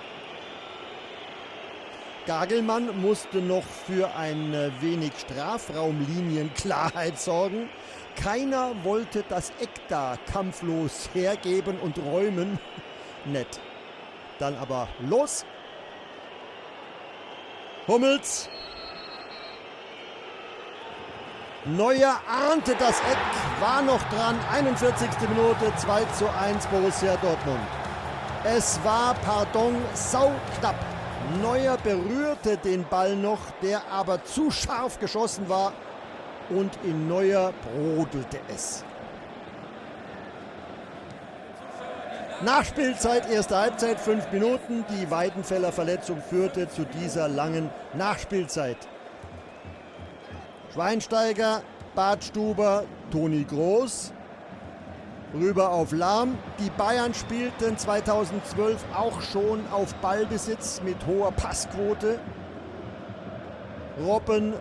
Gagelmann 2.26 3.02
musste 3.02 3.38
noch 3.38 3.64
für 3.64 4.14
ein 4.16 4.72
wenig 4.81 5.12
Strafraumlinienklarheit 5.18 7.18
sorgen. 7.18 7.68
Keiner 8.16 8.72
wollte 8.85 9.22
das 9.28 9.50
Eck 9.61 9.68
da 9.88 10.16
kampflos 10.33 11.11
hergeben 11.12 11.78
und 11.81 11.98
räumen. 11.98 12.59
Nett. 13.26 13.61
Dann 14.38 14.57
aber 14.57 14.88
los. 15.00 15.44
Hummels 17.87 18.48
Neuer 21.64 22.20
ahnte 22.29 22.75
das 22.77 22.98
Eck, 23.01 23.61
war 23.61 23.83
noch 23.83 24.03
dran. 24.09 24.37
41. 24.53 25.09
Minute 25.29 25.72
2 25.77 26.05
zu 26.07 26.29
1 26.29 26.66
Borussia 26.66 27.16
Dortmund. 27.18 27.61
Es 28.42 28.81
war, 28.83 29.14
pardon, 29.25 29.77
sauknapp. 29.94 30.75
Neuer 31.40 31.77
berührte 31.77 32.57
den 32.57 32.85
Ball 32.88 33.15
noch, 33.15 33.38
der 33.63 33.81
aber 33.92 34.25
zu 34.25 34.50
scharf 34.50 34.98
geschossen 34.98 35.48
war 35.48 35.73
und 36.50 36.77
in 36.83 37.06
Neuer 37.06 37.52
brodelte 37.63 38.40
es. 38.52 38.83
Nachspielzeit, 42.40 43.31
erste 43.31 43.56
Halbzeit, 43.56 44.00
fünf 44.00 44.33
Minuten. 44.33 44.85
Die 44.90 45.08
Weidenfeller 45.13 45.71
Verletzung 45.71 46.21
führte 46.29 46.69
zu 46.69 46.85
dieser 46.87 47.29
langen 47.29 47.71
Nachspielzeit. 47.94 48.79
Schweinsteiger, 50.73 51.60
Badstuber, 51.94 52.85
Toni 53.10 53.44
Groß. 53.44 54.12
Rüber 55.35 55.70
auf 55.70 55.92
Lahm. 55.92 56.38
Die 56.58 56.70
Bayern 56.70 57.12
spielten 57.12 57.77
2012 57.77 58.83
auch 58.94 59.20
schon 59.20 59.60
auf 59.70 59.94
Ballbesitz 59.96 60.81
mit 60.83 60.96
hoher 61.06 61.33
Passquote. 61.33 62.18
Robben. 64.02 64.54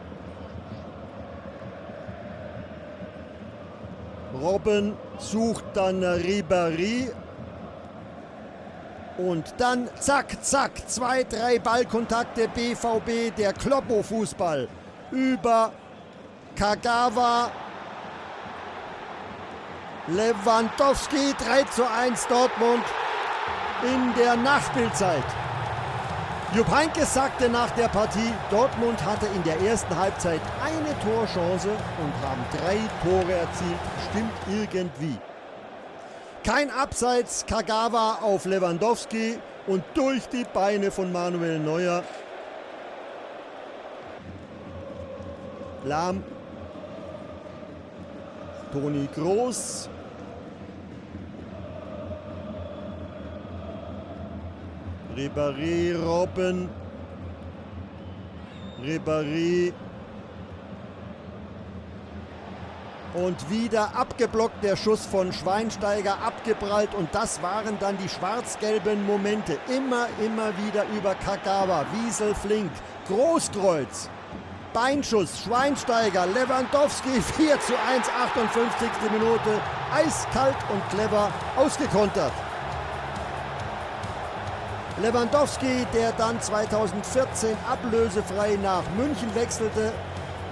Robben 4.34 4.97
sucht 5.18 5.64
dann 5.74 6.03
Ribéry. 6.03 7.09
Und 9.18 9.53
dann 9.57 9.89
zack, 9.99 10.43
zack, 10.43 10.72
zwei, 10.89 11.24
drei 11.24 11.59
Ballkontakte 11.59 12.49
BVB, 12.49 13.36
der 13.38 13.53
Kloppo-Fußball 13.53 14.68
über 15.12 15.72
Kagawa. 16.56 17.52
Lewandowski 20.08 21.34
3 21.38 21.64
zu 21.66 21.88
1 21.89 22.28
Dortmund 22.28 22.84
in 23.84 24.14
der 24.16 24.36
Nachspielzeit. 24.36 25.24
Jupp 26.54 26.70
Heynckes 26.70 27.14
sagte 27.14 27.47
nach 27.47 27.72
der 27.72 27.88
Partie, 27.88 28.34
Dortmund 28.49 29.04
hatte 29.06 29.26
in 29.28 29.43
der 29.43 29.60
ersten 29.62 29.95
Halbzeit 29.95 30.41
eine 30.62 30.99
Torchance 30.99 31.70
und 31.70 32.14
haben 32.28 32.43
drei 32.52 32.78
Tore 33.04 33.32
erzielt. 33.32 33.80
Stimmt 34.10 34.34
irgendwie. 34.49 35.18
Kein 36.43 36.70
Abseits, 36.72 37.45
Kagawa 37.45 38.20
auf 38.22 38.45
Lewandowski 38.45 39.39
und 39.68 39.84
durch 39.93 40.28
die 40.28 40.43
Beine 40.43 40.91
von 40.91 41.12
Manuel 41.12 41.60
Neuer. 41.60 42.04
Lahm. 45.86 46.24
Toni 48.72 49.07
Groß 49.13 49.89
Ribéry, 55.15 55.93
Robben. 55.93 56.69
Ribéry. 58.82 59.74
Und 63.13 63.49
wieder 63.49 63.93
abgeblockt 63.93 64.63
der 64.63 64.78
Schuss 64.78 65.05
von 65.05 65.34
Schweinsteiger, 65.34 66.17
abgeprallt. 66.24 66.95
Und 66.95 67.13
das 67.13 67.41
waren 67.41 67.78
dann 67.80 67.97
die 67.97 68.07
schwarz-gelben 68.07 69.05
Momente. 69.05 69.57
Immer, 69.67 70.07
immer 70.26 70.53
wieder 70.65 70.86
über 70.97 71.13
Kagawa, 71.15 71.86
Wiesel, 71.91 72.34
Flink, 72.34 72.72
Großkreuz. 73.07 74.09
Beinschuss, 74.74 75.43
Schweinsteiger, 75.43 76.26
Lewandowski 76.28 77.22
4 77.38 77.59
zu 77.59 77.74
1, 77.78 78.07
58. 78.07 78.89
Minute. 79.11 79.61
Eiskalt 79.93 80.55
und 80.72 80.89
clever 80.89 81.30
ausgekontert. 81.57 82.32
Lewandowski, 85.01 85.86
der 85.93 86.13
dann 86.13 86.39
2014 86.39 87.57
ablösefrei 87.69 88.57
nach 88.61 88.84
München 88.95 89.34
wechselte, 89.36 89.91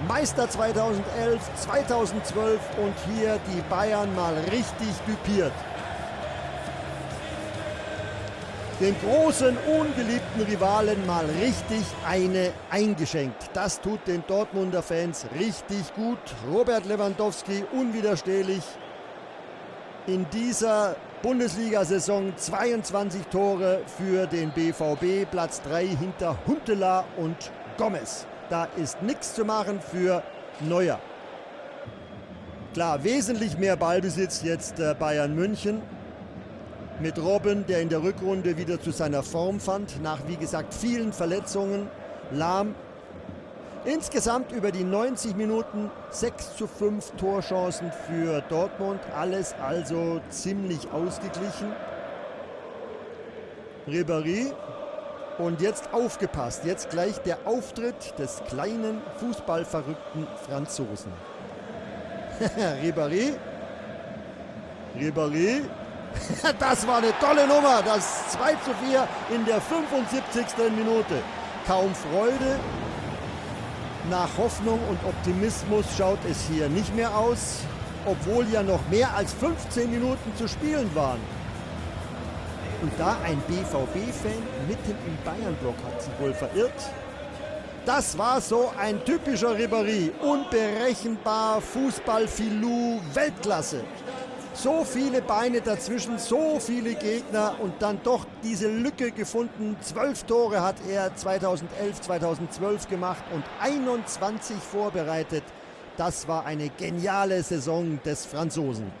Meister 0.06 0.48
2011, 0.48 1.40
2012 1.56 2.60
und 2.82 2.94
hier 3.06 3.38
die 3.48 3.60
Bayern 3.70 4.14
mal 4.14 4.34
richtig 4.50 4.88
düpiert. 5.06 5.52
Den 8.80 8.96
großen, 8.98 9.58
ungeliebten 9.78 10.40
Rivalen 10.48 11.04
mal 11.06 11.26
richtig 11.42 11.82
eine 12.08 12.50
eingeschenkt. 12.70 13.50
Das 13.52 13.78
tut 13.78 14.06
den 14.06 14.24
Dortmunder 14.26 14.82
Fans 14.82 15.26
richtig 15.38 15.94
gut. 15.94 16.18
Robert 16.50 16.86
Lewandowski 16.86 17.62
unwiderstehlich 17.72 18.62
in 20.06 20.24
dieser 20.32 20.96
Bundesliga-Saison 21.20 22.32
22 22.34 23.26
Tore 23.26 23.82
für 23.98 24.26
den 24.26 24.50
BVB, 24.50 25.30
Platz 25.30 25.60
3 25.60 25.86
hinter 25.86 26.38
Huntela 26.46 27.04
und 27.18 27.36
Gomez. 27.76 28.26
Da 28.48 28.66
ist 28.78 29.02
nichts 29.02 29.34
zu 29.34 29.44
machen 29.44 29.80
für 29.82 30.22
Neuer. 30.60 30.98
Klar, 32.72 33.04
wesentlich 33.04 33.58
mehr 33.58 33.76
Ballbesitz 33.76 34.42
jetzt 34.42 34.80
äh, 34.80 34.94
Bayern 34.98 35.34
München. 35.34 35.82
Mit 37.00 37.18
Robben, 37.18 37.66
der 37.66 37.80
in 37.80 37.88
der 37.88 38.02
Rückrunde 38.02 38.58
wieder 38.58 38.80
zu 38.80 38.90
seiner 38.90 39.22
Form 39.22 39.58
fand, 39.58 40.02
nach 40.02 40.20
wie 40.26 40.36
gesagt 40.36 40.74
vielen 40.74 41.12
Verletzungen. 41.12 41.88
Lahm 42.30 42.74
Insgesamt 43.86 44.52
über 44.52 44.72
die 44.72 44.84
90 44.84 45.36
Minuten 45.36 45.90
6 46.10 46.56
zu 46.56 46.66
5 46.66 47.12
Torchancen 47.12 47.90
für 48.06 48.42
Dortmund. 48.42 49.00
Alles 49.16 49.54
also 49.54 50.20
ziemlich 50.28 50.90
ausgeglichen. 50.92 51.72
Ribéry. 53.88 54.52
Und 55.38 55.62
jetzt 55.62 55.94
aufgepasst. 55.94 56.66
Jetzt 56.66 56.90
gleich 56.90 57.16
der 57.20 57.38
Auftritt 57.46 58.18
des 58.18 58.42
kleinen 58.48 59.00
Fußballverrückten 59.20 60.26
Franzosen. 60.46 61.12
Ribéry. 62.84 63.32
Ribéry. 64.98 65.62
Das 66.58 66.86
war 66.86 66.98
eine 66.98 67.12
tolle 67.18 67.46
Nummer. 67.46 67.82
Das 67.82 68.32
2 68.32 68.52
zu 68.64 68.72
4 68.88 69.08
in 69.34 69.44
der 69.44 69.60
75. 69.60 70.44
Minute. 70.76 71.22
Kaum 71.66 71.94
Freude, 71.94 72.58
nach 74.08 74.30
Hoffnung 74.38 74.80
und 74.88 74.98
Optimismus 75.04 75.84
schaut 75.96 76.18
es 76.28 76.46
hier 76.50 76.68
nicht 76.68 76.94
mehr 76.96 77.16
aus, 77.16 77.58
obwohl 78.06 78.48
ja 78.48 78.62
noch 78.62 78.80
mehr 78.90 79.14
als 79.14 79.32
15 79.34 79.90
Minuten 79.90 80.34
zu 80.36 80.48
spielen 80.48 80.90
waren. 80.94 81.20
Und 82.82 82.92
da 82.98 83.18
ein 83.24 83.38
BVB-Fan 83.46 84.42
mitten 84.66 84.96
im 85.06 85.18
Bayern-Block 85.24 85.74
hat 85.84 86.02
sich 86.02 86.12
wohl 86.18 86.32
verirrt. 86.32 86.72
Das 87.84 88.16
war 88.16 88.40
so 88.40 88.72
ein 88.78 89.04
typischer 89.04 89.50
Ribéry. 89.50 90.12
Unberechenbar, 90.20 91.60
Fußball-Filou, 91.60 93.00
Weltklasse 93.12 93.84
so 94.62 94.84
viele 94.84 95.22
Beine 95.22 95.60
dazwischen, 95.62 96.18
so 96.18 96.60
viele 96.60 96.94
Gegner 96.94 97.54
und 97.60 97.80
dann 97.80 98.00
doch 98.02 98.26
diese 98.42 98.68
Lücke 98.68 99.10
gefunden. 99.10 99.76
Zwölf 99.80 100.24
Tore 100.24 100.62
hat 100.62 100.76
er 100.88 101.14
2011, 101.16 102.00
2012 102.02 102.88
gemacht 102.88 103.22
und 103.32 103.42
21 103.60 104.56
vorbereitet. 104.56 105.44
Das 105.96 106.28
war 106.28 106.44
eine 106.44 106.68
geniale 106.68 107.42
Saison 107.42 107.98
des 108.04 108.26
Franzosen. 108.26 108.92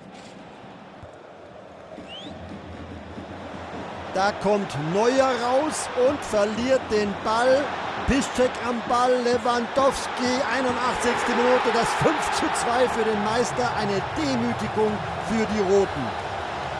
Da 4.14 4.32
kommt 4.32 4.76
Neuer 4.94 5.30
raus 5.42 5.88
und 6.08 6.18
verliert 6.24 6.80
den 6.90 7.14
Ball. 7.22 7.62
Piszczek 8.10 8.50
am 8.66 8.82
Ball, 8.88 9.22
Lewandowski, 9.22 10.32
81. 10.52 11.12
Minute, 11.28 11.70
das 11.72 11.88
5 12.02 12.16
zu 12.40 12.46
2 12.66 12.88
für 12.88 13.04
den 13.04 13.22
Meister, 13.22 13.70
eine 13.76 14.02
Demütigung 14.18 14.90
für 15.28 15.46
die 15.54 15.60
Roten. 15.72 16.04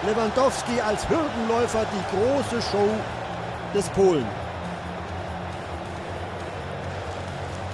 Lewandowski 0.04 0.80
als 0.80 1.08
Hürdenläufer 1.08 1.86
die 1.94 2.16
große 2.16 2.60
Show 2.60 2.88
des 3.72 3.88
Polen. 3.90 4.26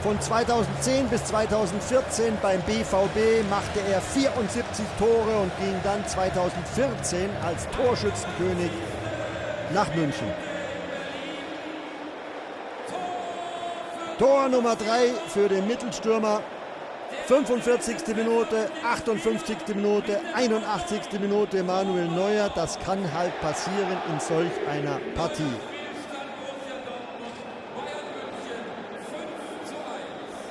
Von 0.03 0.21
2010 0.21 1.09
bis 1.09 1.25
2014 1.25 2.37
beim 2.43 2.61
BVB 2.61 3.49
machte 3.49 3.81
er 3.91 4.03
74 4.03 4.85
Tore 4.99 5.35
und 5.41 5.51
ging 5.59 5.81
dann 5.83 6.07
2014 6.07 7.31
als 7.43 7.67
Torschützenkönig 7.71 8.71
nach 9.73 9.89
München. 9.95 10.46
Tor 14.19 14.49
Nummer 14.49 14.77
3 14.77 15.13
für 15.29 15.47
den 15.47 15.67
Mittelstürmer 15.67 16.41
45. 17.27 18.17
Minute, 18.17 18.71
58. 18.83 19.57
Minute, 19.75 20.19
81. 20.35 21.21
Minute 21.21 21.63
Manuel 21.63 22.07
Neuer. 22.07 22.51
Das 22.55 22.79
kann 22.79 23.13
halt 23.13 23.39
passieren 23.43 23.99
in 24.11 24.19
solch 24.19 24.53
einer 24.71 24.99
Partie. 25.15 25.43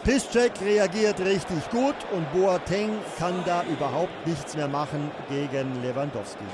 Piszczek 0.03 0.51
reagiert 0.61 1.19
richtig 1.21 1.67
gut 1.71 1.95
und 2.11 2.31
Boateng 2.33 2.91
kann 3.17 3.43
da 3.47 3.63
überhaupt 3.63 4.27
nichts 4.27 4.55
mehr 4.55 4.67
machen 4.67 5.09
gegen 5.27 5.81
Lewandowski. 5.81 6.45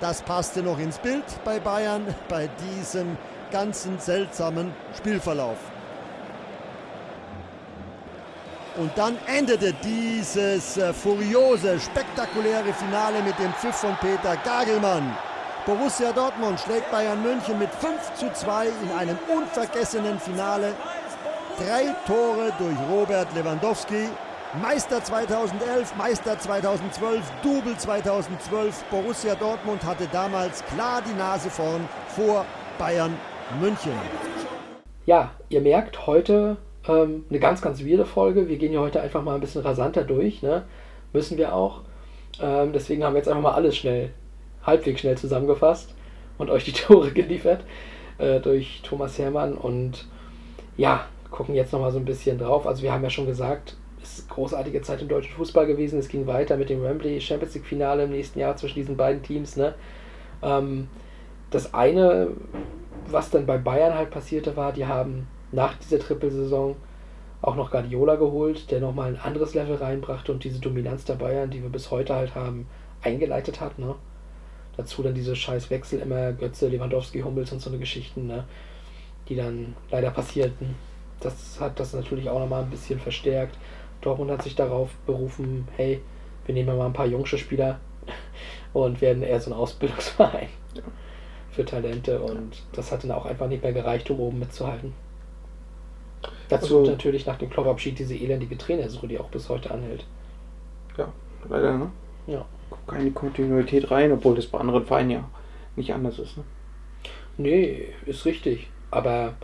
Das 0.00 0.20
passte 0.20 0.62
noch 0.62 0.78
ins 0.78 0.98
Bild 0.98 1.24
bei 1.42 1.58
Bayern 1.58 2.14
bei 2.28 2.50
diesem 2.76 3.16
ganzen 3.50 3.98
seltsamen 3.98 4.74
Spielverlauf. 4.94 5.71
Und 8.78 8.90
dann 8.96 9.18
endete 9.26 9.74
dieses 9.84 10.78
äh, 10.78 10.92
furiose, 10.94 11.78
spektakuläre 11.78 12.72
Finale 12.72 13.22
mit 13.22 13.38
dem 13.38 13.52
Pfiff 13.54 13.76
von 13.76 13.94
Peter 14.00 14.36
Gagelmann. 14.36 15.14
Borussia 15.66 16.10
Dortmund 16.12 16.58
schlägt 16.58 16.90
Bayern 16.90 17.22
München 17.22 17.58
mit 17.58 17.70
5 17.70 18.14
zu 18.14 18.32
2 18.32 18.66
in 18.66 18.98
einem 18.98 19.18
unvergessenen 19.28 20.18
Finale. 20.18 20.74
Drei 21.58 21.94
Tore 22.06 22.52
durch 22.58 22.76
Robert 22.90 23.28
Lewandowski. 23.34 24.08
Meister 24.60 25.02
2011, 25.02 25.94
Meister 25.96 26.38
2012, 26.38 27.22
Double 27.42 27.76
2012. 27.76 28.84
Borussia 28.90 29.34
Dortmund 29.34 29.84
hatte 29.84 30.08
damals 30.12 30.64
klar 30.64 31.00
die 31.00 31.14
Nase 31.14 31.48
vorn 31.48 31.88
vor 32.16 32.44
Bayern 32.78 33.16
München. 33.60 33.92
Ja, 35.06 35.30
ihr 35.48 35.60
merkt, 35.60 36.06
heute 36.06 36.56
ähm, 36.88 37.24
eine 37.28 37.38
ganz, 37.38 37.62
ganz 37.62 37.84
wilde 37.84 38.04
Folge. 38.04 38.48
Wir 38.48 38.56
gehen 38.56 38.72
ja 38.72 38.80
heute 38.80 39.00
einfach 39.00 39.22
mal 39.22 39.34
ein 39.34 39.40
bisschen 39.40 39.62
rasanter 39.62 40.04
durch. 40.04 40.42
Ne? 40.42 40.64
Müssen 41.12 41.38
wir 41.38 41.54
auch. 41.54 41.82
Ähm, 42.40 42.72
deswegen 42.72 43.04
haben 43.04 43.14
wir 43.14 43.18
jetzt 43.18 43.28
einfach 43.28 43.42
mal 43.42 43.54
alles 43.54 43.76
schnell, 43.76 44.10
halbwegs 44.64 45.00
schnell 45.00 45.16
zusammengefasst 45.16 45.94
und 46.38 46.50
euch 46.50 46.64
die 46.64 46.72
Tore 46.72 47.12
geliefert 47.12 47.64
äh, 48.18 48.40
durch 48.40 48.80
Thomas 48.82 49.18
Hermann. 49.18 49.54
Und 49.54 50.06
ja, 50.76 51.06
gucken 51.30 51.54
jetzt 51.54 51.72
nochmal 51.72 51.92
so 51.92 51.98
ein 51.98 52.04
bisschen 52.04 52.38
drauf. 52.38 52.66
Also 52.66 52.82
wir 52.82 52.92
haben 52.92 53.02
ja 53.02 53.10
schon 53.10 53.26
gesagt, 53.26 53.76
es 54.02 54.18
ist 54.18 54.28
großartige 54.28 54.82
Zeit 54.82 55.00
im 55.02 55.08
deutschen 55.08 55.34
Fußball 55.34 55.66
gewesen. 55.66 55.98
Es 55.98 56.08
ging 56.08 56.26
weiter 56.26 56.56
mit 56.56 56.70
dem 56.70 56.82
Wembley 56.82 57.20
Champions 57.20 57.54
League 57.54 57.66
Finale 57.66 58.04
im 58.04 58.10
nächsten 58.10 58.38
Jahr 58.38 58.56
zwischen 58.56 58.74
diesen 58.74 58.96
beiden 58.96 59.22
Teams. 59.22 59.56
Ne? 59.56 59.74
Ähm, 60.42 60.88
das 61.50 61.74
eine, 61.74 62.28
was 63.06 63.30
dann 63.30 63.46
bei 63.46 63.58
Bayern 63.58 63.94
halt 63.94 64.10
passierte, 64.10 64.56
war, 64.56 64.72
die 64.72 64.86
haben 64.86 65.28
nach 65.52 65.76
dieser 65.76 65.98
Trippelsaison 65.98 66.76
auch 67.42 67.56
noch 67.56 67.70
Guardiola 67.70 68.16
geholt, 68.16 68.70
der 68.70 68.80
nochmal 68.80 69.08
ein 69.08 69.20
anderes 69.20 69.54
Level 69.54 69.76
reinbrachte 69.76 70.32
und 70.32 70.44
diese 70.44 70.60
Dominanz 70.60 71.04
der 71.04 71.14
Bayern, 71.14 71.50
die 71.50 71.62
wir 71.62 71.70
bis 71.70 71.90
heute 71.90 72.14
halt 72.14 72.34
haben, 72.34 72.66
eingeleitet 73.02 73.60
hat. 73.60 73.78
Ne? 73.78 73.94
Dazu 74.76 75.02
dann 75.02 75.14
diese 75.14 75.36
scheiß 75.36 75.68
Wechsel 75.70 76.00
immer 76.00 76.32
Götze, 76.32 76.68
Lewandowski, 76.68 77.20
Hummels 77.20 77.52
und 77.52 77.60
so 77.60 77.68
eine 77.68 77.78
Geschichten, 77.78 78.26
ne? 78.26 78.44
die 79.28 79.36
dann 79.36 79.74
leider 79.90 80.10
passierten. 80.10 80.76
Das 81.20 81.60
hat 81.60 81.78
das 81.78 81.92
natürlich 81.92 82.30
auch 82.30 82.38
nochmal 82.38 82.62
ein 82.62 82.70
bisschen 82.70 82.98
verstärkt. 82.98 83.56
Dortmund 84.00 84.30
hat 84.30 84.42
sich 84.42 84.54
darauf 84.54 84.90
berufen, 85.06 85.68
hey, 85.76 86.00
wir 86.46 86.54
nehmen 86.54 86.76
mal 86.76 86.86
ein 86.86 86.92
paar 86.92 87.06
jungsche 87.06 87.38
Spieler 87.38 87.80
und 88.72 89.00
werden 89.00 89.22
eher 89.22 89.40
so 89.40 89.50
ein 89.50 89.56
Ausbildungsverein 89.56 90.48
für 91.50 91.64
Talente 91.64 92.20
und 92.20 92.62
das 92.72 92.90
hat 92.90 93.04
dann 93.04 93.10
auch 93.10 93.26
einfach 93.26 93.46
nicht 93.46 93.62
mehr 93.62 93.72
gereicht, 93.72 94.10
um 94.10 94.20
oben 94.20 94.38
mitzuhalten. 94.38 94.94
Dazu 96.48 96.78
Also- 96.80 96.90
natürlich 96.90 97.26
nach 97.26 97.38
dem 97.38 97.50
Kloppabschied 97.50 97.98
diese 97.98 98.14
elendige 98.14 98.56
Trainersuche, 98.58 99.08
die 99.08 99.18
auch 99.18 99.28
bis 99.28 99.48
heute 99.48 99.70
anhält. 99.70 100.04
Ja, 100.96 101.12
leider, 101.48 101.78
ne? 101.78 101.90
Ja. 102.26 102.44
Kommt 102.70 102.88
keine 102.88 103.10
Kontinuität 103.10 103.90
rein, 103.90 104.12
obwohl 104.12 104.34
das 104.34 104.46
bei 104.46 104.58
anderen 104.58 104.84
Vereinen 104.84 105.10
ja 105.10 105.30
nicht 105.76 105.92
anders 105.92 106.18
ist. 106.18 106.36
Ne? 106.36 106.44
Nee, 107.38 107.88
ist 108.06 108.24
richtig. 108.24 108.68
Aber 108.90 109.34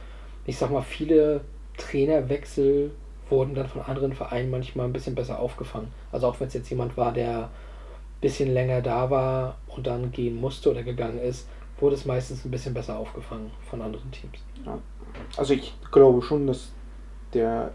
ich 0.46 0.56
sag 0.58 0.70
mal, 0.70 0.82
viele 0.82 1.42
Trainerwechsel 1.76 2.90
wurden 3.30 3.54
dann 3.54 3.68
von 3.68 3.82
anderen 3.82 4.12
Vereinen 4.14 4.50
manchmal 4.50 4.86
ein 4.86 4.92
bisschen 4.92 5.14
besser 5.14 5.38
aufgefangen. 5.38 5.88
Also 6.12 6.26
auch 6.26 6.40
wenn 6.40 6.48
es 6.48 6.54
jetzt 6.54 6.70
jemand 6.70 6.96
war, 6.96 7.12
der 7.12 7.44
ein 7.44 8.20
bisschen 8.20 8.52
länger 8.52 8.80
da 8.80 9.10
war 9.10 9.58
und 9.68 9.86
dann 9.86 10.10
gehen 10.12 10.40
musste 10.40 10.70
oder 10.70 10.82
gegangen 10.82 11.18
ist, 11.18 11.48
wurde 11.78 11.94
es 11.94 12.04
meistens 12.06 12.44
ein 12.44 12.50
bisschen 12.50 12.74
besser 12.74 12.98
aufgefangen 12.98 13.50
von 13.68 13.82
anderen 13.82 14.10
Teams. 14.10 14.38
Also 15.36 15.54
ich 15.54 15.74
glaube 15.90 16.22
schon, 16.22 16.46
dass 16.46 16.72
der 17.34 17.72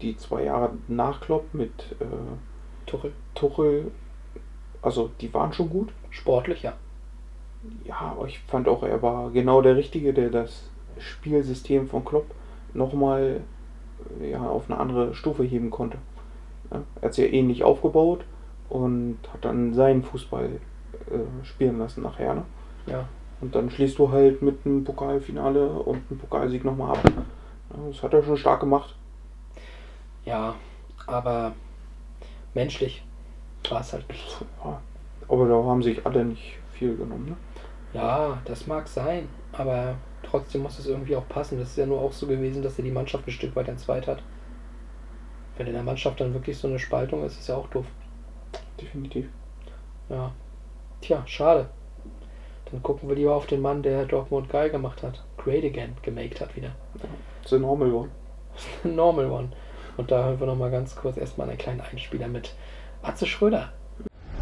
die 0.00 0.16
zwei 0.16 0.44
Jahre 0.44 0.70
nach 0.88 1.20
Klopp 1.20 1.54
mit 1.54 1.72
äh, 2.00 2.04
Tuchel, 2.86 3.12
Tuchel, 3.34 3.90
also 4.82 5.10
die 5.20 5.32
waren 5.32 5.52
schon 5.52 5.70
gut. 5.70 5.92
sportlich, 6.10 6.62
ja. 6.62 6.74
Ja, 7.84 7.96
aber 7.96 8.26
ich 8.26 8.38
fand 8.40 8.68
auch, 8.68 8.82
er 8.82 9.02
war 9.02 9.30
genau 9.30 9.62
der 9.62 9.76
Richtige, 9.76 10.12
der 10.12 10.30
das 10.30 10.64
Spielsystem 10.98 11.88
von 11.88 12.04
Klopp 12.04 12.26
nochmal 12.74 13.40
ja, 14.22 14.46
auf 14.46 14.70
eine 14.70 14.78
andere 14.78 15.14
Stufe 15.14 15.42
heben 15.42 15.70
konnte. 15.70 15.98
Ja, 16.70 16.82
er 16.96 17.02
hat 17.02 17.10
es 17.10 17.16
ja 17.16 17.26
ähnlich 17.26 17.64
aufgebaut 17.64 18.24
und 18.68 19.18
hat 19.32 19.44
dann 19.44 19.74
seinen 19.74 20.02
Fußball 20.02 20.60
äh, 21.10 21.44
spielen 21.44 21.78
lassen 21.78 22.02
nachher. 22.02 22.34
Ne? 22.34 22.44
Ja, 22.86 23.08
Und 23.40 23.54
dann 23.54 23.70
schließt 23.70 23.98
du 23.98 24.10
halt 24.10 24.42
mit 24.42 24.64
einem 24.64 24.84
Pokalfinale 24.84 25.68
und 25.68 26.02
einem 26.10 26.18
Pokalsieg 26.18 26.64
nochmal 26.64 26.96
ab. 26.96 27.12
Das 27.90 28.02
hat 28.02 28.14
er 28.14 28.22
schon 28.22 28.36
stark 28.36 28.60
gemacht. 28.60 28.94
ja, 30.24 30.54
aber 31.06 31.52
menschlich 32.54 33.04
war 33.68 33.80
es 33.80 33.92
halt 33.92 34.08
nicht. 34.08 34.44
Ja, 34.64 34.80
aber 35.28 35.48
da 35.48 35.54
haben 35.54 35.82
sich 35.82 36.04
alle 36.06 36.24
nicht 36.24 36.58
viel 36.72 36.96
genommen. 36.96 37.26
Ne? 37.30 37.36
Ja, 37.92 38.38
das 38.44 38.66
mag 38.66 38.88
sein, 38.88 39.28
aber 39.52 39.96
trotzdem 40.22 40.62
muss 40.62 40.78
es 40.78 40.86
irgendwie 40.86 41.16
auch 41.16 41.28
passen. 41.28 41.58
Das 41.58 41.70
ist 41.70 41.76
ja 41.76 41.86
nur 41.86 42.00
auch 42.00 42.12
so 42.12 42.26
gewesen, 42.26 42.62
dass 42.62 42.78
er 42.78 42.84
die 42.84 42.90
Mannschaft 42.90 43.26
ein 43.26 43.32
Stück 43.32 43.54
weit 43.56 43.68
entzweit 43.68 44.06
hat. 44.06 44.22
Wenn 45.56 45.66
in 45.68 45.72
der 45.72 45.82
Mannschaft 45.82 46.20
dann 46.20 46.34
wirklich 46.34 46.58
so 46.58 46.68
eine 46.68 46.78
Spaltung 46.78 47.24
ist, 47.24 47.38
ist 47.38 47.48
ja 47.48 47.56
auch 47.56 47.68
doof. 47.68 47.86
Definitiv. 48.80 49.26
Ja. 50.08 50.32
Tja, 51.00 51.22
schade. 51.26 51.68
Dann 52.70 52.82
gucken 52.82 53.08
wir 53.08 53.16
lieber 53.16 53.34
auf 53.34 53.46
den 53.46 53.60
Mann, 53.60 53.82
der 53.82 54.04
Dortmund 54.06 54.48
geil 54.48 54.70
gemacht 54.70 55.02
hat. 55.02 55.22
Great 55.36 55.64
again 55.64 55.96
gemaked 56.02 56.40
hat 56.40 56.56
wieder. 56.56 56.74
The 57.46 57.58
Normal 57.58 57.92
One. 57.92 58.10
Normal 58.84 59.30
one. 59.30 59.52
Und 59.96 60.10
da 60.10 60.24
hören 60.24 60.40
wir 60.40 60.46
nochmal 60.46 60.70
ganz 60.70 60.94
kurz 60.96 61.16
erstmal 61.16 61.48
einen 61.48 61.58
kleinen 61.58 61.80
Einspieler 61.80 62.28
mit 62.28 62.54
Atze 63.02 63.26
Schröder. 63.26 63.72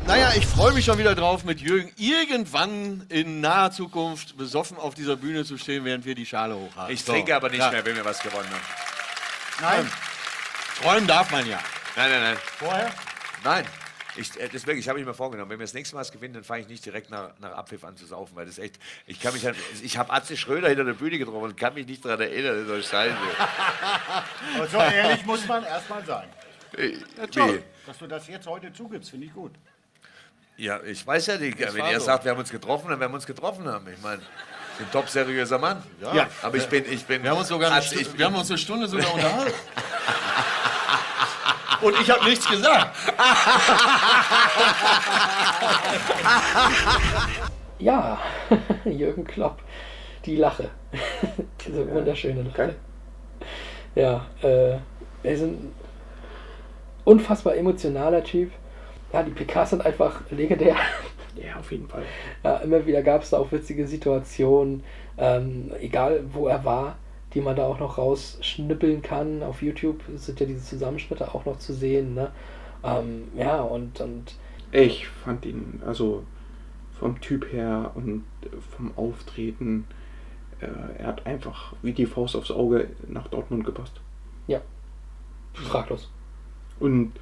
Naja, 0.06 0.32
ich 0.36 0.46
freue 0.46 0.72
mich 0.72 0.84
schon 0.84 0.98
wieder 0.98 1.14
drauf, 1.14 1.44
mit 1.44 1.60
Jürgen 1.60 1.90
irgendwann 1.96 3.06
in 3.08 3.40
naher 3.40 3.70
Zukunft 3.70 4.36
besoffen 4.36 4.76
auf 4.76 4.94
dieser 4.94 5.16
Bühne 5.16 5.44
zu 5.44 5.56
stehen, 5.56 5.84
während 5.84 6.04
wir 6.04 6.14
die 6.14 6.26
Schale 6.26 6.54
hochhalten. 6.54 6.94
Ich 6.94 7.04
So, 7.04 7.12
trinke 7.12 7.34
aber 7.34 7.48
nicht 7.48 7.60
ja. 7.60 7.70
mehr, 7.70 7.86
wenn 7.86 7.96
wir 7.96 8.04
was 8.04 8.20
gewonnen 8.22 8.48
haben. 8.50 9.80
Nein. 9.82 9.90
Träumen 10.82 11.06
darf 11.06 11.30
man 11.30 11.46
ja. 11.46 11.58
Nein, 11.96 12.10
nein, 12.10 12.22
nein. 12.22 12.36
Vorher? 12.58 12.90
Nein. 13.44 13.64
Ich, 14.16 14.38
äh, 14.40 14.48
deswegen, 14.52 14.78
ich 14.78 14.88
habe 14.88 14.98
mich 14.98 15.06
mal 15.06 15.12
vorgenommen, 15.14 15.50
wenn 15.50 15.58
wir 15.58 15.64
das 15.64 15.74
nächste 15.74 15.96
Mal 15.96 16.04
gewinnen, 16.04 16.34
dann 16.34 16.44
fange 16.44 16.60
ich 16.62 16.68
nicht 16.68 16.84
direkt 16.86 17.10
nach, 17.10 17.30
nach 17.40 17.52
Abpfiff 17.52 17.82
an 17.84 17.96
zu 17.96 18.06
saufen, 18.06 18.36
weil 18.36 18.46
das 18.46 18.58
echt, 18.58 18.76
ich 19.06 19.20
kann 19.20 19.32
mich, 19.34 19.46
an- 19.46 19.56
ich 19.82 19.98
habe 19.98 20.12
Atze 20.12 20.36
Schröder 20.36 20.68
hinter 20.68 20.84
der 20.84 20.92
Bühne 20.92 21.18
getroffen 21.18 21.42
und 21.42 21.56
kann 21.56 21.74
mich 21.74 21.86
nicht 21.86 22.04
daran 22.04 22.20
erinnern, 22.20 22.64
das 22.68 22.78
ist 22.78 22.90
scheiße. 22.90 23.16
Aber 24.56 24.66
so 24.68 24.78
ehrlich 24.78 25.24
muss 25.26 25.46
man 25.48 25.64
erstmal 25.64 26.04
sein. 26.04 26.28
Äh, 26.76 26.92
toll. 27.28 27.58
Wie? 27.58 27.86
Dass 27.86 27.98
du 27.98 28.06
das 28.06 28.26
jetzt 28.28 28.46
heute 28.46 28.72
zugibst, 28.72 29.10
finde 29.10 29.26
ich 29.26 29.34
gut. 29.34 29.52
Ja, 30.56 30.80
ich 30.84 31.04
weiß 31.04 31.26
ja 31.26 31.36
nicht, 31.36 31.58
wenn 31.58 31.84
er 31.84 31.98
so. 31.98 32.06
sagt, 32.06 32.24
wir 32.24 32.30
haben 32.30 32.38
uns 32.38 32.50
getroffen, 32.50 32.88
dann 32.88 33.00
werden 33.00 33.10
wir 33.10 33.16
uns 33.16 33.26
getroffen 33.26 33.66
haben. 33.66 33.88
Ich 33.92 34.00
meine, 34.00 34.22
ich 34.22 34.78
bin 34.78 34.86
ein 34.86 34.92
top 34.92 35.08
seriöser 35.08 35.58
Mann. 35.58 35.82
Ja. 36.00 36.28
Aber 36.42 36.56
ich 36.56 36.66
bin, 36.68 36.84
ich 36.90 37.04
bin. 37.04 37.22
Wir 37.24 37.30
haben 37.30 37.38
uns 37.38 37.48
sogar 37.48 37.72
eine, 37.72 37.80
ich 37.80 37.86
Stu- 37.90 37.96
bin- 38.10 38.18
wir 38.18 38.26
haben 38.26 38.34
uns 38.36 38.48
eine 38.50 38.58
Stunde 38.58 38.86
sogar 38.86 39.12
unterhalten. 39.12 39.52
Und 41.84 42.00
ich 42.00 42.10
habe 42.10 42.24
nichts 42.24 42.48
gesagt. 42.48 42.96
Ja, 47.84 48.18
Jürgen 48.86 49.24
Klopp. 49.24 49.58
Die 50.24 50.36
Lache. 50.36 50.70
Diese 51.66 51.90
wunderschöne 51.90 52.42
Lache. 52.42 52.74
Ja, 53.94 54.24
äh, 54.42 54.78
er 55.22 55.32
ist 55.32 55.42
ein 55.42 55.72
unfassbar 57.04 57.56
emotionaler 57.56 58.24
Typ. 58.24 58.52
Ja, 59.12 59.22
die 59.22 59.32
PKs 59.32 59.70
sind 59.70 59.84
einfach 59.84 60.22
legendär. 60.30 60.76
Ja, 61.36 61.56
auf 61.58 61.70
jeden 61.72 61.88
Fall. 61.88 62.04
Ja, 62.42 62.56
immer 62.58 62.86
wieder 62.86 63.02
gab 63.02 63.22
es 63.22 63.30
da 63.30 63.38
auch 63.38 63.52
witzige 63.52 63.86
Situationen, 63.86 64.82
ähm, 65.18 65.70
egal 65.80 66.24
wo 66.32 66.48
er 66.48 66.64
war, 66.64 66.96
die 67.34 67.40
man 67.40 67.56
da 67.56 67.66
auch 67.66 67.78
noch 67.78 67.98
rausschnippeln 67.98 69.02
kann. 69.02 69.42
Auf 69.42 69.62
YouTube 69.62 70.02
sind 70.14 70.40
ja 70.40 70.46
diese 70.46 70.64
Zusammenschnitte 70.64 71.34
auch 71.34 71.44
noch 71.44 71.58
zu 71.58 71.74
sehen. 71.74 72.14
Ne? 72.14 72.30
Ähm, 72.82 73.28
ja, 73.36 73.60
und, 73.60 74.00
und 74.00 74.36
Ich 74.72 75.08
fand 75.08 75.44
ihn, 75.46 75.82
also 75.84 76.24
vom 76.98 77.20
Typ 77.20 77.52
her 77.52 77.90
und 77.94 78.24
vom 78.70 78.92
Auftreten, 78.96 79.86
äh, 80.60 80.66
er 80.98 81.08
hat 81.08 81.26
einfach 81.26 81.74
wie 81.82 81.92
die 81.92 82.06
Faust 82.06 82.36
aufs 82.36 82.50
Auge 82.50 82.88
nach 83.08 83.28
Dortmund 83.28 83.64
gepasst. 83.64 84.00
fraglos. 85.54 86.10
Und 86.78 87.12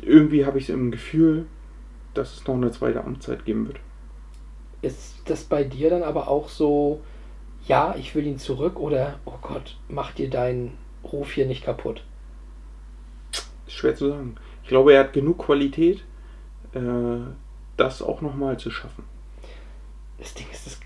irgendwie 0.00 0.44
habe 0.44 0.58
ich 0.58 0.70
im 0.70 0.90
Gefühl, 0.90 1.46
dass 2.14 2.34
es 2.34 2.46
noch 2.46 2.54
eine 2.54 2.70
zweite 2.70 3.04
Amtszeit 3.04 3.44
geben 3.44 3.66
wird. 3.66 3.80
Ist 4.82 5.22
das 5.26 5.44
bei 5.44 5.64
dir 5.64 5.90
dann 5.90 6.02
aber 6.02 6.28
auch 6.28 6.48
so, 6.48 7.00
ja, 7.66 7.94
ich 7.96 8.14
will 8.14 8.26
ihn 8.26 8.38
zurück 8.38 8.78
oder, 8.78 9.18
oh 9.24 9.34
Gott, 9.40 9.76
mach 9.88 10.12
dir 10.12 10.28
deinen 10.30 10.76
Ruf 11.04 11.32
hier 11.32 11.46
nicht 11.46 11.64
kaputt? 11.64 12.04
Ist 13.66 13.74
schwer 13.76 13.94
zu 13.94 14.08
sagen. 14.08 14.36
Ich 14.62 14.68
glaube, 14.68 14.92
er 14.94 15.00
hat 15.00 15.12
genug 15.12 15.38
Qualität, 15.38 16.04
äh, 16.74 16.80
das 17.76 18.02
auch 18.02 18.20
nochmal 18.20 18.58
zu 18.58 18.70
schaffen. 18.70 19.04
Das 20.18 20.34
Ding 20.34 20.46
ist, 20.52 20.66
das, 20.66 20.80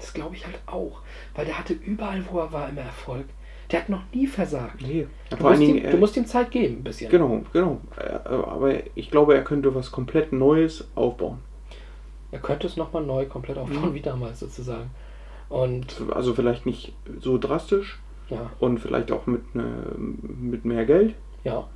das 0.00 0.12
glaube 0.12 0.34
ich 0.36 0.44
halt 0.46 0.58
auch. 0.66 1.00
Weil 1.34 1.46
der 1.46 1.58
hatte 1.58 1.72
überall, 1.72 2.22
wo 2.30 2.38
er 2.40 2.52
war, 2.52 2.68
immer 2.68 2.82
Erfolg. 2.82 3.26
Der 3.70 3.80
hat 3.80 3.88
noch 3.88 4.02
nie 4.12 4.26
versagt. 4.26 4.82
Nee, 4.82 5.06
Du 5.30 5.36
musst, 5.42 5.62
ihm, 5.62 5.90
du 5.90 5.96
musst 5.96 6.16
ihm 6.18 6.26
Zeit 6.26 6.50
geben, 6.50 6.78
ein 6.78 6.84
bisschen. 6.84 7.10
Genau, 7.10 7.42
genau. 7.54 7.80
Äh, 7.96 8.18
Aber 8.28 8.74
ich 8.94 9.10
glaube, 9.10 9.34
er 9.34 9.44
könnte 9.44 9.74
was 9.74 9.90
komplett 9.90 10.32
Neues 10.32 10.88
aufbauen. 10.94 11.38
Er 12.32 12.40
könnte 12.40 12.66
es 12.66 12.76
nochmal 12.76 13.02
neu 13.04 13.24
komplett 13.26 13.56
aufbauen, 13.56 13.90
Mhm. 13.90 13.94
wie 13.94 14.00
damals 14.00 14.40
sozusagen. 14.40 14.90
Und 15.52 15.86
Also 16.14 16.34
vielleicht 16.34 16.64
nicht 16.66 16.94
so 17.20 17.36
drastisch 17.38 18.00
ja, 18.30 18.50
und 18.58 18.78
vielleicht 18.78 19.12
auch 19.12 19.26
mit, 19.26 19.54
ne, 19.54 19.64
mit 19.96 20.64
mehr 20.64 20.84
Geld. 20.86 21.14
ja. 21.44 21.68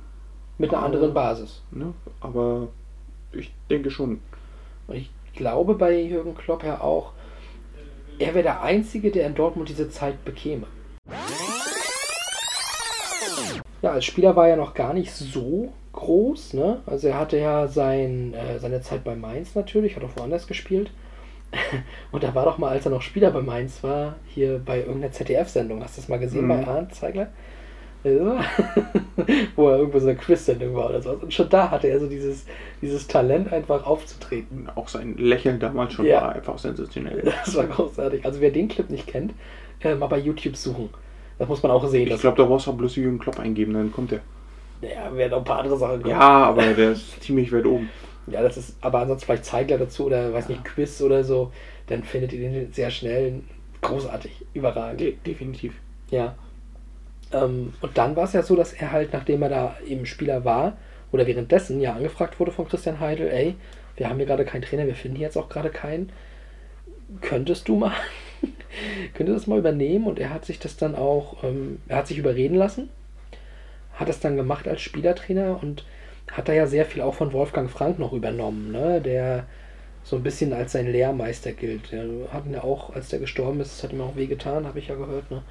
Mit 0.59 0.71
einer 0.71 0.79
Aber- 0.79 0.85
anderen 0.87 1.13
Basis. 1.13 1.61
Ne? 1.69 1.93
Aber 2.19 2.69
ich 3.31 3.53
denke 3.69 3.91
schon. 3.91 4.19
Und 4.87 4.95
ich 4.95 5.11
glaube 5.35 5.75
bei 5.75 6.01
Jürgen 6.01 6.33
Klopp 6.33 6.63
ja 6.63 6.81
auch, 6.81 7.11
er 8.17 8.33
wäre 8.33 8.41
der 8.41 8.63
Einzige, 8.63 9.11
der 9.11 9.27
in 9.27 9.35
Dortmund 9.35 9.69
diese 9.69 9.87
Zeit 9.91 10.25
bekäme. 10.25 10.65
Ja, 13.83 13.91
als 13.91 14.05
Spieler 14.05 14.35
war 14.35 14.47
er 14.49 14.57
noch 14.57 14.73
gar 14.73 14.93
nicht 14.93 15.11
so 15.13 15.71
groß. 15.93 16.53
Ne? 16.53 16.81
Also 16.87 17.07
er 17.09 17.19
hatte 17.19 17.37
ja 17.37 17.67
sein, 17.67 18.33
äh, 18.33 18.57
seine 18.57 18.81
Zeit 18.81 19.03
bei 19.03 19.15
Mainz 19.15 19.53
natürlich, 19.53 19.95
hat 19.95 20.03
auch 20.03 20.17
woanders 20.17 20.47
gespielt. 20.47 20.89
Und 22.11 22.23
da 22.23 22.33
war 22.35 22.45
doch 22.45 22.57
mal, 22.57 22.69
als 22.69 22.85
er 22.85 22.91
noch 22.91 23.01
Spieler 23.01 23.31
bei 23.31 23.41
Mainz 23.41 23.83
war, 23.83 24.15
hier 24.27 24.59
bei 24.63 24.79
irgendeiner 24.79 25.11
ZDF-Sendung. 25.11 25.83
Hast 25.83 25.97
du 25.97 26.01
das 26.01 26.09
mal 26.09 26.19
gesehen 26.19 26.45
Mhm. 26.45 26.47
bei 26.49 26.67
Arndt 26.67 26.93
Zeigler? 26.95 27.27
Ja. 28.03 28.39
Wo 29.55 29.69
er 29.69 29.77
irgendwo 29.79 29.99
so 29.99 30.07
eine 30.07 30.15
Quiz-Sendung 30.17 30.75
war 30.75 30.89
oder 30.89 31.01
sowas. 31.01 31.23
Und 31.23 31.33
schon 31.33 31.49
da 31.49 31.71
hatte 31.71 31.87
er 31.87 31.99
so 31.99 32.07
dieses, 32.07 32.45
dieses 32.81 33.07
Talent, 33.07 33.51
einfach 33.51 33.85
aufzutreten. 33.85 34.69
Auch 34.75 34.87
sein 34.87 35.15
Lächeln 35.17 35.59
damals 35.59 35.93
schon 35.93 36.05
Ja. 36.05 36.21
war 36.21 36.35
einfach 36.35 36.57
sensationell. 36.57 37.23
Das 37.45 37.55
war 37.55 37.65
großartig. 37.65 38.23
Also 38.25 38.39
wer 38.41 38.51
den 38.51 38.67
Clip 38.67 38.89
nicht 38.89 39.07
kennt, 39.07 39.33
äh, 39.81 39.95
mal 39.95 40.07
bei 40.07 40.19
YouTube 40.19 40.55
suchen. 40.55 40.89
Das 41.39 41.47
muss 41.47 41.61
man 41.63 41.71
auch 41.71 41.85
sehen. 41.87 42.07
Ich 42.11 42.19
glaube, 42.19 42.37
da 42.37 42.43
brauchst 42.45 42.67
du 42.67 42.71
auch 42.71 42.75
bloß 42.77 42.95
Jürgen 42.95 43.19
Klopp 43.19 43.39
eingeben, 43.39 43.73
dann 43.73 43.91
kommt 43.91 44.11
er. 44.11 44.19
ja, 44.81 45.15
werden 45.15 45.31
noch 45.31 45.39
ein 45.39 45.43
paar 45.43 45.59
andere 45.59 45.77
Sachen 45.77 46.01
kommen. 46.01 46.11
Ja, 46.11 46.19
aber 46.19 46.63
der 46.73 46.91
ist 46.91 47.21
ziemlich 47.23 47.51
weit 47.51 47.65
oben. 47.65 47.89
Ja, 48.27 48.41
das 48.41 48.57
ist, 48.57 48.75
aber 48.81 48.99
ansonsten 48.99 49.25
vielleicht 49.25 49.45
Zeigler 49.45 49.77
dazu 49.77 50.05
oder 50.05 50.33
weiß 50.33 50.49
nicht, 50.49 50.65
Quiz 50.65 51.01
oder 51.01 51.23
so, 51.23 51.51
dann 51.87 52.03
findet 52.03 52.33
ihr 52.33 52.49
den 52.49 52.73
sehr 52.73 52.91
schnell 52.91 53.41
großartig, 53.81 54.45
überragend. 54.53 54.99
De 54.99 55.15
definitiv. 55.25 55.73
Ja. 56.09 56.35
Ähm, 57.31 57.73
und 57.81 57.97
dann 57.97 58.15
war 58.15 58.25
es 58.25 58.33
ja 58.33 58.43
so, 58.43 58.55
dass 58.55 58.73
er 58.73 58.91
halt, 58.91 59.13
nachdem 59.13 59.41
er 59.43 59.49
da 59.49 59.77
eben 59.85 60.05
Spieler 60.05 60.45
war, 60.45 60.77
oder 61.11 61.25
währenddessen 61.25 61.79
ja 61.79 61.93
angefragt 61.93 62.39
wurde 62.39 62.51
von 62.51 62.67
Christian 62.67 62.99
Heidel, 62.99 63.29
ey, 63.29 63.55
wir 63.95 64.09
haben 64.09 64.17
hier 64.17 64.25
gerade 64.25 64.45
keinen 64.45 64.61
Trainer, 64.61 64.85
wir 64.85 64.95
finden 64.95 65.19
jetzt 65.19 65.37
auch 65.37 65.49
gerade 65.49 65.69
keinen. 65.69 66.11
Könntest 67.21 67.67
du 67.67 67.77
mal, 67.77 67.93
könntest 69.13 69.29
du 69.29 69.33
das 69.33 69.47
mal 69.47 69.59
übernehmen? 69.59 70.05
Und 70.05 70.19
er 70.19 70.31
hat 70.33 70.45
sich 70.45 70.59
das 70.59 70.77
dann 70.77 70.95
auch, 70.95 71.43
ähm, 71.43 71.79
er 71.87 71.97
hat 71.97 72.07
sich 72.07 72.17
überreden 72.17 72.55
lassen, 72.55 72.89
hat 73.93 74.09
es 74.09 74.19
dann 74.19 74.35
gemacht 74.35 74.67
als 74.67 74.81
Spielertrainer 74.81 75.61
und 75.61 75.85
hat 76.31 76.49
da 76.49 76.53
ja 76.53 76.67
sehr 76.67 76.85
viel 76.85 77.01
auch 77.01 77.13
von 77.13 77.33
Wolfgang 77.33 77.69
Frank 77.69 77.99
noch 77.99 78.13
übernommen, 78.13 78.71
ne? 78.71 79.01
der 79.01 79.45
so 80.03 80.15
ein 80.15 80.23
bisschen 80.23 80.53
als 80.53 80.71
sein 80.71 80.91
Lehrmeister 80.91 81.51
gilt. 81.51 81.91
Der 81.91 82.05
hat 82.31 82.45
ihn 82.45 82.53
ja 82.53 82.63
auch, 82.63 82.93
als 82.95 83.09
der 83.09 83.19
gestorben 83.19 83.59
ist, 83.59 83.73
das 83.73 83.83
hat 83.83 83.93
ihm 83.93 84.01
auch 84.01 84.15
wehgetan, 84.15 84.65
habe 84.65 84.79
ich 84.79 84.87
ja 84.87 84.95
gehört. 84.95 85.29
Ne? 85.31 85.43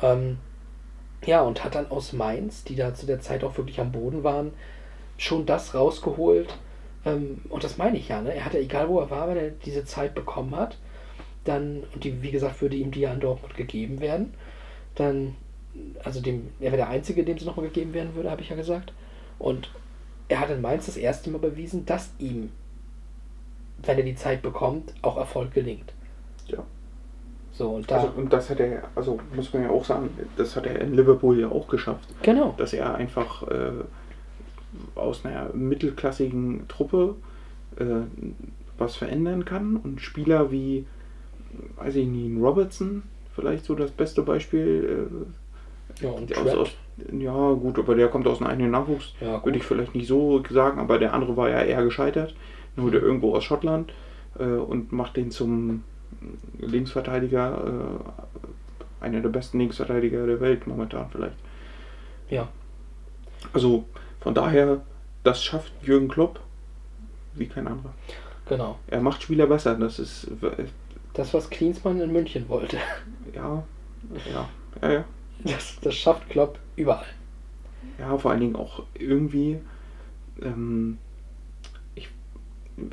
Ähm, 0.00 0.38
ja, 1.24 1.42
und 1.42 1.62
hat 1.62 1.74
dann 1.74 1.90
aus 1.90 2.12
Mainz, 2.12 2.64
die 2.64 2.74
da 2.74 2.94
zu 2.94 3.06
der 3.06 3.20
Zeit 3.20 3.44
auch 3.44 3.56
wirklich 3.56 3.80
am 3.80 3.92
Boden 3.92 4.24
waren, 4.24 4.52
schon 5.18 5.46
das 5.46 5.74
rausgeholt. 5.74 6.56
Ähm, 7.04 7.42
und 7.48 7.64
das 7.64 7.78
meine 7.78 7.98
ich 7.98 8.08
ja, 8.08 8.20
ne? 8.22 8.34
Er 8.34 8.44
hatte, 8.44 8.58
egal 8.58 8.88
wo 8.88 8.98
er 8.98 9.10
war, 9.10 9.28
wenn 9.28 9.36
er 9.36 9.50
diese 9.50 9.84
Zeit 9.84 10.14
bekommen 10.14 10.56
hat, 10.56 10.78
dann, 11.44 11.84
und 11.94 12.04
die, 12.04 12.22
wie 12.22 12.30
gesagt, 12.30 12.62
würde 12.62 12.76
ihm 12.76 12.90
die 12.90 13.00
ja 13.00 13.12
in 13.12 13.20
Dortmund 13.20 13.56
gegeben 13.56 14.00
werden, 14.00 14.34
dann, 14.94 15.36
also 16.04 16.20
dem, 16.20 16.50
er 16.60 16.66
wäre 16.66 16.76
der 16.76 16.88
Einzige, 16.88 17.24
dem 17.24 17.38
sie 17.38 17.44
nochmal 17.44 17.66
gegeben 17.66 17.94
werden 17.94 18.14
würde, 18.14 18.30
habe 18.30 18.42
ich 18.42 18.50
ja 18.50 18.56
gesagt. 18.56 18.92
Und 19.38 19.70
er 20.28 20.40
hat 20.40 20.50
in 20.50 20.60
Mainz 20.60 20.86
das 20.86 20.96
erste 20.96 21.30
Mal 21.30 21.38
bewiesen, 21.38 21.84
dass 21.86 22.10
ihm, 22.18 22.50
wenn 23.82 23.98
er 23.98 24.04
die 24.04 24.14
Zeit 24.14 24.42
bekommt, 24.42 24.94
auch 25.02 25.16
Erfolg 25.16 25.52
gelingt. 25.52 25.92
Ja. 26.46 26.64
So, 27.52 27.70
und 27.70 27.90
da. 27.90 27.96
Also, 27.96 28.12
und 28.16 28.32
das 28.32 28.48
hat 28.48 28.60
er, 28.60 28.84
also 28.94 29.18
muss 29.34 29.52
man 29.52 29.64
ja 29.64 29.70
auch 29.70 29.84
sagen, 29.84 30.10
das 30.36 30.56
hat 30.56 30.66
er 30.66 30.80
in 30.80 30.94
Liverpool 30.94 31.38
ja 31.38 31.48
auch 31.48 31.68
geschafft. 31.68 32.08
Genau. 32.22 32.54
Dass 32.56 32.72
er 32.72 32.94
einfach 32.94 33.46
äh, 33.48 33.72
aus 34.94 35.24
einer 35.24 35.52
mittelklassigen 35.52 36.66
Truppe 36.68 37.16
äh, 37.76 37.84
was 38.78 38.96
verändern 38.96 39.44
kann 39.44 39.76
und 39.76 40.00
Spieler 40.00 40.50
wie, 40.50 40.86
weiß 41.76 41.96
ich 41.96 42.08
nicht, 42.08 42.40
Robertson, 42.40 43.02
vielleicht 43.34 43.64
so 43.64 43.74
das 43.74 43.90
beste 43.90 44.22
Beispiel. 44.22 45.08
Äh, 45.10 45.41
ja, 46.00 46.10
und 46.10 46.36
aus, 46.36 46.44
Trent. 46.44 46.58
aus, 46.58 46.70
ja, 47.12 47.52
gut, 47.52 47.78
aber 47.78 47.94
der 47.94 48.08
kommt 48.08 48.26
aus 48.26 48.40
einem 48.40 48.50
eigenen 48.50 48.70
Nachwuchs. 48.70 49.14
Ja. 49.20 49.44
Würde 49.44 49.58
ich 49.58 49.64
vielleicht 49.64 49.94
nicht 49.94 50.06
so 50.06 50.42
sagen, 50.50 50.78
aber 50.78 50.98
der 50.98 51.14
andere 51.14 51.36
war 51.36 51.48
ja 51.48 51.62
eher 51.62 51.82
gescheitert. 51.82 52.34
Nur 52.76 52.90
der 52.90 53.02
irgendwo 53.02 53.34
aus 53.34 53.44
Schottland 53.44 53.92
äh, 54.38 54.44
und 54.44 54.92
macht 54.92 55.16
den 55.16 55.30
zum 55.30 55.84
Linksverteidiger, 56.58 58.00
äh, 59.00 59.04
einer 59.04 59.20
der 59.20 59.28
besten 59.28 59.58
Linksverteidiger 59.58 60.26
der 60.26 60.40
Welt 60.40 60.66
momentan 60.66 61.08
vielleicht. 61.10 61.36
Ja. 62.30 62.48
Also 63.52 63.84
von 64.20 64.34
daher, 64.34 64.80
das 65.24 65.42
schafft 65.42 65.72
Jürgen 65.82 66.08
Klopp 66.08 66.40
wie 67.34 67.46
kein 67.46 67.66
anderer. 67.66 67.92
Genau. 68.48 68.78
Er 68.88 69.00
macht 69.00 69.22
Spieler 69.22 69.46
besser. 69.46 69.74
Das 69.74 69.98
ist 69.98 70.28
äh, 70.42 70.64
Das, 71.14 71.32
was 71.34 71.50
Klinsmann 71.50 72.00
in 72.00 72.12
München 72.12 72.48
wollte. 72.48 72.76
ja, 73.34 73.62
ja, 74.32 74.48
ja, 74.82 74.92
ja. 74.92 75.04
Das, 75.44 75.78
das 75.80 75.94
schafft 75.94 76.28
Klopp 76.30 76.58
überall. 76.76 77.06
Ja, 77.98 78.16
vor 78.16 78.30
allen 78.30 78.40
Dingen 78.40 78.56
auch 78.56 78.84
irgendwie, 78.94 79.60
ähm, 80.40 80.98
ich, 81.94 82.08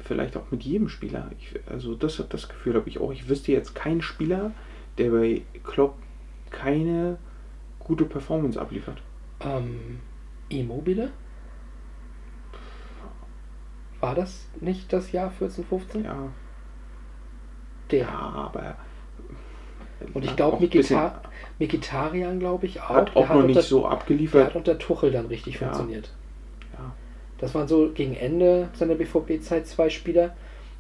vielleicht 0.04 0.36
auch 0.36 0.50
mit 0.52 0.64
jedem 0.64 0.90
Spieler. 0.90 1.30
Ich, 1.40 1.60
also 1.68 1.96
das, 1.96 2.24
das 2.30 2.50
Gefühl 2.50 2.76
habe 2.76 2.90
ich 2.90 3.00
auch. 3.00 3.12
Ich 3.12 3.30
wüsste 3.30 3.52
jetzt 3.52 3.76
keinen 3.76 4.02
Spieler, 4.02 4.52
der 4.98 5.12
bei 5.12 5.44
Klopp 5.64 5.96
keine 6.50 7.18
gute 7.80 8.06
Performance 8.06 8.60
abliefert. 8.60 9.02
Ähm, 9.40 10.00
Immobile? 10.50 11.12
War 14.00 14.16
das 14.16 14.48
nicht 14.62 14.92
das 14.94 15.12
Jahr 15.12 15.30
14, 15.32 15.66
15? 15.66 16.04
Ja, 16.06 16.30
Der. 17.92 18.00
ja 18.00 18.10
aber... 18.10 18.78
Und 20.14 20.26
ich 20.26 20.36
glaube, 20.36 20.58
ein 20.58 20.70
bisschen- 20.70 20.98
Mikita 20.98 21.22
Mikitarian, 21.60 22.40
glaube 22.40 22.66
ich, 22.66 22.82
auch. 22.82 22.90
hat 22.90 23.10
Der 23.16 23.18
auch 23.18 23.30
noch 23.30 23.36
nicht 23.44 23.58
unter, 23.58 23.62
so 23.62 23.82
Der 23.82 23.92
abgeliefert. 23.92 24.46
hat 24.48 24.56
unter 24.56 24.78
Tuchel 24.78 25.12
dann 25.12 25.26
richtig 25.28 25.56
Ja. 25.56 25.60
funktioniert. 25.68 26.12
Ja. 26.74 26.94
Das 27.38 27.54
waren 27.54 27.68
so 27.68 27.90
gegen 27.94 28.16
Ende 28.16 28.70
seiner 28.74 28.96
BVB-Zeit 28.96 29.68
zwei 29.68 29.90
Spieler. 29.90 30.36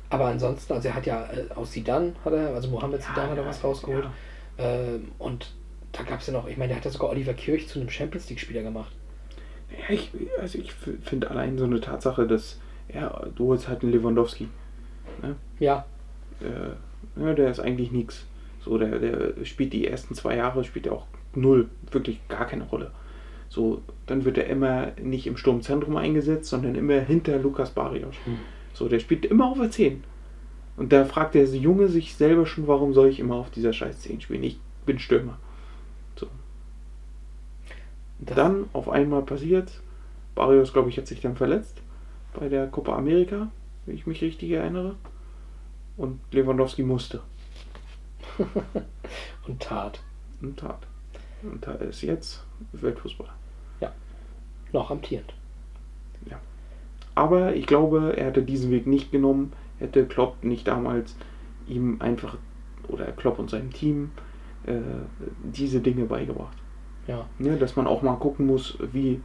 Aber 0.09 0.26
ansonsten, 0.26 0.74
also 0.74 0.88
er 0.88 0.95
hat 0.95 1.05
ja 1.05 1.24
äh, 1.26 1.53
aus 1.55 1.72
Sidan, 1.74 2.15
hat 2.26 2.34
er, 2.34 2.53
also 2.55 2.70
Mohamed 2.70 3.01
Sidan 3.03 3.30
hat 3.30 3.38
er 3.38 3.45
was 3.45 3.63
rausgeholt. 3.63 4.07
Ähm, 4.57 5.09
und 5.20 5.51
da 5.91 6.03
gab 6.03 6.20
es 6.22 6.28
ja 6.28 6.34
noch, 6.34 6.47
ich 6.47 6.57
meine, 6.57 6.70
der 6.70 6.78
hat 6.78 6.86
ja 6.86 6.91
sogar 6.91 7.09
Oliver 7.09 7.34
Kirch 7.34 7.67
zu 7.67 7.80
einem 7.80 7.89
Champions 7.89 8.30
League-Spieler 8.30 8.63
gemacht. 8.63 8.91
Ja, 9.72 9.93
ich, 9.93 10.11
also 10.39 10.57
ich 10.57 10.72
finde 10.74 11.30
allein 11.30 11.57
so 11.57 11.65
eine 11.65 11.80
Tatsache, 11.80 12.26
dass 12.26 12.59
ja, 12.93 13.28
du 13.36 13.47
holst 13.49 13.67
halt 13.67 13.84
einen 13.84 13.91
Lewandowski. 13.91 14.47
Ne? 15.22 15.36
Ja, 15.59 15.86
Äh, 16.41 17.22
ja, 17.22 17.34
der 17.34 17.51
ist 17.51 17.59
eigentlich 17.59 17.91
nichts. 17.91 18.26
So, 18.64 18.78
der, 18.78 18.99
der 18.99 19.45
spielt 19.45 19.74
die 19.74 19.88
ersten 19.88 20.16
zwei 20.16 20.36
Jahre, 20.36 20.64
spielt 20.64 20.88
er 20.88 20.93
auch 20.93 21.07
null, 21.36 21.70
wirklich 21.91 22.20
gar 22.28 22.45
keine 22.45 22.66
Rolle. 22.66 22.91
So, 23.49 23.82
dann 24.05 24.26
wird 24.26 24.38
er 24.38 24.45
immer 24.47 24.91
nicht 25.01 25.26
im 25.26 25.38
Sturmzentrum 25.38 25.97
eingesetzt, 25.97 26.49
sondern 26.49 26.76
immer 26.76 26.99
hinter 26.99 27.39
Lukas 27.39 27.72
Barrios. 27.72 28.16
So, 28.74 28.88
der 28.88 28.99
spielt 28.99 29.26
immer 29.26 29.47
auf 29.47 29.57
der 29.57 29.72
10. 29.72 30.03
Und 30.78 30.93
da 30.93 31.03
fragt 31.05 31.36
der 31.36 31.45
Junge 31.45 31.88
sich 31.88 32.16
selber 32.16 32.45
schon, 32.45 32.68
warum 32.68 32.93
soll 32.93 33.10
ich 33.10 33.20
immer 33.20 33.36
auf 33.36 33.49
dieser 33.49 33.74
scheiß 33.74 34.01
10 34.01 34.22
spielen? 34.22 34.43
Ich 34.43 34.60
bin 34.86 34.99
Stürmer. 34.99 35.38
So. 36.16 36.28
das, 38.20 38.36
Dann 38.36 38.66
auf 38.74 38.88
einmal 38.88 39.24
passiert, 39.24 39.72
Barrios, 40.36 40.72
glaube 40.72 40.89
ich, 40.89 40.97
hat 40.97 41.07
sich 41.07 41.22
dann 41.22 41.36
verletzt 41.36 41.82
bei 42.34 42.47
der 42.49 42.68
Copa 42.68 42.95
America, 42.95 43.51
wenn 43.86 43.95
ich 43.95 44.05
mich 44.05 44.22
richtig 44.22 44.51
erinnere. 44.51 44.95
Und 45.97 46.20
Lewandowski 46.32 46.84
musste 46.84 47.22
und 49.47 49.59
tat. 49.59 50.01
und 50.41 50.57
tat. 50.57 50.87
Und 51.43 51.65
da 51.65 51.73
ist 51.73 52.01
jetzt 52.01 52.43
Weltfußballer. 52.73 53.33
Noch 54.71 54.91
amtierend. 54.91 55.33
Aber 57.19 57.53
ich 57.53 57.65
glaube, 57.65 58.13
er 58.15 58.27
hätte 58.27 58.43
diesen 58.43 58.71
Weg 58.71 58.87
nicht 58.87 59.11
genommen, 59.11 59.51
hätte 59.77 60.05
Klopp 60.05 60.41
nicht 60.41 60.65
damals 60.69 61.17
ihm 61.67 61.97
einfach, 61.99 62.37
oder 62.87 63.11
Klopp 63.11 63.39
und 63.39 63.49
seinem 63.49 63.73
Team, 63.73 64.11
äh, 64.65 64.77
diese 65.43 65.81
Dinge 65.81 66.05
beigebracht. 66.05 66.55
Ja. 67.07 67.25
Ne, 67.37 67.57
dass 67.57 67.75
man 67.75 67.87
auch 67.87 68.03
mal 68.03 68.15
gucken 68.15 68.45
muss, 68.45 68.77
wie, 68.93 69.19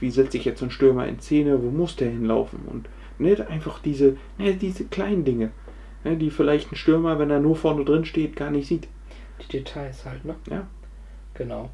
wie 0.00 0.10
setze 0.10 0.38
ich 0.38 0.46
jetzt 0.46 0.62
einen 0.62 0.70
Stürmer 0.70 1.06
in 1.06 1.20
Szene, 1.20 1.62
wo 1.62 1.70
muss 1.70 1.96
der 1.96 2.08
hinlaufen 2.08 2.60
und 2.66 2.88
nicht 3.18 3.42
einfach 3.42 3.78
diese, 3.80 4.16
ne, 4.38 4.54
diese 4.54 4.86
kleinen 4.86 5.26
Dinge, 5.26 5.50
ne, 6.04 6.16
die 6.16 6.30
vielleicht 6.30 6.70
ein 6.70 6.76
Stürmer, 6.76 7.18
wenn 7.18 7.30
er 7.30 7.40
nur 7.40 7.56
vorne 7.56 7.84
drin 7.84 8.04
steht, 8.04 8.36
gar 8.36 8.50
nicht 8.50 8.68
sieht. 8.68 8.88
Die 9.42 9.48
Details 9.48 10.04
halt, 10.04 10.24
ne? 10.24 10.36
Ja. 10.48 10.66
Genau. 11.34 11.70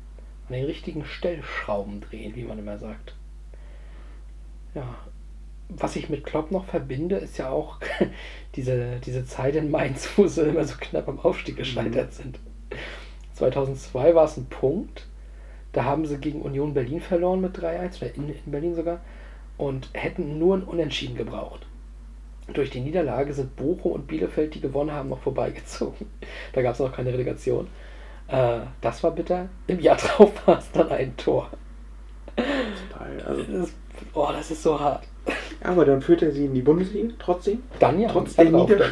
An 0.48 0.54
den 0.54 0.64
richtigen 0.64 1.04
Stellschrauben 1.04 2.00
drehen, 2.00 2.34
wie 2.34 2.44
man 2.44 2.58
immer 2.58 2.78
sagt. 2.78 3.14
Ja. 4.74 4.96
Was 5.68 5.94
ich 5.94 6.08
mit 6.08 6.24
Klopp 6.24 6.50
noch 6.50 6.64
verbinde, 6.64 7.16
ist 7.16 7.38
ja 7.38 7.50
auch 7.50 7.78
diese, 8.56 8.98
diese 9.04 9.24
Zeit 9.24 9.54
in 9.54 9.70
Mainz, 9.70 10.08
wo 10.16 10.26
sie 10.26 10.42
immer 10.42 10.64
so 10.64 10.74
knapp 10.80 11.08
am 11.08 11.20
Aufstieg 11.20 11.56
gescheitert 11.56 12.12
sind. 12.12 12.40
2002 13.34 14.14
war 14.14 14.24
es 14.24 14.36
ein 14.36 14.46
Punkt. 14.46 15.06
Da 15.72 15.84
haben 15.84 16.04
sie 16.04 16.18
gegen 16.18 16.42
Union 16.42 16.74
Berlin 16.74 17.00
verloren 17.00 17.40
mit 17.40 17.56
3-1, 17.56 17.98
oder 17.98 18.14
in, 18.16 18.28
in 18.28 18.50
Berlin 18.50 18.74
sogar, 18.74 19.00
und 19.56 19.90
hätten 19.92 20.38
nur 20.38 20.56
ein 20.56 20.64
Unentschieden 20.64 21.16
gebraucht. 21.16 21.66
Durch 22.54 22.70
die 22.70 22.80
Niederlage 22.80 23.32
sind 23.32 23.56
Bochum 23.56 23.92
und 23.92 24.06
Bielefeld, 24.06 24.54
die 24.54 24.60
gewonnen 24.60 24.92
haben, 24.92 25.08
noch 25.08 25.20
vorbeigezogen. 25.20 26.06
Da 26.52 26.62
gab 26.62 26.74
es 26.74 26.80
noch 26.80 26.92
keine 26.92 27.12
Relegation. 27.12 27.66
Äh, 28.28 28.60
das 28.80 29.02
war 29.02 29.10
bitter. 29.12 29.48
Im 29.66 29.80
Jahr 29.80 29.96
drauf 29.96 30.32
war 30.46 30.58
es 30.58 30.70
dann 30.72 30.88
ein 30.90 31.16
Tor. 31.16 31.48
Also, 33.26 33.42
Das 33.42 33.48
ist, 33.68 33.74
oh, 34.14 34.28
das 34.32 34.50
ist 34.50 34.62
so 34.62 34.78
hart. 34.78 35.02
aber 35.62 35.84
dann 35.84 36.00
führt 36.00 36.22
er 36.22 36.32
sie 36.32 36.46
in 36.46 36.54
die 36.54 36.62
Bundesliga 36.62 37.12
trotzdem. 37.18 37.62
Dann 37.78 38.00
ja. 38.00 38.08
Trotz 38.08 38.36
der 38.36 38.50
Nieder 38.50 38.76
äh, 38.80 38.86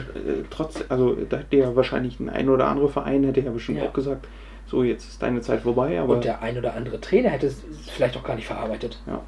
trotz, 0.51 0.85
also 0.89 1.15
da 1.29 1.39
hätte 1.39 1.57
ja 1.57 1.75
wahrscheinlich 1.77 2.21
ein 2.21 2.29
ein 2.29 2.49
oder 2.49 2.67
andere 2.69 2.89
Verein 2.89 3.25
hätte 3.25 3.41
ja 3.41 3.51
bestimmt 3.51 3.79
Ja. 3.79 3.89
auch 3.89 3.93
gesagt, 3.93 4.27
so 4.67 4.83
jetzt 4.83 5.09
ist 5.09 5.23
deine 5.23 5.41
Zeit 5.41 5.61
vorbei, 5.63 5.99
aber 5.99 6.15
Und 6.15 6.25
der 6.25 6.43
ein 6.43 6.59
oder 6.59 6.75
andere 6.75 7.01
Trainer 7.01 7.31
hätte 7.31 7.47
es 7.47 7.63
vielleicht 7.91 8.17
auch 8.17 8.25
gar 8.25 8.35
nicht 8.37 8.47
verarbeitet. 8.47 9.01
ja. 9.07 9.21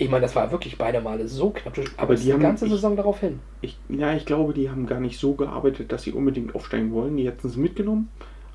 Ich 0.00 0.08
meine, 0.08 0.22
das 0.22 0.36
war 0.36 0.50
wirklich 0.52 0.78
beide 0.78 1.00
Male 1.00 1.26
so 1.26 1.50
knapp. 1.50 1.74
Aber, 1.96 2.14
die 2.14 2.32
haben- 2.32 2.40
ganze 2.40 2.66
ich- 2.66 2.70
Saison 2.70 2.96
darauf 2.96 3.18
hin. 3.20 3.40
Ich, 3.60 3.76
ja, 3.88 4.14
ich 4.14 4.24
glaube, 4.26 4.54
die 4.54 4.70
haben 4.70 4.86
gar 4.86 5.00
nicht 5.00 5.18
so 5.18 5.34
gearbeitet, 5.34 5.90
dass 5.90 6.02
sie 6.04 6.12
unbedingt 6.12 6.54
aufsteigen 6.54 6.92
wollen. 6.92 7.16
Die 7.16 7.26
hätten 7.26 7.48
es 7.48 7.56
mitgenommen, 7.56 8.08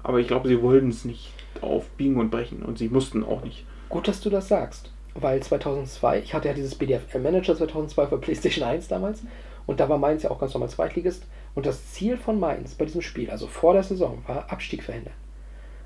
aber 0.03 0.19
ich 0.19 0.27
glaube, 0.27 0.47
sie 0.47 0.61
wollten 0.61 0.87
es 0.89 1.03
nicht 1.03 1.31
auf 1.61 1.89
Biegen 1.91 2.17
und 2.17 2.31
Brechen 2.31 2.63
und 2.63 2.77
sie 2.77 2.87
mussten 2.89 3.23
auch 3.25 3.43
nicht. 3.43 3.65
Gut, 3.89 4.07
dass 4.07 4.21
du 4.21 4.29
das 4.29 4.47
sagst. 4.47 4.91
Weil 5.15 5.43
2002, 5.43 6.19
ich 6.21 6.33
hatte 6.33 6.47
ja 6.47 6.53
dieses 6.53 6.75
BDFL 6.75 7.19
Manager 7.19 7.55
2002 7.55 8.07
für 8.07 8.17
PlayStation 8.17 8.63
1 8.67 8.87
damals. 8.87 9.21
Und 9.65 9.79
da 9.79 9.87
war 9.87 9.97
Mainz 9.97 10.23
ja 10.23 10.31
auch 10.31 10.39
ganz 10.39 10.53
normal 10.53 10.69
Zweitligist. 10.69 11.25
Und 11.55 11.65
das 11.65 11.91
Ziel 11.91 12.17
von 12.17 12.39
Mainz 12.39 12.73
bei 12.75 12.85
diesem 12.85 13.01
Spiel, 13.01 13.29
also 13.29 13.47
vor 13.47 13.73
der 13.73 13.83
Saison, 13.83 14.23
war 14.27 14.51
Abstieg 14.51 14.81
verhindern. 14.83 15.13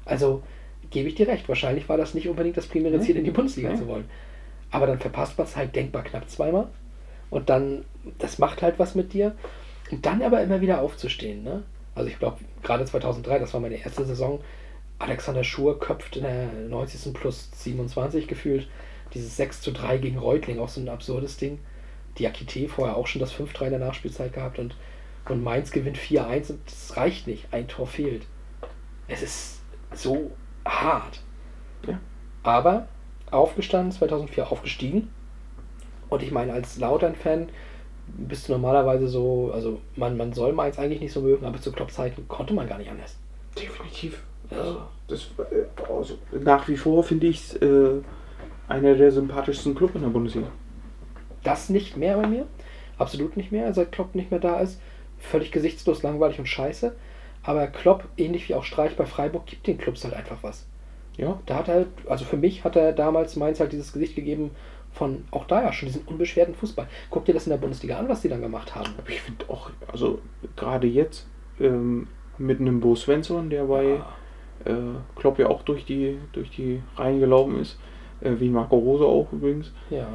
Also 0.05 0.41
gebe 0.89 1.09
ich 1.09 1.15
dir 1.15 1.27
recht, 1.27 1.49
wahrscheinlich 1.49 1.89
war 1.89 1.97
das 1.97 2.13
nicht 2.13 2.29
unbedingt 2.29 2.55
das 2.57 2.67
primäre 2.67 2.99
Ziel, 3.01 3.17
in 3.17 3.25
die 3.25 3.31
Bundesliga 3.31 3.69
Nee. 3.71 3.75
zu 3.75 3.87
wollen. 3.87 4.05
Aber 4.71 4.87
dann 4.87 4.99
verpasst 4.99 5.37
man 5.37 5.47
es 5.47 5.55
halt 5.55 5.75
denkbar 5.75 6.03
knapp 6.03 6.29
zweimal. 6.29 6.67
Und 7.29 7.49
dann, 7.49 7.85
das 8.19 8.39
macht 8.39 8.61
halt 8.61 8.79
was 8.79 8.95
mit 8.95 9.13
dir. 9.13 9.35
Und 9.91 10.05
dann 10.05 10.21
aber 10.21 10.41
immer 10.41 10.61
wieder 10.61 10.81
aufzustehen. 10.81 11.43
Ne? 11.43 11.63
Also 11.95 12.09
ich 12.09 12.19
glaube, 12.19 12.39
gerade 12.63 12.85
2003, 12.85 13.39
das 13.39 13.53
war 13.53 13.61
meine 13.61 13.81
erste 13.81 14.05
Saison, 14.05 14.39
Alexander 14.99 15.43
Schur 15.43 15.79
köpft 15.79 16.17
in 16.17 16.23
der 16.23 16.47
90. 16.69 17.13
plus 17.13 17.49
27 17.53 18.27
gefühlt. 18.27 18.67
Dieses 19.13 19.37
6 19.37 19.61
zu 19.61 19.71
3 19.71 19.99
gegen 19.99 20.17
Reutling, 20.17 20.59
auch 20.59 20.69
so 20.69 20.81
ein 20.81 20.89
absurdes 20.89 21.37
Ding. 21.37 21.59
Diakite 22.19 22.67
vorher 22.67 22.97
auch 22.97 23.07
schon 23.07 23.19
das 23.19 23.33
5-3 23.33 23.65
in 23.65 23.69
der 23.71 23.79
Nachspielzeit 23.79 24.33
gehabt 24.33 24.59
und, 24.59 24.75
und 25.29 25.43
Mainz 25.43 25.71
gewinnt 25.71 25.97
4-1 25.97 26.51
und 26.51 26.59
das 26.65 26.97
reicht 26.97 27.27
nicht. 27.27 27.47
Ein 27.51 27.67
Tor 27.67 27.87
fehlt. 27.87 28.25
Es 29.07 29.21
ist 29.21 29.61
so 29.93 30.31
hart. 30.65 31.21
Ja. 31.87 31.99
Aber 32.43 32.87
aufgestanden, 33.31 33.91
2004 33.91 34.51
aufgestiegen. 34.51 35.09
Und 36.09 36.23
ich 36.23 36.31
meine, 36.31 36.53
als 36.53 36.77
Lautern-Fan 36.77 37.49
bist 38.07 38.47
du 38.47 38.53
normalerweise 38.53 39.07
so, 39.07 39.51
also 39.53 39.81
man, 39.95 40.15
man 40.15 40.33
soll 40.33 40.53
Mainz 40.53 40.79
eigentlich 40.79 41.01
nicht 41.01 41.11
so 41.11 41.21
mögen, 41.21 41.45
aber 41.45 41.59
zu 41.59 41.71
Klopp-Zeiten 41.71 42.27
konnte 42.27 42.53
man 42.53 42.67
gar 42.67 42.77
nicht 42.77 42.89
anders. 42.89 43.17
Definitiv. 43.59 44.23
Also, 44.49 44.81
Das, 45.07 45.27
äh, 45.51 45.65
also, 45.91 46.17
nach 46.31 46.67
wie 46.69 46.77
vor 46.77 47.03
finde 47.03 47.27
ich 47.27 47.37
es 47.37 47.55
äh, 47.57 48.01
einer 48.69 48.95
der 48.95 49.11
sympathischsten 49.11 49.75
Club 49.75 49.95
in 49.95 50.01
der 50.01 50.09
Bundesliga. 50.09 50.47
das 51.43 51.69
nicht 51.69 51.97
mehr 51.97 52.17
bei 52.17 52.27
mir. 52.27 52.45
Absolut 52.97 53.37
nicht 53.37 53.51
mehr, 53.51 53.73
seit 53.73 53.91
Klopp 53.91 54.15
nicht 54.15 54.31
mehr 54.31 54.39
da 54.39 54.59
ist. 54.59 54.79
Völlig 55.19 55.51
gesichtslos, 55.51 56.03
langweilig 56.03 56.39
und 56.39 56.47
scheiße. 56.47 56.95
Aber 57.43 57.67
Klopp, 57.67 58.05
ähnlich 58.17 58.49
wie 58.49 58.55
auch 58.55 58.63
Streich 58.63 58.95
bei 58.95 59.05
Freiburg, 59.05 59.45
gibt 59.45 59.67
den 59.67 59.77
Clubs 59.77 60.03
halt 60.03 60.13
einfach 60.13 60.37
was. 60.41 60.65
Ja, 61.17 61.39
Da 61.45 61.55
hat 61.55 61.67
er 61.67 61.73
halt, 61.75 61.87
also 62.07 62.25
für 62.25 62.37
mich 62.37 62.63
hat 62.63 62.75
er 62.75 62.93
damals 62.93 63.35
Mainz 63.35 63.59
halt 63.59 63.71
dieses 63.71 63.91
Gesicht 63.93 64.15
gegeben 64.15 64.51
von 64.91 65.25
auch 65.31 65.45
da 65.45 65.61
ja 65.61 65.73
schon 65.73 65.87
diesen 65.87 66.03
unbeschwerten 66.03 66.55
Fußball. 66.55 66.87
Guck 67.09 67.25
dir 67.25 67.33
das 67.33 67.45
in 67.45 67.51
der 67.51 67.57
Bundesliga 67.57 67.97
an, 67.97 68.07
was 68.09 68.21
die 68.21 68.29
dann 68.29 68.41
gemacht 68.41 68.75
haben. 68.75 68.93
aber 68.97 69.09
ich 69.09 69.21
finde 69.21 69.45
auch, 69.49 69.71
also 69.91 70.19
gerade 70.55 70.87
jetzt 70.87 71.27
ähm, 71.59 72.07
mit 72.37 72.59
einem 72.59 72.79
Bo 72.79 72.95
Svensson, 72.95 73.49
der 73.49 73.65
bei 73.65 73.99
äh, 74.65 74.73
Klopp 75.15 75.39
ja 75.39 75.47
auch 75.47 75.61
durch 75.63 75.85
die, 75.85 76.17
durch 76.33 76.49
die 76.49 76.81
Reihen 76.95 77.19
gelaufen 77.19 77.59
ist, 77.59 77.79
äh, 78.21 78.31
wie 78.39 78.49
Marco 78.49 78.77
Rose 78.77 79.05
auch 79.05 79.31
übrigens. 79.31 79.71
Ja, 79.89 80.07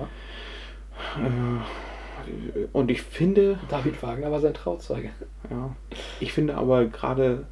Äh, 1.17 2.67
und 2.73 2.91
ich 2.91 3.03
finde, 3.03 3.59
David 3.69 4.01
Wagner 4.03 4.31
war 4.31 4.41
sein 4.41 4.55
Trauzeuge. 4.55 5.11
Ja, 5.51 5.75
ich 6.21 6.33
finde 6.33 6.57
aber 6.57 6.85
gerade 6.85 7.47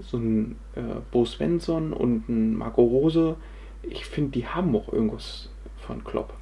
so 0.00 0.16
ein 0.16 0.56
äh, 0.74 1.00
Bo 1.10 1.24
Svensson 1.24 1.92
und 1.92 2.28
ein 2.28 2.56
Marco 2.56 2.82
Rose, 2.82 3.36
ich 3.82 4.04
finde, 4.06 4.32
die 4.32 4.46
haben 4.46 4.74
auch 4.76 4.92
irgendwas 4.92 5.50
von 5.76 6.02
Klopp. 6.04 6.34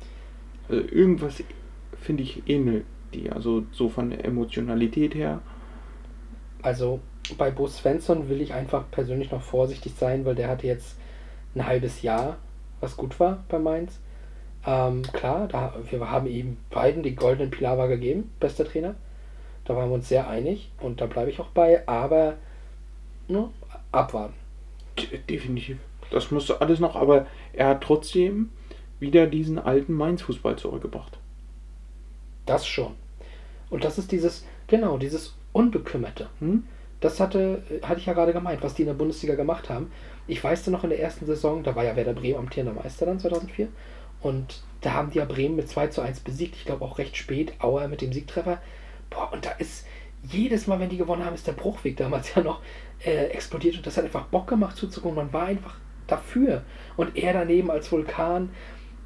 Also 0.68 0.82
irgendwas, 0.82 1.42
finde 2.00 2.22
ich, 2.22 2.48
ähnelt 2.48 2.84
die. 3.12 3.30
Also 3.30 3.64
so 3.72 3.88
von 3.88 4.10
der 4.10 4.24
Emotionalität 4.24 5.14
her. 5.14 5.40
Also 6.62 7.00
bei 7.36 7.50
Bo 7.50 7.66
Svensson 7.66 8.28
will 8.28 8.40
ich 8.40 8.54
einfach 8.54 8.84
persönlich 8.90 9.30
noch 9.30 9.42
vorsichtig 9.42 9.94
sein, 9.96 10.24
weil 10.24 10.34
der 10.34 10.48
hatte 10.48 10.66
jetzt 10.66 10.96
ein 11.54 11.66
halbes 11.66 12.02
Jahr, 12.02 12.38
was 12.80 12.96
gut 12.96 13.18
war 13.20 13.44
bei 13.48 13.58
Mainz. 13.58 14.00
Ähm, 14.64 15.02
klar, 15.02 15.48
da, 15.48 15.74
wir 15.90 16.10
haben 16.10 16.26
ihm 16.26 16.56
beiden 16.70 17.02
die 17.02 17.16
goldenen 17.16 17.50
Pilawa 17.50 17.86
gegeben, 17.86 18.30
bester 18.38 18.64
Trainer. 18.64 18.94
Da 19.64 19.76
waren 19.76 19.90
wir 19.90 19.94
uns 19.94 20.08
sehr 20.08 20.28
einig 20.28 20.72
und 20.80 21.00
da 21.00 21.06
bleibe 21.06 21.30
ich 21.30 21.40
auch 21.40 21.48
bei, 21.48 21.86
aber 21.86 22.36
ne, 23.32 23.48
abwarten. 23.90 24.34
Definitiv. 25.28 25.78
Das 26.10 26.30
musste 26.30 26.60
alles 26.60 26.78
noch, 26.78 26.94
aber 26.94 27.26
er 27.52 27.68
hat 27.68 27.82
trotzdem 27.82 28.50
wieder 29.00 29.26
diesen 29.26 29.58
alten 29.58 29.94
Mainz-Fußball 29.94 30.56
zurückgebracht. 30.56 31.18
Das 32.46 32.66
schon. 32.66 32.94
Und 33.70 33.84
das 33.84 33.98
ist 33.98 34.12
dieses, 34.12 34.44
genau, 34.66 34.98
dieses 34.98 35.34
Unbekümmerte. 35.52 36.28
Hm? 36.40 36.64
Das 37.00 37.18
hatte, 37.18 37.62
hatte 37.82 37.98
ich 37.98 38.06
ja 38.06 38.12
gerade 38.12 38.32
gemeint, 38.32 38.62
was 38.62 38.74
die 38.74 38.82
in 38.82 38.88
der 38.88 38.94
Bundesliga 38.94 39.34
gemacht 39.34 39.70
haben. 39.70 39.90
Ich 40.28 40.42
weiß 40.42 40.66
noch 40.68 40.84
in 40.84 40.90
der 40.90 41.00
ersten 41.00 41.26
Saison, 41.26 41.64
da 41.64 41.74
war 41.74 41.84
ja 41.84 41.96
Werder 41.96 42.12
Bremen 42.12 42.38
amtierender 42.38 42.80
Meister 42.80 43.06
dann 43.06 43.18
2004. 43.18 43.68
Und 44.20 44.62
da 44.82 44.92
haben 44.92 45.10
die 45.10 45.18
ja 45.18 45.24
Bremen 45.24 45.56
mit 45.56 45.68
2 45.68 45.88
zu 45.88 46.00
1 46.00 46.20
besiegt. 46.20 46.54
Ich 46.56 46.64
glaube 46.64 46.84
auch 46.84 46.98
recht 46.98 47.16
spät. 47.16 47.54
Auer 47.58 47.88
mit 47.88 48.02
dem 48.02 48.12
Siegtreffer. 48.12 48.62
Boah, 49.10 49.32
und 49.32 49.44
da 49.44 49.50
ist 49.52 49.84
jedes 50.30 50.66
Mal, 50.66 50.78
wenn 50.80 50.88
die 50.88 50.96
gewonnen 50.96 51.24
haben, 51.24 51.34
ist 51.34 51.46
der 51.46 51.52
Bruchweg 51.52 51.96
damals 51.96 52.34
ja 52.34 52.42
noch 52.42 52.60
äh, 53.04 53.26
explodiert. 53.26 53.76
Und 53.76 53.86
das 53.86 53.96
hat 53.96 54.04
einfach 54.04 54.26
Bock 54.26 54.46
gemacht 54.46 54.76
zuzugucken. 54.76 55.16
Man 55.16 55.32
war 55.32 55.46
einfach 55.46 55.76
dafür. 56.06 56.62
Und 56.96 57.16
er 57.16 57.32
daneben 57.32 57.70
als 57.70 57.90
Vulkan. 57.90 58.50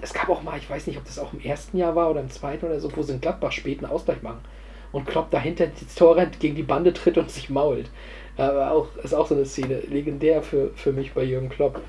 Es 0.00 0.12
gab 0.12 0.28
auch 0.28 0.42
mal, 0.42 0.58
ich 0.58 0.68
weiß 0.68 0.86
nicht, 0.86 0.98
ob 0.98 1.04
das 1.04 1.18
auch 1.18 1.32
im 1.32 1.40
ersten 1.40 1.78
Jahr 1.78 1.96
war 1.96 2.10
oder 2.10 2.20
im 2.20 2.30
zweiten 2.30 2.66
oder 2.66 2.80
so, 2.80 2.94
wo 2.94 3.02
sie 3.02 3.14
in 3.14 3.20
Gladbach 3.20 3.52
spät 3.52 3.78
einen 3.78 3.90
Ausgleich 3.90 4.22
machen. 4.22 4.40
Und 4.92 5.06
Klopp 5.06 5.30
dahinter 5.30 5.64
ins 5.64 5.94
Tor 5.94 6.16
rennt, 6.16 6.38
gegen 6.38 6.54
die 6.54 6.62
Bande 6.62 6.92
tritt 6.92 7.18
und 7.18 7.30
sich 7.30 7.50
mault. 7.50 7.90
Aber 8.36 8.70
auch, 8.70 8.94
ist 9.02 9.14
auch 9.14 9.26
so 9.26 9.34
eine 9.34 9.46
Szene, 9.46 9.80
legendär 9.80 10.42
für, 10.42 10.70
für 10.74 10.92
mich 10.92 11.12
bei 11.14 11.24
Jürgen 11.24 11.48
Klopp. 11.48 11.80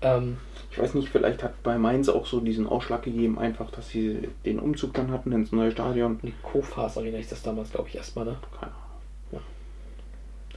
Ähm, 0.00 0.38
Ich 0.78 0.82
weiß 0.84 0.94
nicht, 0.94 1.08
vielleicht 1.08 1.42
hat 1.42 1.62
bei 1.62 1.76
Mainz 1.78 2.08
auch 2.08 2.26
so 2.26 2.40
diesen 2.40 2.66
Ausschlag 2.66 3.02
gegeben, 3.02 3.38
einfach, 3.38 3.70
dass 3.70 3.88
sie 3.88 4.28
den 4.44 4.58
Umzug 4.58 4.94
dann 4.94 5.10
hatten 5.10 5.32
ins 5.32 5.52
neue 5.52 5.70
Stadion. 5.70 6.18
die 6.22 6.32
Kofas 6.42 6.96
Arena 6.98 7.18
ist 7.18 7.32
das 7.32 7.42
damals, 7.42 7.70
glaube 7.72 7.88
ich, 7.88 7.96
erstmal, 7.96 8.24
ne? 8.26 8.36
Keine 8.58 8.72
Ahnung. 8.72 9.42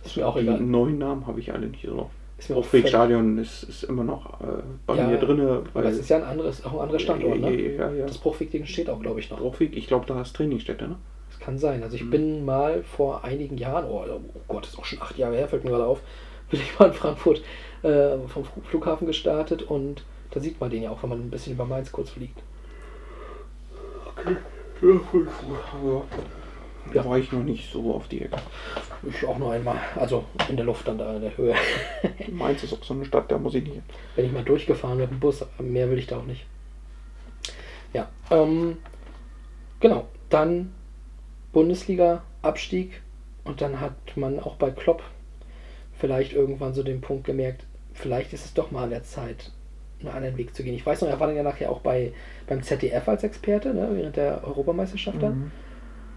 Ist 0.04 0.18
mir 0.18 0.28
auch 0.28 0.36
Die 0.36 0.42
egal. 0.42 0.60
neuen 0.60 0.98
Namen 0.98 1.28
habe 1.28 1.40
ich 1.40 1.54
alle 1.54 1.68
nicht 1.68 1.86
so. 1.86 2.10
Ist 2.38 2.50
mir 2.50 2.56
auch 2.56 2.62
Bruchwegstadion 2.64 3.38
ist, 3.38 3.64
ist 3.64 3.84
immer 3.84 4.04
noch 4.04 4.42
äh, 4.42 4.46
bei 4.88 4.96
Ja, 4.96 5.08
mir 5.08 5.18
drinne. 5.20 5.62
Aber 5.74 5.86
es 5.86 6.00
ist 6.00 6.10
ja 6.10 6.18
ein 6.18 6.24
anderes, 6.24 6.66
auch 6.66 6.74
ein 6.74 6.80
anderer 6.80 7.00
Standort, 7.00 7.40
ne? 7.40 7.76
Ja, 7.76 7.92
ja. 7.92 8.06
Das 8.08 8.18
Bruchweg-Ding 8.18 8.66
steht 8.66 8.90
auch, 8.90 9.00
glaube 9.00 9.20
ich, 9.20 9.30
noch. 9.30 9.38
Bruchweg, 9.40 9.76
ich 9.78 9.86
glaube, 9.88 10.06
da 10.08 10.22
ist 10.22 10.36
Trainingsstätte, 10.36 10.88
ne? 10.88 10.96
Das 11.30 11.40
kann 11.40 11.58
sein. 11.60 11.84
Also 11.84 11.96
ich 11.96 12.04
Mhm. 12.06 12.10
bin 12.10 12.46
mal 12.46 12.84
vor 12.84 13.24
einigen 13.24 13.58
Jahren, 13.60 13.86
oh, 13.86 14.04
oh 14.08 14.40
Gott, 14.48 14.66
ist 14.66 14.80
auch 14.80 14.86
schon 14.86 15.02
acht 15.02 15.18
Jahre 15.20 15.36
her, 15.36 15.48
fällt 15.48 15.64
mir 15.64 15.70
gerade 15.70 15.86
auf, 15.86 16.02
bin 16.50 16.60
ich 16.60 16.80
mal 16.80 16.88
in 16.88 16.94
Frankfurt 16.94 17.44
äh, 17.84 18.18
vom 18.28 18.44
Fl- 18.44 18.64
Flughafen 18.70 19.08
gestartet 19.08 19.64
und 19.64 20.04
da 20.32 20.40
sieht 20.40 20.60
man 20.60 20.70
den 20.70 20.84
ja 20.84 20.92
auch, 20.92 21.02
wenn 21.04 21.10
man 21.10 21.20
ein 21.20 21.30
bisschen 21.32 21.54
über 21.54 21.66
Mainz 21.66 21.92
kurz 21.92 22.10
fliegt. 22.12 22.42
Okay. 24.18 24.36
Ja. 24.82 25.00
Aber 25.74 26.04
Ja. 26.94 27.04
da 27.04 27.10
war 27.10 27.18
ich 27.20 27.32
noch 27.32 27.44
nicht 27.44 27.72
so 27.72 27.94
auf 27.94 28.08
die 28.08 28.22
Ecke. 28.24 28.38
Ich 29.08 29.26
auch 29.26 29.38
nur 29.38 29.52
einmal, 29.52 29.78
also 29.96 30.24
in 30.50 30.56
der 30.58 30.66
Luft 30.66 30.88
dann 30.88 30.98
da 30.98 31.16
in 31.16 31.22
der 31.22 31.38
Höhe. 31.38 31.56
Mainz 32.32 32.64
ist 32.64 32.74
auch 32.74 32.84
so 32.84 32.94
eine 32.94 33.06
Stadt, 33.06 33.32
da 33.32 33.38
muss 33.38 33.54
ich 33.56 33.64
nicht 33.64 33.74
hin. 33.74 33.84
Bin 34.16 34.26
ich 34.26 34.32
mal 34.32 34.44
durchgefahren 34.44 34.98
mit 34.98 35.10
dem 35.10 35.20
Bus, 35.20 35.46
mehr 35.60 35.90
will 35.90 36.00
ich 36.00 36.08
da 36.08 36.18
auch 36.20 36.26
nicht. 36.26 36.46
Ja, 37.94 38.10
ähm, 38.30 38.78
genau. 39.80 40.08
Dann 40.30 40.74
Bundesliga, 41.52 42.24
Abstieg 42.42 43.02
und 43.44 43.62
dann 43.62 43.80
hat 43.82 43.94
man 44.16 44.40
auch 44.40 44.56
bei 44.56 44.72
Klopp 44.72 45.04
vielleicht 46.00 46.34
irgendwann 46.34 46.74
so 46.74 46.84
den 46.84 47.02
Punkt 47.02 47.26
gemerkt, 47.26 47.66
vielleicht 47.94 48.34
ist 48.34 48.46
es 48.46 48.54
doch 48.54 48.72
mal 48.72 48.84
an 48.84 48.90
der 48.90 49.04
Zeit, 49.04 49.52
einen 50.00 50.10
anderen 50.10 50.38
Weg 50.38 50.56
zu 50.56 50.64
gehen. 50.64 50.74
Ich 50.74 50.86
weiß 50.86 51.02
noch, 51.02 51.10
er 51.10 51.20
war 51.20 51.28
dann 51.28 51.36
ja 51.36 51.44
nachher 51.44 51.72
auch 51.72 51.82
bei, 51.82 52.14
beim 52.48 52.64
ZDF 52.64 53.08
als 53.08 53.24
Experte, 53.24 53.74
ne, 53.74 53.90
während 53.94 54.16
der 54.16 54.44
Europameisterschaft 54.44 55.22
dann. 55.22 55.52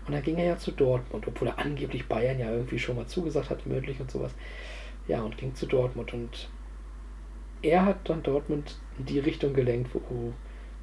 Und 0.06 0.12
dann 0.12 0.22
ging 0.22 0.36
er 0.36 0.44
ja 0.44 0.58
zu 0.58 0.70
Dortmund, 0.72 1.26
obwohl 1.26 1.48
er 1.48 1.58
angeblich 1.58 2.06
Bayern 2.08 2.38
ja 2.38 2.50
irgendwie 2.50 2.78
schon 2.78 2.96
mal 2.96 3.06
zugesagt 3.06 3.50
hat, 3.50 3.66
mündlich 3.66 4.00
und 4.00 4.10
sowas. 4.10 4.34
Ja, 5.08 5.22
und 5.22 5.36
ging 5.38 5.54
zu 5.54 5.66
Dortmund. 5.66 6.12
Und 6.12 6.48
er 7.62 7.86
hat 7.86 8.08
dann 8.08 8.22
Dortmund 8.22 8.78
in 8.98 9.06
die 9.06 9.18
Richtung 9.18 9.54
gelenkt, 9.54 9.90
wo 9.94 10.32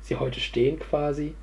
sie 0.02 0.16
heute 0.16 0.39
stehen 0.39 0.80
quasi. 0.80 1.36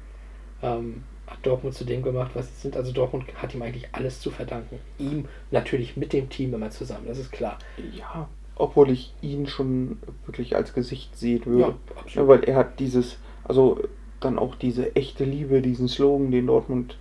Ähm, 0.62 1.05
hat 1.26 1.38
Dortmund 1.42 1.74
zu 1.74 1.84
dem 1.84 2.03
gemacht, 2.03 2.32
was 2.34 2.49
sie 2.49 2.62
sind. 2.62 2.76
Also 2.76 2.92
Dortmund 2.92 3.26
hat 3.36 3.55
ihm 3.55 3.62
eigentlich 3.62 3.88
alles 3.92 4.20
zu 4.20 4.30
verdanken. 4.30 4.80
Ihm 4.99 5.28
natürlich 5.51 5.96
mit 5.96 6.12
dem 6.12 6.28
Team 6.28 6.55
immer 6.55 6.70
zusammen, 6.70 7.07
das 7.07 7.18
ist 7.18 7.30
klar. 7.30 7.59
Ja, 7.92 8.28
obwohl 8.59 8.90
ich 8.90 9.14
ihn 9.22 9.46
schon 9.46 9.98
wirklich 10.26 10.56
als 10.56 10.74
Gesicht 10.74 11.16
sehen 11.16 11.46
würde. 11.46 11.74
Ja. 12.14 12.22
Ja, 12.22 12.28
weil 12.28 12.44
er 12.44 12.56
hat 12.56 12.80
dieses, 12.80 13.18
also 13.44 13.80
dann 14.20 14.38
auch 14.38 14.54
diese 14.54 14.94
echte 14.96 15.24
Liebe, 15.24 15.62
diesen 15.62 15.88
Slogan, 15.88 16.30
den 16.30 16.46
Dortmund 16.46 16.96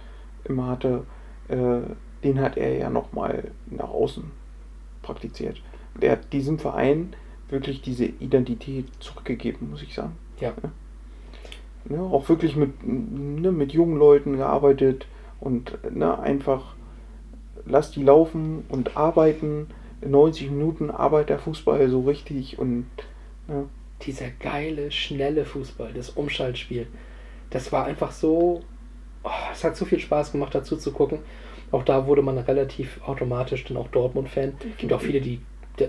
immer 0.45 0.67
hatte, 0.67 1.03
äh, 1.49 1.79
den 2.23 2.39
hat 2.39 2.57
er 2.57 2.77
ja 2.77 2.89
nochmal 2.89 3.51
nach 3.67 3.89
außen 3.89 4.23
praktiziert. 5.01 5.61
Der 6.01 6.11
hat 6.13 6.31
diesem 6.33 6.59
Verein 6.59 7.13
wirklich 7.49 7.81
diese 7.81 8.05
Identität 8.05 8.87
zurückgegeben, 8.99 9.69
muss 9.71 9.81
ich 9.81 9.93
sagen. 9.93 10.17
Ja. 10.39 10.53
Ne, 11.85 12.01
auch 12.01 12.27
wirklich 12.27 12.55
mit, 12.55 12.85
ne, 12.85 13.51
mit 13.51 13.71
jungen 13.71 13.97
Leuten 13.97 14.37
gearbeitet 14.37 15.07
und 15.39 15.77
ne, 15.95 16.19
einfach 16.19 16.75
lass 17.65 17.91
die 17.91 18.03
laufen 18.03 18.65
und 18.69 18.97
arbeiten. 18.97 19.67
90 20.01 20.51
Minuten 20.51 20.91
arbeitet 20.91 21.29
der 21.29 21.39
Fußball 21.39 21.89
so 21.89 22.01
richtig 22.01 22.59
und 22.59 22.85
ne, 23.47 23.67
Dieser 24.03 24.29
geile, 24.29 24.91
schnelle 24.91 25.45
Fußball, 25.45 25.93
das 25.93 26.11
Umschaltspiel. 26.11 26.87
Das 27.49 27.71
war 27.71 27.85
einfach 27.85 28.11
so. 28.11 28.61
Oh, 29.23 29.29
es 29.51 29.63
hat 29.63 29.75
so 29.75 29.85
viel 29.85 29.99
Spaß 29.99 30.31
gemacht, 30.31 30.53
dazu 30.53 30.77
zu 30.77 30.91
gucken. 30.91 31.19
Auch 31.71 31.83
da 31.83 32.07
wurde 32.07 32.21
man 32.21 32.37
relativ 32.37 33.01
automatisch 33.05 33.65
dann 33.65 33.77
auch 33.77 33.89
Dortmund-Fan. 33.89 34.53
Es 34.71 34.77
gibt 34.77 34.93
auch 34.93 35.01
viele, 35.01 35.19
die 35.19 35.41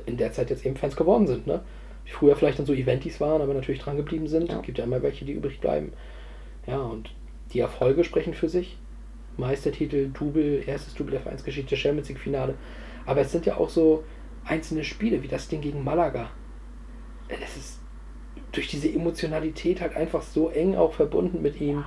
in 0.07 0.17
der 0.17 0.33
Zeit 0.33 0.51
jetzt 0.51 0.67
eben 0.67 0.77
Fans 0.77 0.97
geworden 0.97 1.27
sind, 1.27 1.47
ne? 1.47 1.63
Die 2.07 2.11
früher 2.11 2.35
vielleicht 2.35 2.59
dann 2.59 2.67
so 2.67 2.73
Eventis 2.73 3.21
waren, 3.21 3.43
aber 3.43 3.55
natürlich 3.55 3.81
dran 3.81 3.97
geblieben 3.97 4.27
sind. 4.27 4.51
Es 4.51 4.63
gibt 4.63 4.79
ja 4.79 4.85
immer 4.85 5.03
welche, 5.03 5.25
die 5.25 5.33
übrig 5.33 5.61
bleiben. 5.61 5.93
Ja, 6.67 6.79
und 6.79 7.11
die 7.53 7.61
Erfolge 7.61 8.03
sprechen 8.03 8.35
für 8.35 8.49
sich. 8.49 8.79
Meistertitel, 9.37 10.11
Double, 10.13 10.63
erstes 10.67 10.95
Double 10.95 11.13
der 11.13 11.21
Vereinsgeschichte, 11.21 11.77
Champions 11.77 12.09
League-Finale. 12.09 12.55
Aber 13.09 13.23
es 13.23 13.33
sind 13.33 13.47
ja 13.47 13.57
auch 13.57 13.71
so 13.71 14.05
einzelne 14.45 14.85
Spiele, 14.85 15.23
wie 15.23 15.29
das 15.29 15.49
Ding 15.49 15.63
gegen 15.63 15.83
Malaga. 15.83 16.29
Es 17.29 17.57
ist 17.57 17.81
durch 18.53 18.69
diese 18.69 18.93
Emotionalität 18.93 19.81
halt 19.81 19.97
einfach 19.97 20.21
so 20.21 20.51
eng 20.51 20.77
auch 20.77 20.93
verbunden 20.93 21.41
mit 21.41 21.59
ihm. 21.59 21.85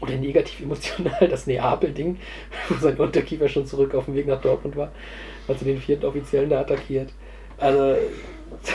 Oder 0.00 0.16
negativ 0.16 0.60
emotional, 0.60 1.26
das 1.28 1.46
Neapel-Ding, 1.46 2.18
wo 2.68 2.74
sein 2.76 2.96
Unterkiefer 2.98 3.48
schon 3.48 3.66
zurück 3.66 3.94
auf 3.94 4.04
dem 4.04 4.14
Weg 4.14 4.26
nach 4.26 4.40
Dortmund 4.40 4.76
war, 4.76 4.92
als 5.48 5.62
er 5.62 5.68
den 5.68 5.78
vierten 5.80 6.04
Offiziellen 6.04 6.50
da 6.50 6.60
attackiert. 6.60 7.10
Also, 7.56 7.96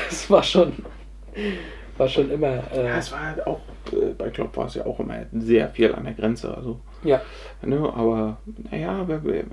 das 0.10 0.30
war 0.30 0.44
schon, 0.44 0.74
war 1.98 2.08
schon 2.10 2.32
immer. 2.32 2.64
Äh, 2.74 2.88
Ja, 2.88 2.98
es 2.98 3.12
war 3.12 3.22
halt 3.28 3.48
auch, 3.48 3.60
äh, 3.92 4.14
bei 4.18 4.32
Klopp 4.32 4.58
war 4.58 4.66
es 4.66 4.74
ja 4.74 4.86
auch 4.86 5.00
immer 5.00 5.26
sehr 5.32 5.70
viel 5.70 5.94
an 5.94 6.04
der 6.04 6.14
Grenze. 6.14 6.54
Also, 6.58 6.80
ja, 7.04 7.22
ne, 7.62 7.78
aber 7.78 8.38
naja, 8.72 8.92
aber 8.92 9.22
er, 9.32 9.46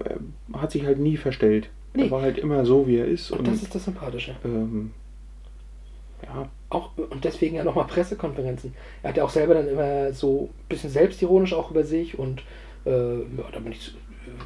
er 0.52 0.60
hat 0.60 0.72
sich 0.72 0.84
halt 0.84 0.98
nie 0.98 1.18
verstellt. 1.18 1.68
Nee. 1.94 2.04
Er 2.04 2.10
war 2.10 2.22
halt 2.22 2.38
immer 2.38 2.64
so, 2.64 2.86
wie 2.86 2.98
er 2.98 3.06
ist. 3.06 3.30
und 3.30 3.46
das 3.46 3.62
ist 3.62 3.74
das 3.74 3.84
Sympathische. 3.84 4.36
ähm, 4.44 4.92
ja, 6.22 6.48
Auch, 6.68 6.90
und 6.96 7.24
deswegen 7.24 7.56
ja 7.56 7.64
nochmal 7.64 7.86
Pressekonferenzen. 7.86 8.74
Er 9.02 9.10
hat 9.10 9.16
ja 9.16 9.24
auch 9.24 9.30
selber 9.30 9.54
dann 9.54 9.68
immer 9.68 10.12
so 10.12 10.50
ein 10.52 10.68
bisschen 10.68 10.90
selbstironisch 10.90 11.54
auch 11.54 11.70
über 11.70 11.82
sich 11.82 12.18
und 12.18 12.42
äh, 12.84 12.90
ja, 13.20 13.44
da 13.52 13.58
bin 13.58 13.72
ich 13.72 13.80
zu, 13.80 13.90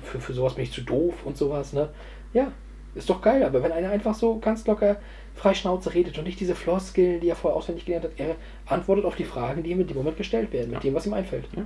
für, 0.05 0.21
für 0.21 0.33
sowas 0.33 0.55
bin 0.55 0.65
ich 0.65 0.73
zu 0.73 0.83
doof 0.83 1.15
und 1.25 1.37
sowas, 1.37 1.73
ne? 1.73 1.91
Ja, 2.33 2.53
ist 2.95 3.11
doch 3.11 3.21
geil, 3.21 3.43
aber 3.43 3.63
wenn 3.63 3.73
einer 3.73 3.91
einfach 3.91 4.15
so 4.15 4.39
ganz 4.39 4.67
locker 4.67 4.97
frei 5.35 5.53
Schnauze 5.55 5.95
redet 5.95 6.17
und 6.17 6.25
nicht 6.25 6.39
diese 6.39 6.55
Floskeln, 6.55 7.21
die 7.21 7.29
er 7.29 7.37
vorher 7.37 7.57
auswendig 7.57 7.87
gelernt 7.87 8.05
hat, 8.05 8.13
er 8.19 8.37
antwortet 8.67 9.05
auf 9.05 9.17
die 9.17 9.25
Fragen, 9.25 9.65
die 9.65 9.71
ihm 9.71 9.81
in 9.81 9.89
dem 9.89 9.97
Moment 9.97 10.17
gestellt 10.17 10.53
werden, 10.53 10.71
mit 10.71 10.85
dem, 10.85 10.95
was 10.95 11.07
ihm 11.07 11.13
einfällt. 11.13 11.47
Ja. 11.57 11.65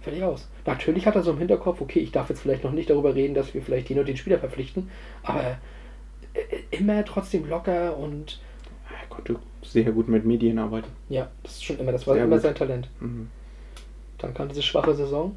Fertig 0.00 0.22
aus. 0.22 0.48
Natürlich 0.64 1.06
hat 1.06 1.16
er 1.16 1.22
so 1.22 1.32
im 1.32 1.38
Hinterkopf, 1.38 1.80
okay, 1.80 1.98
ich 2.00 2.12
darf 2.12 2.28
jetzt 2.28 2.40
vielleicht 2.40 2.64
noch 2.64 2.72
nicht 2.72 2.88
darüber 2.90 3.14
reden, 3.14 3.34
dass 3.34 3.52
wir 3.54 3.62
vielleicht 3.62 3.88
den 3.88 3.98
und 3.98 4.06
den 4.08 4.16
Spieler 4.16 4.38
verpflichten, 4.38 4.90
aber 5.22 5.58
äh, 6.34 6.76
immer 6.76 7.04
trotzdem 7.04 7.48
locker 7.48 7.96
und 7.96 8.40
er 9.02 9.08
konnte 9.08 9.36
sehr 9.62 9.90
gut 9.92 10.08
mit 10.08 10.24
Medien 10.24 10.58
arbeiten. 10.58 10.88
ja, 11.08 11.28
das 11.42 11.54
ist 11.56 11.64
schon 11.64 11.78
immer, 11.78 11.92
das 11.92 12.06
war 12.06 12.14
Sehr 12.14 12.24
immer 12.24 12.36
gut. 12.36 12.42
sein 12.42 12.54
Talent. 12.54 12.88
Mhm. 13.00 13.28
Dann 14.18 14.34
kam 14.34 14.48
diese 14.48 14.62
schwache 14.62 14.94
Saison, 14.94 15.36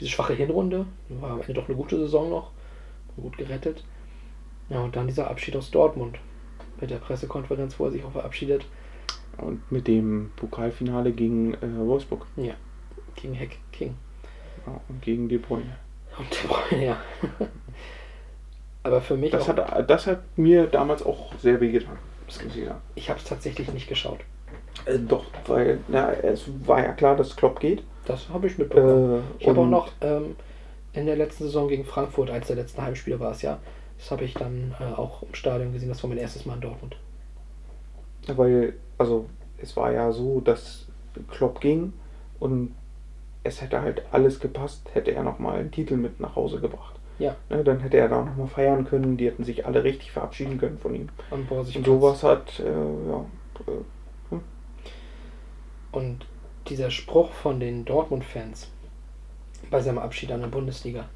diese 0.00 0.10
schwache 0.10 0.34
Hinrunde, 0.34 0.86
war 1.08 1.30
am 1.32 1.40
Ende 1.40 1.54
doch 1.54 1.66
eine 1.68 1.76
gute 1.76 1.96
Saison 1.98 2.28
noch, 2.30 2.50
gut 3.16 3.36
gerettet. 3.38 3.84
Ja, 4.68 4.80
und 4.82 4.96
dann 4.96 5.06
dieser 5.06 5.30
Abschied 5.30 5.56
aus 5.56 5.70
Dortmund 5.70 6.18
mit 6.80 6.90
der 6.90 6.96
Pressekonferenz, 6.96 7.78
wo 7.78 7.86
er 7.86 7.90
sich 7.90 8.04
auch 8.04 8.12
verabschiedet. 8.12 8.66
Und 9.38 9.70
mit 9.72 9.88
dem 9.88 10.30
Pokalfinale 10.36 11.12
gegen 11.12 11.54
äh, 11.54 11.58
Wolfsburg 11.78 12.26
Ja, 12.36 12.54
gegen 13.14 13.34
Heck 13.34 13.58
King. 13.72 13.94
ja, 14.66 14.80
und 14.88 15.02
gegen 15.02 15.28
De 15.28 15.38
Bruyne. 15.38 15.76
Und 16.18 16.30
De 16.30 16.48
Bruyne, 16.48 16.86
ja. 16.86 16.96
Aber 18.82 19.00
für 19.00 19.16
mich, 19.16 19.30
Das 19.30 19.48
auch, 19.48 19.56
hat, 19.56 19.90
das 19.90 20.06
hat 20.06 20.22
mir 20.36 20.66
damals 20.66 21.02
auch 21.02 21.32
sehr 21.38 21.60
wehgetan. 21.60 21.96
Das 22.26 22.42
muss 22.44 22.54
ich 22.56 22.64
sagen. 22.66 22.80
ich 22.94 23.08
habe 23.08 23.18
es 23.18 23.24
tatsächlich 23.24 23.72
nicht 23.72 23.88
geschaut. 23.88 24.20
Äh, 24.84 24.98
doch, 24.98 25.24
weil 25.46 25.78
na, 25.88 26.12
es 26.12 26.44
war 26.66 26.82
ja 26.82 26.92
klar, 26.92 27.16
dass 27.16 27.34
Klopp 27.36 27.60
geht. 27.60 27.82
Das 28.04 28.28
habe 28.28 28.46
ich 28.46 28.58
mitbekommen. 28.58 29.18
Äh, 29.18 29.42
ich 29.42 29.48
habe 29.48 29.60
auch 29.60 29.66
noch 29.66 29.92
ähm, 30.02 30.36
in 30.92 31.06
der 31.06 31.16
letzten 31.16 31.44
Saison 31.44 31.68
gegen 31.68 31.84
Frankfurt, 31.84 32.30
eins 32.30 32.46
der 32.46 32.56
letzten 32.56 32.82
Heimspiele 32.82 33.18
war 33.20 33.32
es 33.32 33.42
ja, 33.42 33.58
das 33.98 34.10
habe 34.10 34.24
ich 34.24 34.34
dann 34.34 34.74
äh, 34.80 34.84
auch 34.84 35.22
im 35.22 35.34
Stadion 35.34 35.72
gesehen. 35.72 35.88
Das 35.88 36.02
war 36.02 36.08
mein 36.08 36.18
erstes 36.18 36.44
Mal 36.44 36.54
in 36.54 36.60
Dortmund. 36.60 36.96
Weil, 38.26 38.74
also, 38.98 39.26
es 39.58 39.76
war 39.76 39.92
ja 39.92 40.12
so, 40.12 40.40
dass 40.40 40.86
Klopp 41.30 41.60
ging 41.60 41.92
und 42.40 42.74
es 43.44 43.60
hätte 43.60 43.82
halt 43.82 44.02
alles 44.10 44.40
gepasst, 44.40 44.88
hätte 44.94 45.12
er 45.12 45.22
nochmal 45.22 45.58
einen 45.60 45.70
Titel 45.70 45.96
mit 45.96 46.18
nach 46.18 46.34
Hause 46.34 46.60
gebracht. 46.60 46.94
Ja. 47.18 47.36
Ne, 47.48 47.62
dann 47.62 47.80
hätte 47.80 47.98
er 47.98 48.08
da 48.08 48.24
nochmal 48.24 48.48
feiern 48.48 48.84
können, 48.84 49.16
die 49.16 49.26
hätten 49.26 49.44
sich 49.44 49.66
alle 49.66 49.84
richtig 49.84 50.10
verabschieden 50.10 50.58
können 50.58 50.78
von 50.78 50.94
ihm. 50.94 51.08
Borsigplatz. 51.30 51.76
Und 51.76 51.84
sowas 51.84 52.22
hat, 52.24 52.58
äh, 52.58 52.64
ja, 52.64 53.24
äh, 53.68 54.36
Und 55.92 56.26
dieser 56.68 56.90
Spruch 56.90 57.30
von 57.30 57.60
den 57.60 57.84
Dortmund-Fans 57.84 58.70
bei 59.70 59.80
seinem 59.80 59.98
Abschied 59.98 60.32
an 60.32 60.40
der 60.40 60.48
Bundesliga, 60.48 61.08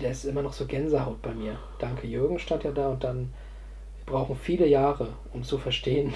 der 0.00 0.10
ist 0.10 0.24
immer 0.24 0.42
noch 0.42 0.52
so 0.52 0.66
Gänsehaut 0.66 1.22
bei 1.22 1.32
mir. 1.32 1.58
Danke 1.78 2.06
Jürgen 2.06 2.38
stand 2.38 2.64
ja 2.64 2.70
da 2.70 2.90
und 2.90 3.02
dann, 3.02 3.32
wir 3.96 4.12
brauchen 4.12 4.36
viele 4.36 4.66
Jahre, 4.66 5.08
um 5.32 5.42
zu 5.42 5.58
verstehen, 5.58 6.12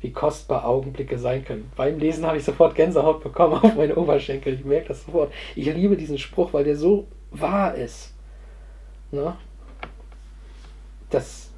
wie 0.00 0.12
kostbar 0.12 0.66
Augenblicke 0.66 1.18
sein 1.18 1.44
können. 1.44 1.70
Beim 1.76 1.98
Lesen 1.98 2.26
habe 2.26 2.36
ich 2.36 2.44
sofort 2.44 2.74
Gänsehaut 2.74 3.22
bekommen 3.22 3.54
auf 3.54 3.74
meine 3.74 3.96
Oberschenkel. 3.96 4.54
Ich 4.54 4.64
merke 4.64 4.88
das 4.88 5.04
sofort. 5.04 5.32
Ich 5.54 5.66
liebe 5.66 5.96
diesen 5.96 6.18
Spruch, 6.18 6.52
weil 6.52 6.64
der 6.64 6.76
so 6.76 7.06
wahr 7.30 7.74
ist. 7.74 8.14
Ne? 9.10 9.36
Das 11.10 11.50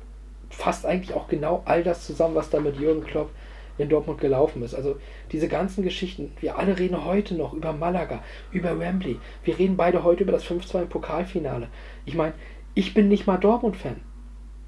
fasst 0.51 0.87
eigentlich 0.87 1.15
auch 1.15 1.29
genau 1.29 1.63
all 1.65 1.83
das 1.83 2.07
zusammen, 2.07 2.35
was 2.35 2.51
da 2.51 2.61
mit 2.61 2.79
Jürgen 2.79 3.05
Klopp 3.05 3.31
in 3.79 3.89
Dortmund 3.89 4.21
gelaufen 4.21 4.63
ist. 4.63 4.75
Also 4.75 4.97
diese 5.31 5.49
ganzen 5.49 5.85
Geschichten, 5.85 6.33
wir 6.41 6.59
alle 6.59 6.79
reden 6.79 7.05
heute 7.05 7.35
noch 7.35 7.53
über 7.53 7.73
Malaga, 7.73 8.23
über 8.51 8.79
Wembley. 8.79 9.19
Wir 9.45 9.59
reden 9.59 9.77
beide 9.77 10.03
heute 10.03 10.25
über 10.25 10.33
das 10.33 10.45
5-2 10.45 10.83
im 10.83 10.89
Pokalfinale. 10.89 11.69
Ich 12.05 12.15
meine, 12.15 12.35
ich 12.75 12.93
bin 12.95 13.09
nicht 13.09 13.27
mal 13.27 13.37
Dortmund-Fan. 13.37 14.01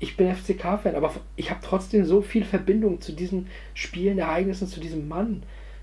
Ich 0.01 0.17
bin 0.17 0.35
FCK-Fan, 0.35 0.97
aber 0.97 1.13
ich 1.37 1.51
habe 1.51 1.61
trotzdem 1.63 2.05
so 2.07 2.23
viel 2.23 2.45
Verbindung 2.45 3.01
zu 3.01 3.13
diesen 3.13 3.49
Spielen, 3.75 4.19
Ereignissen, 4.19 4.67
zu 4.67 4.81
diesem 4.81 5.07
Mann 5.09 5.43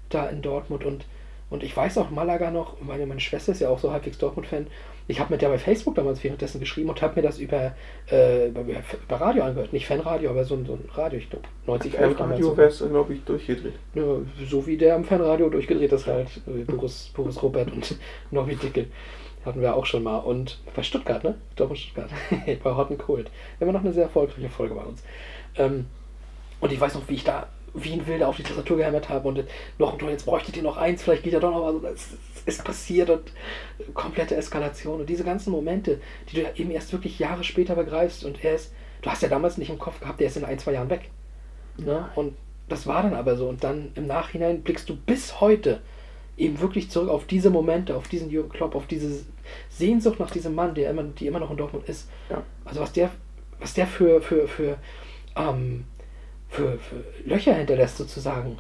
da 0.10 0.28
in 0.28 0.42
Dortmund. 0.42 0.84
Und, 0.86 1.06
und 1.52 1.64
ich 1.64 1.78
weiß 1.78 2.00
auch 2.00 2.10
Malaga 2.10 2.50
noch, 2.50 2.82
meine, 2.82 3.06
meine 3.06 3.20
Schwester 3.20 3.52
ist 3.52 3.62
ja 3.62 3.70
auch 3.70 3.80
so 3.80 3.92
halbwegs 3.92 4.18
Dortmund-Fan. 4.18 4.68
Ich 5.10 5.20
habe 5.22 5.32
mit 5.32 5.42
der 5.42 5.50
bei 5.50 5.58
Facebook 5.58 5.96
damals 5.96 6.24
währenddessen 6.24 6.60
geschrieben 6.60 6.90
und 6.90 7.02
habe 7.02 7.16
mir 7.16 7.22
das 7.22 7.40
über, 7.40 7.74
äh, 8.12 8.48
über, 8.50 8.62
über 8.62 9.16
Radio 9.22 9.44
angehört. 9.44 9.72
Nicht 9.72 9.88
Fanradio, 9.88 10.32
aber 10.32 10.44
so 10.44 10.56
ein, 10.56 10.66
so 10.66 10.74
ein 10.74 10.90
Radio, 10.94 11.20
ich 11.20 11.30
glaube 11.30 11.48
90 11.66 11.94
Im 11.94 12.12
Radio 12.14 12.58
wäre 12.58 12.68
es, 12.68 12.80
glaube 12.80 13.14
ich, 13.14 13.24
durchgedreht. 13.24 13.74
ja, 13.94 14.04
so 14.50 14.68
wie 14.68 14.78
der 14.78 14.96
am 14.96 15.06
Fanradio 15.06 15.50
durchgedreht 15.50 15.94
ist 15.94 16.08
halt. 16.08 16.28
äh, 16.48 16.64
Boris, 16.64 17.12
Boris 17.16 17.42
Robert 17.42 17.72
und 17.72 17.96
Nobby 18.32 18.56
Dickel. 18.56 18.88
Hatten 19.48 19.62
wir 19.62 19.76
auch 19.76 19.86
schon 19.86 20.04
mal. 20.04 20.18
Und 20.18 20.60
bei 20.76 20.84
Stuttgart, 20.84 21.24
ne? 21.24 21.36
Dortmund 21.56 21.80
Stuttgart. 21.80 22.10
bei 22.64 22.76
Hot 22.76 22.92
and 22.92 23.00
Cold. 23.00 23.32
Immer 23.62 23.72
noch 23.72 23.80
eine 23.80 23.94
sehr 23.94 24.04
erfolgreiche 24.04 24.50
Folge 24.50 24.76
bei 24.76 24.84
uns. 24.84 25.02
Ähm, 25.56 25.86
und 26.60 26.74
ich 26.74 26.80
weiß 26.80 26.96
noch, 26.96 27.08
wie 27.08 27.16
ich 27.16 27.24
da 27.24 27.48
wie 27.74 27.94
ein 27.94 28.06
Wilder 28.08 28.28
auf 28.28 28.36
die 28.36 28.44
Tastatur 28.44 28.78
gehämmert 28.78 29.08
habe 29.08 29.28
und 29.28 29.44
noch 29.78 29.94
ein 29.94 30.00
Tor, 30.00 30.10
jetzt 30.10 30.26
bräuchtet 30.26 30.58
ihr 30.58 30.64
noch 30.64 30.78
eins, 30.78 31.04
vielleicht 31.04 31.24
geht 31.24 31.34
ja 31.34 31.40
doch 31.40 31.52
noch 31.52 31.84
was. 31.84 31.92
Es 31.94 32.18
ist 32.46 32.64
passiert 32.66 33.10
und 33.10 33.32
komplette 33.94 34.36
Eskalation. 34.36 35.00
Und 35.00 35.10
diese 35.10 35.24
ganzen 35.24 35.52
Momente, 35.52 36.02
die 36.30 36.36
du 36.36 36.42
ja 36.44 36.50
eben 36.56 36.72
erst 36.72 36.92
wirklich 36.92 37.20
Jahre 37.20 37.44
später 37.44 37.76
begreifst 37.76 38.26
und 38.26 38.44
er 38.44 38.56
ist, 38.56 38.74
du 39.02 39.10
hast 39.10 39.22
ja 39.22 39.30
damals 39.30 39.58
nicht 39.58 39.70
im 39.70 39.80
Kopf 39.80 40.00
gehabt, 40.02 40.20
der 40.20 40.28
ist 40.28 40.38
in 40.38 40.46
ein, 40.46 40.60
zwei 40.60 40.74
Jahren 40.74 40.90
weg. 40.90 41.10
Ne? 41.78 42.10
Und 42.16 42.36
das 42.68 42.86
war 42.86 43.04
dann 43.04 43.14
aber 43.14 43.38
so. 43.38 43.48
Und 43.48 43.64
dann 43.64 43.92
im 43.96 44.08
Nachhinein 44.08 44.62
blickst 44.62 44.90
du 44.90 44.96
bis 44.96 45.40
heute 45.40 45.82
eben 46.38 46.60
wirklich 46.62 46.90
zurück 46.92 47.10
auf 47.10 47.26
diese 47.26 47.50
Momente, 47.50 47.96
auf 47.96 48.08
diesen 48.08 48.30
Jürgen 48.30 48.50
Klopp, 48.50 48.76
auf 48.76 48.86
diese 48.88 49.24
Sehnsucht 49.70 50.20
nach 50.20 50.32
diesem 50.32 50.54
Mann, 50.56 50.76
der 50.76 50.92
immer, 50.92 51.04
die 51.04 51.28
immer 51.28 51.40
noch 51.40 51.52
in 51.52 51.58
Dortmund 51.58 51.88
ist. 51.90 52.10
Ja. 52.30 52.44
Also 52.66 52.82
was 52.82 52.94
der, 52.94 53.10
was 53.60 53.74
der 53.74 53.88
für, 53.88 54.22
für, 54.22 54.48
für, 54.48 54.78
ähm, 55.36 55.86
für, 56.50 56.78
für 56.78 57.04
Löcher 57.26 57.54
hinterlässt 57.56 57.98
sozusagen. 57.98 58.58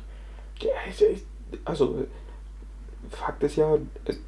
Ja, 0.59 0.69
ich- 0.89 1.21
Also, 1.65 2.05
Fakt 3.09 3.43
ist 3.43 3.55
ja, 3.55 3.77
es 4.05 4.19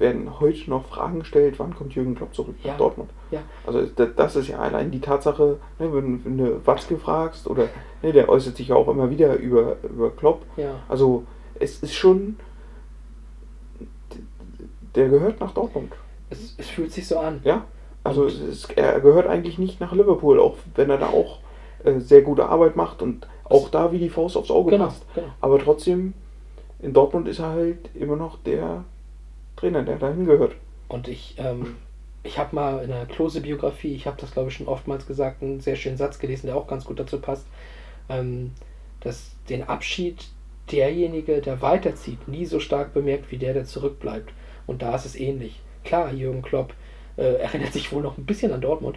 werden 0.00 0.40
heute 0.40 0.68
noch 0.70 0.86
Fragen 0.86 1.20
gestellt, 1.20 1.54
wann 1.58 1.72
kommt 1.74 1.94
Jürgen 1.94 2.16
Klopp 2.16 2.34
zurück 2.34 2.56
Ja. 2.64 2.72
nach 2.72 2.78
Dortmund. 2.78 3.10
Ja. 3.30 3.42
Also 3.64 3.86
da- 3.94 4.06
das 4.06 4.34
ist 4.34 4.48
ja 4.48 4.58
allein 4.58 4.90
die 4.90 5.00
Tatsache, 5.00 5.58
ne, 5.78 5.92
wenn, 5.94 6.24
wenn 6.24 6.38
du 6.38 6.66
Watzke 6.66 6.96
fragst, 6.98 7.46
oder 7.46 7.68
ne, 8.02 8.12
der 8.12 8.28
äußert 8.28 8.56
sich 8.56 8.68
ja 8.68 8.74
auch 8.74 8.88
immer 8.88 9.10
wieder 9.10 9.36
über, 9.36 9.76
über 9.84 10.10
Klopp. 10.10 10.42
Ja. 10.56 10.80
Also 10.88 11.24
es 11.60 11.80
ist 11.82 11.94
schon 11.94 12.36
der 14.94 15.08
gehört 15.08 15.40
nach 15.40 15.52
Dortmund. 15.52 15.92
Es, 16.30 16.54
es 16.58 16.68
fühlt 16.68 16.92
sich 16.92 17.06
so 17.06 17.18
an. 17.18 17.40
Ja, 17.44 17.64
also 18.02 18.26
es 18.26 18.64
er 18.76 19.00
gehört 19.00 19.26
eigentlich 19.26 19.58
nicht 19.58 19.80
nach 19.80 19.92
Liverpool, 19.92 20.40
auch 20.40 20.56
wenn 20.74 20.90
er 20.90 20.98
da 20.98 21.08
auch 21.08 21.38
äh, 21.84 21.98
sehr 22.00 22.22
gute 22.22 22.46
Arbeit 22.46 22.76
macht 22.76 23.02
und 23.02 23.26
auch 23.44 23.68
da 23.68 23.92
wie 23.92 23.98
die 23.98 24.08
Faust 24.08 24.36
aufs 24.36 24.50
Auge 24.50 24.70
Genau, 24.70 24.86
passt. 24.86 25.04
genau. 25.14 25.26
Aber 25.40 25.58
trotzdem, 25.58 26.14
in 26.80 26.92
Dortmund 26.92 27.28
ist 27.28 27.38
er 27.40 27.50
halt 27.50 27.90
immer 27.94 28.16
noch 28.16 28.38
der 28.42 28.84
Trainer, 29.56 29.82
der 29.82 29.96
dahin 29.96 30.24
gehört. 30.26 30.52
Und 30.88 31.08
ich, 31.08 31.34
ähm, 31.38 31.76
ich 32.22 32.38
habe 32.38 32.54
mal 32.54 32.82
in 32.82 32.88
der 32.88 33.06
Klose-Biografie, 33.06 33.94
ich 33.94 34.06
habe 34.06 34.16
das 34.20 34.32
glaube 34.32 34.48
ich 34.48 34.54
schon 34.56 34.66
oftmals 34.68 35.06
gesagt, 35.06 35.42
einen 35.42 35.60
sehr 35.60 35.76
schönen 35.76 35.96
Satz 35.98 36.18
gelesen, 36.18 36.46
der 36.46 36.56
auch 36.56 36.66
ganz 36.66 36.84
gut 36.84 36.98
dazu 36.98 37.18
passt, 37.20 37.46
ähm, 38.08 38.52
dass 39.00 39.32
den 39.48 39.62
Abschied 39.64 40.24
derjenige, 40.70 41.40
der 41.40 41.60
weiterzieht, 41.62 42.28
nie 42.28 42.46
so 42.46 42.60
stark 42.60 42.94
bemerkt 42.94 43.30
wie 43.30 43.38
der, 43.38 43.54
der 43.54 43.64
zurückbleibt. 43.64 44.32
Und 44.66 44.82
da 44.82 44.94
ist 44.94 45.04
es 45.04 45.16
ähnlich. 45.16 45.60
Klar, 45.84 46.12
Jürgen 46.12 46.42
Klopp 46.42 46.74
äh, 47.16 47.34
erinnert 47.34 47.72
sich 47.72 47.92
wohl 47.92 48.02
noch 48.02 48.16
ein 48.16 48.24
bisschen 48.24 48.52
an 48.52 48.60
Dortmund, 48.60 48.96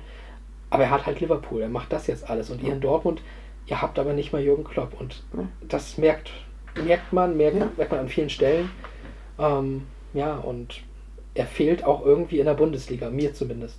aber 0.70 0.84
er 0.84 0.92
hat 0.92 1.06
halt 1.06 1.20
Liverpool, 1.20 1.62
er 1.62 1.70
macht 1.70 1.92
das 1.92 2.08
jetzt 2.08 2.30
alles. 2.30 2.50
Und 2.50 2.64
ihr 2.64 2.74
in 2.74 2.82
Dortmund, 2.82 3.22
ihr 3.66 3.82
habt 3.82 4.00
aber 4.00 4.14
nicht 4.14 4.32
mal 4.32 4.42
Jürgen 4.42 4.64
Klopp. 4.64 5.00
Und 5.00 5.24
das 5.68 5.98
merkt, 5.98 6.32
merkt 6.86 7.12
man, 7.12 7.36
merkt, 7.36 7.78
merkt 7.78 7.92
man 7.92 8.02
an 8.02 8.10
vielen 8.10 8.30
Stellen. 8.30 8.70
Ähm, 9.38 9.84
ja, 10.14 10.38
und 10.38 10.82
er 11.34 11.46
fehlt 11.46 11.84
auch 11.84 12.06
irgendwie 12.06 12.40
in 12.40 12.46
der 12.46 12.54
Bundesliga, 12.54 13.10
mir 13.10 13.34
zumindest. 13.34 13.78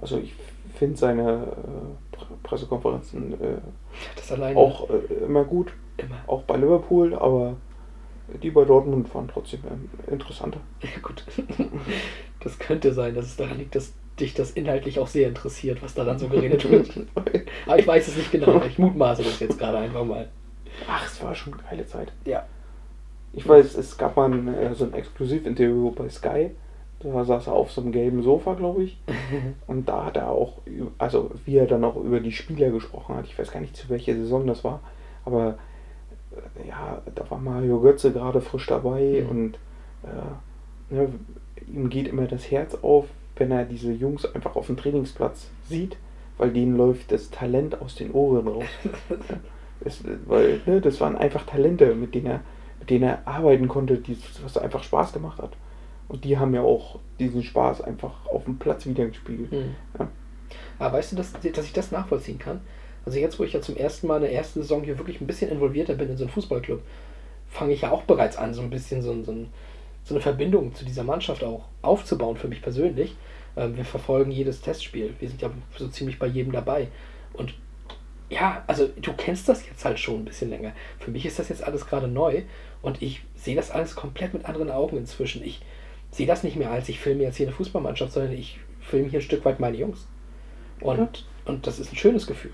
Also 0.00 0.18
ich 0.18 0.34
finde 0.74 0.96
seine 0.96 1.22
äh, 1.22 2.16
Pre- 2.16 2.26
Pressekonferenzen 2.42 3.34
äh, 3.34 3.58
auch 4.56 4.90
äh, 4.90 5.24
immer 5.24 5.44
gut. 5.44 5.72
Immer. 5.96 6.16
Auch 6.26 6.42
bei 6.42 6.56
Liverpool, 6.56 7.14
aber 7.14 7.56
die 8.42 8.50
bei 8.50 8.64
Dortmund 8.64 9.12
waren 9.14 9.28
trotzdem 9.28 9.60
ähm, 9.70 9.90
interessanter. 10.10 10.60
Ja, 10.82 11.00
gut. 11.02 11.24
Das 12.40 12.58
könnte 12.58 12.92
sein, 12.92 13.14
dass 13.14 13.26
es 13.26 13.36
daran 13.36 13.58
liegt, 13.58 13.74
dass 13.74 13.92
dich 14.18 14.34
das 14.34 14.50
inhaltlich 14.52 14.98
auch 14.98 15.06
sehr 15.06 15.28
interessiert, 15.28 15.82
was 15.82 15.94
da 15.94 16.04
dann 16.04 16.18
so 16.18 16.28
geredet 16.28 16.68
wird. 16.70 17.06
Aber 17.66 17.78
ich 17.78 17.86
weiß 17.86 18.08
es 18.08 18.16
nicht 18.16 18.32
genau. 18.32 18.62
Ich 18.64 18.78
mutmaße 18.78 19.22
das 19.22 19.40
jetzt 19.40 19.58
gerade 19.58 19.78
einfach 19.78 20.04
mal. 20.04 20.28
Ach, 20.88 21.06
es 21.06 21.22
war 21.22 21.34
schon 21.34 21.54
eine 21.54 21.62
geile 21.62 21.86
Zeit. 21.86 22.12
Ja. 22.24 22.44
Ich 23.32 23.48
weiß, 23.48 23.76
es 23.76 23.96
gab 23.96 24.16
mal 24.16 24.30
ein, 24.30 24.48
äh, 24.48 24.74
so 24.74 24.84
ein 24.84 24.92
Exklusivinterview 24.92 25.90
bei 25.92 26.08
Sky. 26.08 26.50
Da 27.00 27.24
saß 27.24 27.48
er 27.48 27.54
auf 27.54 27.72
so 27.72 27.80
einem 27.80 27.90
gelben 27.90 28.22
Sofa, 28.22 28.54
glaube 28.54 28.84
ich. 28.84 29.00
Und 29.66 29.88
da 29.88 30.06
hat 30.06 30.16
er 30.16 30.28
auch, 30.30 30.58
also 30.98 31.30
wie 31.44 31.56
er 31.56 31.66
dann 31.66 31.84
auch 31.84 31.96
über 31.96 32.20
die 32.20 32.32
Spieler 32.32 32.70
gesprochen 32.70 33.16
hat. 33.16 33.26
Ich 33.26 33.38
weiß 33.38 33.50
gar 33.50 33.60
nicht, 33.60 33.76
zu 33.76 33.88
welcher 33.88 34.14
Saison 34.14 34.46
das 34.46 34.62
war. 34.62 34.80
Aber 35.24 35.58
ja, 36.68 37.00
da 37.14 37.30
war 37.30 37.38
Mario 37.38 37.80
Götze 37.80 38.12
gerade 38.12 38.40
frisch 38.40 38.66
dabei 38.66 39.22
Mhm. 39.24 39.30
und 39.30 39.58
äh, 40.04 40.94
ne, 40.94 41.08
ihm 41.66 41.88
geht 41.88 42.08
immer 42.08 42.26
das 42.26 42.50
Herz 42.50 42.76
auf, 42.82 43.06
wenn 43.36 43.50
er 43.50 43.64
diese 43.64 43.92
Jungs 43.92 44.24
einfach 44.34 44.56
auf 44.56 44.66
dem 44.66 44.76
Trainingsplatz 44.76 45.48
sieht, 45.68 45.96
weil 46.38 46.50
denen 46.50 46.76
läuft 46.76 47.12
das 47.12 47.30
Talent 47.30 47.80
aus 47.80 47.94
den 47.94 48.12
Ohren 48.12 48.46
raus. 48.48 48.64
es, 49.84 50.02
weil 50.26 50.60
ne, 50.66 50.80
das 50.80 51.00
waren 51.00 51.16
einfach 51.16 51.46
Talente, 51.46 51.94
mit 51.94 52.14
denen 52.14 52.26
er, 52.26 52.40
mit 52.80 52.90
denen 52.90 53.04
er 53.04 53.26
arbeiten 53.26 53.68
konnte, 53.68 53.96
die, 53.98 54.16
was 54.42 54.56
einfach 54.56 54.82
Spaß 54.82 55.12
gemacht 55.12 55.40
hat. 55.40 55.52
Und 56.08 56.24
die 56.24 56.36
haben 56.38 56.54
ja 56.54 56.62
auch 56.62 56.98
diesen 57.18 57.42
Spaß 57.42 57.80
einfach 57.80 58.26
auf 58.26 58.44
dem 58.44 58.58
Platz 58.58 58.84
wiedergespiegelt. 58.86 59.50
Mhm. 59.52 59.74
Ja. 59.98 60.08
Aber 60.78 60.98
weißt 60.98 61.12
du, 61.12 61.16
dass, 61.16 61.32
dass 61.32 61.64
ich 61.64 61.72
das 61.72 61.90
nachvollziehen 61.92 62.38
kann? 62.38 62.60
Also 63.04 63.18
jetzt, 63.18 63.38
wo 63.38 63.44
ich 63.44 63.52
ja 63.52 63.60
zum 63.60 63.76
ersten 63.76 64.06
Mal 64.06 64.16
in 64.16 64.22
der 64.22 64.32
ersten 64.32 64.62
Saison 64.62 64.82
hier 64.82 64.98
wirklich 64.98 65.20
ein 65.20 65.26
bisschen 65.26 65.50
involvierter 65.50 65.94
bin 65.94 66.10
in 66.10 66.16
so 66.16 66.24
einen 66.24 66.32
Fußballclub, 66.32 66.80
fange 67.48 67.72
ich 67.72 67.82
ja 67.82 67.90
auch 67.90 68.02
bereits 68.02 68.36
an, 68.36 68.54
so 68.54 68.62
ein 68.62 68.70
bisschen 68.70 69.02
so, 69.02 69.12
so, 69.22 69.34
so 70.04 70.14
eine 70.14 70.22
Verbindung 70.22 70.74
zu 70.74 70.84
dieser 70.84 71.04
Mannschaft 71.04 71.44
auch 71.44 71.64
aufzubauen 71.82 72.36
für 72.36 72.48
mich 72.48 72.62
persönlich. 72.62 73.16
Ähm, 73.56 73.76
wir 73.76 73.84
verfolgen 73.84 74.30
jedes 74.30 74.60
Testspiel. 74.60 75.14
Wir 75.18 75.28
sind 75.28 75.42
ja 75.42 75.50
so 75.76 75.88
ziemlich 75.88 76.18
bei 76.18 76.26
jedem 76.26 76.52
dabei. 76.52 76.88
Und 77.32 77.54
ja, 78.30 78.64
also 78.66 78.88
du 78.88 79.12
kennst 79.12 79.48
das 79.48 79.66
jetzt 79.66 79.84
halt 79.84 79.98
schon 79.98 80.20
ein 80.20 80.24
bisschen 80.24 80.50
länger. 80.50 80.72
Für 80.98 81.10
mich 81.10 81.26
ist 81.26 81.38
das 81.38 81.50
jetzt 81.50 81.62
alles 81.62 81.86
gerade 81.86 82.08
neu 82.08 82.42
und 82.80 83.02
ich 83.02 83.22
sehe 83.34 83.56
das 83.56 83.70
alles 83.70 83.94
komplett 83.94 84.32
mit 84.32 84.46
anderen 84.46 84.70
Augen 84.70 84.96
inzwischen. 84.96 85.44
Ich 85.44 85.60
sehe 86.10 86.26
das 86.26 86.42
nicht 86.42 86.56
mehr 86.56 86.70
als 86.70 86.88
ich 86.88 86.98
filme 86.98 87.22
jetzt 87.24 87.36
hier 87.36 87.46
eine 87.46 87.54
Fußballmannschaft, 87.54 88.12
sondern 88.12 88.32
ich 88.32 88.58
filme 88.80 89.08
hier 89.08 89.18
ein 89.20 89.22
Stück 89.22 89.44
weit 89.44 89.60
meine 89.60 89.76
Jungs. 89.76 90.06
Und, 90.80 91.26
und 91.44 91.66
das 91.66 91.78
ist 91.78 91.92
ein 91.92 91.96
schönes 91.96 92.26
Gefühl. 92.26 92.52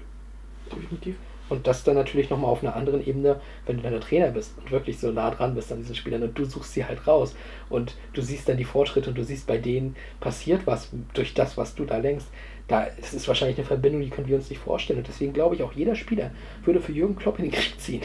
Definitiv. 0.76 1.16
Und 1.48 1.66
das 1.66 1.82
dann 1.82 1.94
natürlich 1.94 2.28
nochmal 2.28 2.50
auf 2.50 2.62
einer 2.62 2.76
anderen 2.76 3.06
Ebene, 3.06 3.40
wenn 3.64 3.78
du 3.78 3.82
dann 3.82 3.92
der 3.92 4.02
Trainer 4.02 4.28
bist 4.28 4.52
und 4.58 4.70
wirklich 4.70 4.98
so 4.98 5.10
nah 5.10 5.30
dran 5.30 5.54
bist 5.54 5.72
an 5.72 5.78
diesen 5.78 5.94
Spielern 5.94 6.22
und 6.22 6.38
du 6.38 6.44
suchst 6.44 6.74
sie 6.74 6.84
halt 6.84 7.06
raus 7.06 7.34
und 7.70 7.96
du 8.12 8.20
siehst 8.20 8.48
dann 8.48 8.58
die 8.58 8.64
Fortschritte 8.64 9.08
und 9.08 9.16
du 9.16 9.24
siehst 9.24 9.46
bei 9.46 9.56
denen 9.56 9.96
passiert 10.20 10.66
was 10.66 10.90
durch 11.14 11.32
das, 11.32 11.56
was 11.56 11.74
du 11.74 11.86
da 11.86 11.96
lenkst. 11.96 12.28
Da 12.66 12.86
es 13.00 13.14
ist 13.14 13.26
wahrscheinlich 13.28 13.56
eine 13.56 13.66
Verbindung, 13.66 14.02
die 14.02 14.10
können 14.10 14.28
wir 14.28 14.36
uns 14.36 14.50
nicht 14.50 14.60
vorstellen. 14.60 14.98
Und 14.98 15.08
deswegen 15.08 15.32
glaube 15.32 15.54
ich, 15.54 15.62
auch 15.62 15.72
jeder 15.72 15.94
Spieler 15.94 16.32
würde 16.64 16.80
für 16.80 16.92
Jürgen 16.92 17.16
Klopp 17.16 17.38
in 17.38 17.46
den 17.46 17.52
Krieg 17.52 17.80
ziehen. 17.80 18.02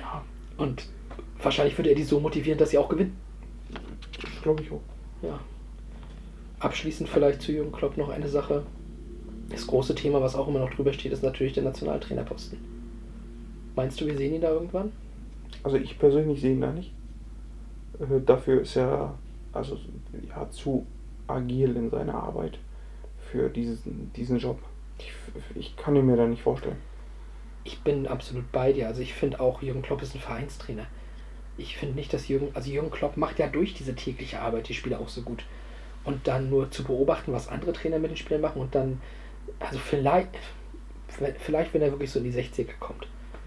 Ja, 0.00 0.24
Und 0.56 0.88
wahrscheinlich 1.42 1.76
würde 1.76 1.90
er 1.90 1.96
die 1.96 2.04
so 2.04 2.20
motivieren, 2.20 2.58
dass 2.58 2.70
sie 2.70 2.78
auch 2.78 2.88
gewinnen. 2.88 3.18
das 3.70 4.42
glaube 4.42 4.62
ich 4.62 4.72
auch. 4.72 4.80
Ja. 5.20 5.38
Abschließend 6.58 7.08
vielleicht 7.10 7.42
zu 7.42 7.52
Jürgen 7.52 7.72
Klopp 7.72 7.98
noch 7.98 8.08
eine 8.08 8.28
Sache. 8.28 8.62
Das 9.48 9.66
große 9.66 9.94
Thema, 9.94 10.20
was 10.20 10.34
auch 10.34 10.48
immer 10.48 10.60
noch 10.60 10.70
drüber 10.70 10.92
steht, 10.92 11.12
ist 11.12 11.22
natürlich 11.22 11.52
der 11.52 11.64
Nationaltrainerposten. 11.64 12.58
Meinst 13.74 14.00
du, 14.00 14.06
wir 14.06 14.16
sehen 14.16 14.34
ihn 14.34 14.40
da 14.40 14.50
irgendwann? 14.50 14.92
Also 15.62 15.76
ich 15.76 15.98
persönlich 15.98 16.40
sehe 16.40 16.52
ihn 16.52 16.60
da 16.60 16.72
nicht. 16.72 16.92
Äh, 18.00 18.20
dafür 18.24 18.62
ist 18.62 18.76
er 18.76 19.14
also 19.52 19.78
ja, 20.28 20.48
zu 20.50 20.86
agil 21.26 21.76
in 21.76 21.90
seiner 21.90 22.14
Arbeit 22.14 22.58
für 23.30 23.48
diesen, 23.48 24.12
diesen 24.14 24.38
Job. 24.38 24.58
Ich, 24.98 25.12
ich 25.54 25.76
kann 25.76 25.96
ihn 25.96 26.06
mir 26.06 26.16
da 26.16 26.26
nicht 26.26 26.42
vorstellen. 26.42 26.76
Ich 27.64 27.80
bin 27.80 28.06
absolut 28.06 28.50
bei 28.50 28.72
dir. 28.72 28.88
Also 28.88 29.02
ich 29.02 29.14
finde 29.14 29.40
auch, 29.40 29.62
Jürgen 29.62 29.82
Klopp 29.82 30.02
ist 30.02 30.14
ein 30.14 30.20
Vereinstrainer. 30.20 30.86
Ich 31.56 31.76
finde 31.76 31.94
nicht, 31.94 32.12
dass 32.12 32.28
Jürgen, 32.28 32.48
also 32.54 32.70
Jürgen 32.70 32.90
Klopp 32.90 33.16
macht 33.16 33.38
ja 33.38 33.46
durch 33.46 33.74
diese 33.74 33.94
tägliche 33.94 34.40
Arbeit 34.40 34.68
die 34.68 34.74
Spieler 34.74 35.00
auch 35.00 35.08
so 35.08 35.22
gut. 35.22 35.44
Und 36.04 36.26
dann 36.26 36.50
nur 36.50 36.70
zu 36.70 36.82
beobachten, 36.82 37.32
was 37.32 37.48
andere 37.48 37.72
Trainer 37.72 37.98
mit 37.98 38.10
den 38.10 38.16
Spielern 38.16 38.40
machen 38.40 38.60
und 38.60 38.74
dann, 38.74 39.00
also 39.60 39.78
vielleicht, 39.78 40.30
vielleicht 41.38 41.74
wenn 41.74 41.82
er 41.82 41.90
wirklich 41.90 42.10
so 42.10 42.18
in 42.18 42.24
die 42.24 42.32
60er 42.32 42.78
kommt. 42.80 43.06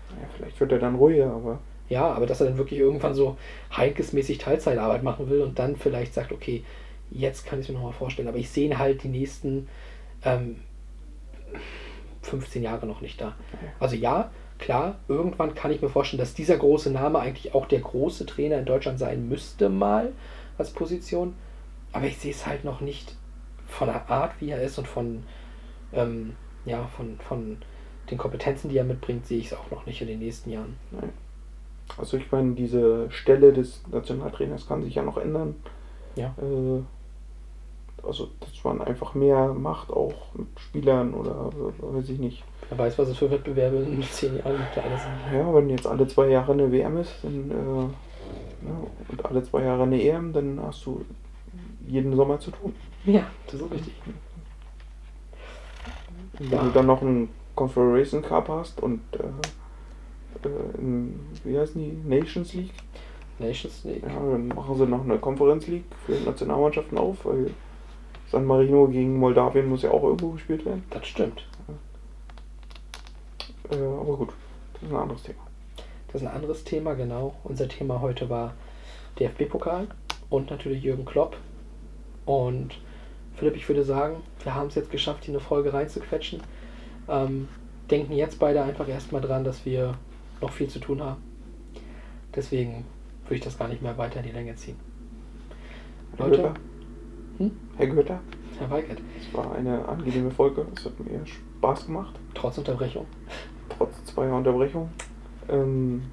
Ja, 0.09 0.27
vielleicht 0.35 0.59
wird 0.59 0.71
er 0.71 0.79
dann 0.79 0.95
ruhiger, 0.95 1.31
aber 1.31 1.59
Ja, 1.89 2.07
aber 2.07 2.25
dass 2.25 2.41
er 2.41 2.47
dann 2.47 2.57
wirklich 2.57 2.79
irgendwann 2.79 3.13
so 3.13 3.37
Heinkes-mäßig 3.75 4.37
Teilzeitarbeit 4.37 5.03
machen 5.03 5.29
will 5.29 5.41
und 5.41 5.59
dann 5.59 5.75
vielleicht 5.75 6.13
sagt, 6.13 6.31
okay, 6.31 6.63
jetzt 7.11 7.45
kann 7.45 7.59
ich 7.59 7.65
es 7.65 7.69
mir 7.69 7.75
nochmal 7.75 7.93
vorstellen. 7.93 8.27
Aber 8.27 8.37
ich 8.37 8.49
sehe 8.49 8.65
ihn 8.65 8.79
halt 8.79 9.03
die 9.03 9.09
nächsten 9.09 9.67
ähm, 10.23 10.57
15 12.23 12.63
Jahre 12.63 12.87
noch 12.87 13.01
nicht 13.01 13.21
da. 13.21 13.35
Also 13.79 13.95
ja, 13.95 14.31
klar, 14.57 14.99
irgendwann 15.07 15.53
kann 15.53 15.71
ich 15.71 15.81
mir 15.81 15.89
vorstellen, 15.89 16.19
dass 16.19 16.33
dieser 16.33 16.57
große 16.57 16.89
Name 16.91 17.19
eigentlich 17.19 17.53
auch 17.53 17.67
der 17.67 17.81
große 17.81 18.25
Trainer 18.25 18.57
in 18.57 18.65
Deutschland 18.65 18.97
sein 18.97 19.29
müsste 19.29 19.69
mal 19.69 20.11
als 20.57 20.71
Position. 20.71 21.35
Aber 21.91 22.05
ich 22.07 22.17
sehe 22.17 22.31
es 22.31 22.47
halt 22.47 22.65
noch 22.65 22.81
nicht 22.81 23.15
von 23.67 23.87
der 23.87 24.09
Art, 24.09 24.33
wie 24.39 24.49
er 24.49 24.61
ist 24.61 24.77
und 24.77 24.87
von, 24.87 25.23
ähm, 25.95 26.35
ja, 26.65 26.85
von, 26.95 27.17
von 27.19 27.57
den 28.09 28.17
Kompetenzen, 28.17 28.69
die 28.69 28.77
er 28.77 28.83
mitbringt, 28.83 29.25
sehe 29.25 29.39
ich 29.39 29.47
es 29.47 29.53
auch 29.53 29.71
noch 29.71 29.85
nicht 29.85 30.01
in 30.01 30.07
den 30.07 30.19
nächsten 30.19 30.51
Jahren. 30.51 30.75
also 31.97 32.17
ich 32.17 32.31
meine, 32.31 32.53
diese 32.53 33.09
Stelle 33.11 33.53
des 33.53 33.81
Nationaltrainers 33.91 34.67
kann 34.67 34.83
sich 34.83 34.95
ja 34.95 35.03
noch 35.03 35.17
ändern. 35.17 35.55
Ja. 36.15 36.35
Äh, 36.37 36.81
also 38.03 38.29
dass 38.39 38.63
man 38.63 38.81
einfach 38.81 39.15
mehr 39.15 39.53
macht, 39.53 39.89
auch 39.89 40.33
mit 40.33 40.47
Spielern 40.59 41.13
oder 41.13 41.49
weiß 41.79 42.09
ich 42.09 42.19
nicht. 42.19 42.43
Wer 42.69 42.77
weiß, 42.77 42.99
was 42.99 43.09
es 43.09 43.17
für 43.17 43.31
Wettbewerbe 43.31 43.77
in 43.77 44.03
zehn 44.03 44.37
Jahren 44.37 44.57
gibt. 44.57 44.85
Alles. 44.85 45.01
Ja, 45.33 45.53
wenn 45.53 45.69
jetzt 45.69 45.87
alle 45.87 46.07
zwei 46.07 46.29
Jahre 46.29 46.53
eine 46.53 46.71
WM 46.71 46.97
ist 46.97 47.13
dann, 47.23 47.51
äh, 47.51 48.67
ja, 48.67 48.77
und 49.09 49.25
alle 49.25 49.43
zwei 49.43 49.63
Jahre 49.63 49.83
eine 49.83 50.01
EM, 50.01 50.33
dann 50.33 50.59
hast 50.61 50.85
du 50.85 51.03
jeden 51.87 52.15
Sommer 52.15 52.39
zu 52.39 52.51
tun. 52.51 52.73
Ja, 53.05 53.23
das 53.45 53.55
ist 53.55 53.71
richtig. 53.71 53.93
Ja. 56.39 56.51
wenn 56.51 56.65
du 56.67 56.71
dann 56.73 56.85
noch 56.87 57.01
einen 57.01 57.29
Confederation 57.55 58.21
Cup 58.21 58.49
hast 58.49 58.81
und 58.81 59.01
äh, 59.13 60.47
äh, 60.47 60.77
in, 60.77 61.19
wie 61.43 61.57
heißen 61.57 61.81
die? 61.81 61.91
Nations 62.07 62.53
League? 62.53 62.73
Nations 63.39 63.83
League. 63.83 64.03
Ja, 64.03 64.13
dann 64.13 64.47
machen 64.49 64.75
sie 64.75 64.85
noch 64.85 65.03
eine 65.03 65.17
Conference 65.17 65.67
League 65.67 65.85
für 66.05 66.13
Nationalmannschaften 66.13 66.97
auf, 66.97 67.25
weil 67.25 67.51
San 68.27 68.45
Marino 68.45 68.87
gegen 68.87 69.17
Moldawien 69.17 69.69
muss 69.69 69.83
ja 69.83 69.91
auch 69.91 70.03
irgendwo 70.03 70.29
gespielt 70.31 70.65
werden. 70.65 70.83
Das 70.89 71.05
stimmt. 71.07 71.45
Äh, 73.71 73.75
aber 73.75 74.17
gut, 74.17 74.29
das 74.73 74.83
ist 74.83 74.89
ein 74.89 74.95
anderes 74.95 75.23
Thema. 75.23 75.39
Das 76.07 76.21
ist 76.21 76.27
ein 76.27 76.33
anderes 76.33 76.63
Thema, 76.63 76.93
genau. 76.93 77.35
Unser 77.43 77.67
Thema 77.67 77.99
heute 78.01 78.29
war 78.29 78.53
DFB-Pokal 79.19 79.87
und 80.29 80.49
natürlich 80.49 80.83
Jürgen 80.83 81.05
Klopp. 81.05 81.37
Und 82.25 82.79
Philipp, 83.35 83.55
ich 83.55 83.67
würde 83.67 83.83
sagen, 83.83 84.17
wir 84.43 84.55
haben 84.55 84.67
es 84.67 84.75
jetzt 84.75 84.91
geschafft, 84.91 85.25
hier 85.25 85.33
eine 85.33 85.41
Folge 85.41 85.73
reinzuquetschen. 85.73 86.41
Ähm, 87.07 87.47
denken 87.89 88.13
jetzt 88.13 88.39
beide 88.39 88.63
einfach 88.63 88.87
erstmal 88.87 89.21
dran, 89.21 89.43
dass 89.43 89.65
wir 89.65 89.95
noch 90.41 90.51
viel 90.51 90.67
zu 90.67 90.79
tun 90.79 91.01
haben. 91.01 91.21
Deswegen 92.33 92.85
würde 93.23 93.35
ich 93.35 93.41
das 93.41 93.57
gar 93.57 93.67
nicht 93.67 93.81
mehr 93.81 93.97
weiter 93.97 94.19
in 94.19 94.25
die 94.27 94.31
Länge 94.31 94.55
ziehen. 94.55 94.77
Herr 96.17 96.27
Leute? 96.27 96.41
Götter. 96.41 96.53
Hm? 97.37 97.51
Herr 97.77 97.87
Götter. 97.87 98.19
Herr 98.57 98.69
Weigert, 98.71 98.99
Es 99.19 99.33
war 99.33 99.53
eine 99.53 99.85
angenehme 99.87 100.31
Folge. 100.31 100.65
Es 100.75 100.85
hat 100.85 100.97
mir 100.99 101.25
Spaß 101.25 101.87
gemacht. 101.87 102.15
trotz 102.33 102.57
Unterbrechung. 102.57 103.05
Trotz 103.69 104.05
zweier 104.05 104.35
Unterbrechung. 104.35 104.89
Ähm, 105.49 106.03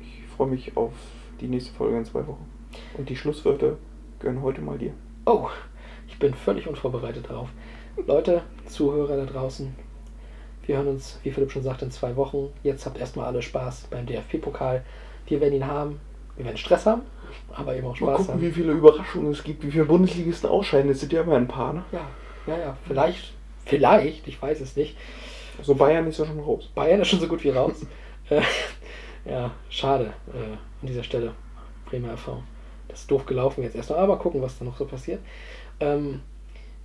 ich 0.00 0.24
freue 0.36 0.48
mich 0.48 0.76
auf 0.76 0.92
die 1.40 1.46
nächste 1.46 1.72
Folge 1.72 1.98
in 1.98 2.04
zwei 2.04 2.26
Wochen. 2.26 2.46
Und 2.96 3.08
die 3.08 3.14
Schlusswörter 3.16 3.76
gehören 4.18 4.42
heute 4.42 4.60
mal 4.60 4.78
dir. 4.78 4.92
Oh, 5.28 5.50
ich 6.08 6.18
bin 6.18 6.32
völlig 6.32 6.66
unvorbereitet 6.66 7.28
darauf. 7.28 7.50
Leute, 8.06 8.40
Zuhörer 8.64 9.18
da 9.18 9.26
draußen, 9.26 9.76
wir 10.64 10.78
hören 10.78 10.88
uns, 10.88 11.20
wie 11.22 11.30
Philipp 11.30 11.52
schon 11.52 11.62
sagte, 11.62 11.84
in 11.84 11.90
zwei 11.90 12.16
Wochen. 12.16 12.48
Jetzt 12.62 12.86
habt 12.86 12.98
erstmal 12.98 13.26
alle 13.26 13.42
Spaß 13.42 13.88
beim 13.90 14.06
DFB-Pokal. 14.06 14.82
Wir 15.26 15.40
werden 15.42 15.52
ihn 15.52 15.66
haben. 15.66 16.00
Wir 16.36 16.46
werden 16.46 16.56
Stress 16.56 16.86
haben, 16.86 17.02
aber 17.52 17.76
eben 17.76 17.86
auch 17.86 18.00
Mal 18.00 18.14
Spaß 18.14 18.16
gucken, 18.16 18.34
haben. 18.36 18.40
wie 18.40 18.52
viele 18.52 18.72
Überraschungen 18.72 19.32
es 19.32 19.44
gibt, 19.44 19.64
wie 19.64 19.70
viele 19.70 19.84
Bundesligisten 19.84 20.48
ausscheiden. 20.48 20.90
Es 20.90 21.00
sind 21.00 21.12
ja 21.12 21.20
immer 21.20 21.36
ein 21.36 21.46
paar, 21.46 21.74
ne? 21.74 21.84
Ja, 21.92 22.06
ja, 22.46 22.58
ja. 22.58 22.76
Vielleicht, 22.86 23.34
vielleicht, 23.66 24.26
ich 24.28 24.40
weiß 24.40 24.62
es 24.62 24.76
nicht. 24.76 24.96
So 25.60 25.74
Bayern 25.74 26.06
ist 26.06 26.20
ja 26.20 26.24
schon 26.24 26.40
raus. 26.40 26.70
Bayern 26.74 27.02
ist 27.02 27.08
schon 27.08 27.20
so 27.20 27.28
gut 27.28 27.44
wie 27.44 27.50
raus. 27.50 27.84
äh, 28.30 28.40
ja, 29.30 29.50
schade 29.68 30.14
äh, 30.32 30.52
an 30.80 30.86
dieser 30.86 31.02
Stelle. 31.02 31.34
Bremer 31.84 32.16
FV. 32.16 32.38
Das 32.88 33.00
ist 33.00 33.10
doof 33.10 33.26
gelaufen 33.26 33.62
jetzt 33.62 33.76
erstmal, 33.76 33.98
aber 33.98 34.18
gucken, 34.18 34.42
was 34.42 34.58
da 34.58 34.64
noch 34.64 34.76
so 34.76 34.86
passiert. 34.86 35.20
Ähm, 35.80 36.20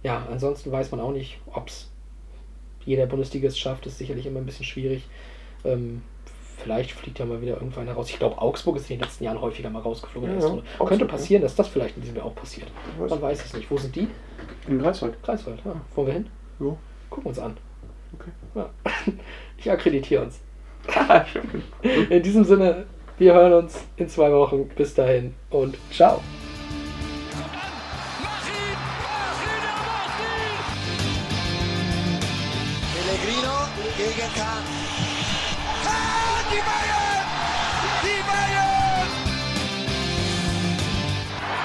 ja, 0.03 0.27
ansonsten 0.29 0.71
weiß 0.71 0.91
man 0.91 0.99
auch 0.99 1.11
nicht, 1.11 1.39
ob 1.47 1.67
es 1.67 1.89
jeder 2.85 3.05
Bundesligist 3.05 3.59
schafft. 3.59 3.85
Ist 3.85 3.97
sicherlich 3.97 4.25
immer 4.25 4.39
ein 4.39 4.45
bisschen 4.45 4.65
schwierig. 4.65 5.07
Ähm, 5.63 6.01
vielleicht 6.57 6.91
fliegt 6.91 7.19
ja 7.19 7.25
mal 7.25 7.41
wieder 7.41 7.55
irgendwann 7.55 7.87
raus. 7.89 8.09
Ich 8.09 8.19
glaube, 8.19 8.41
Augsburg 8.41 8.75
ist 8.75 8.89
in 8.89 8.97
den 8.97 9.03
letzten 9.03 9.23
Jahren 9.23 9.39
häufiger 9.39 9.69
mal 9.69 9.81
rausgeflogen. 9.81 10.39
Ja, 10.39 10.47
ja. 10.47 10.85
Könnte 10.85 11.05
passieren, 11.05 11.41
dass 11.41 11.55
das 11.55 11.67
vielleicht 11.69 11.95
in 11.95 12.01
diesem 12.01 12.17
Jahr 12.17 12.25
auch 12.25 12.35
passiert. 12.35 12.69
weiß 12.99 13.09
Man 13.09 13.21
weiß 13.21 13.45
es 13.45 13.53
nicht. 13.53 13.71
Wo 13.71 13.77
sind 13.77 13.95
die? 13.95 14.07
In 14.67 14.79
Greifswald. 14.79 15.21
Greifswald, 15.23 15.61
ja. 15.63 15.73
Wollen 15.95 16.07
wir 16.07 16.13
hin? 16.13 16.29
Jo. 16.59 16.77
Gucken 17.09 17.25
wir 17.25 17.29
uns 17.29 17.39
an. 17.39 17.57
Okay. 18.13 18.31
Ja. 18.55 18.69
Ich 19.57 19.71
akkreditiere 19.71 20.23
uns. 20.23 20.41
In 22.09 22.21
diesem 22.21 22.43
Sinne, 22.43 22.85
wir 23.17 23.33
hören 23.33 23.53
uns 23.53 23.79
in 23.97 24.09
zwei 24.09 24.31
Wochen. 24.31 24.67
Bis 24.75 24.93
dahin 24.93 25.35
und 25.49 25.77
ciao. 25.91 26.21
Pellegrino 32.93 33.55
gegen 33.97 34.33
Kahn. 34.33 34.63
Ah, 35.85 36.41
die 36.51 36.61
Bayern! 36.69 37.25
Die 38.03 38.21
Bayern! 38.27 39.09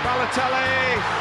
Balotelli! 0.04 1.17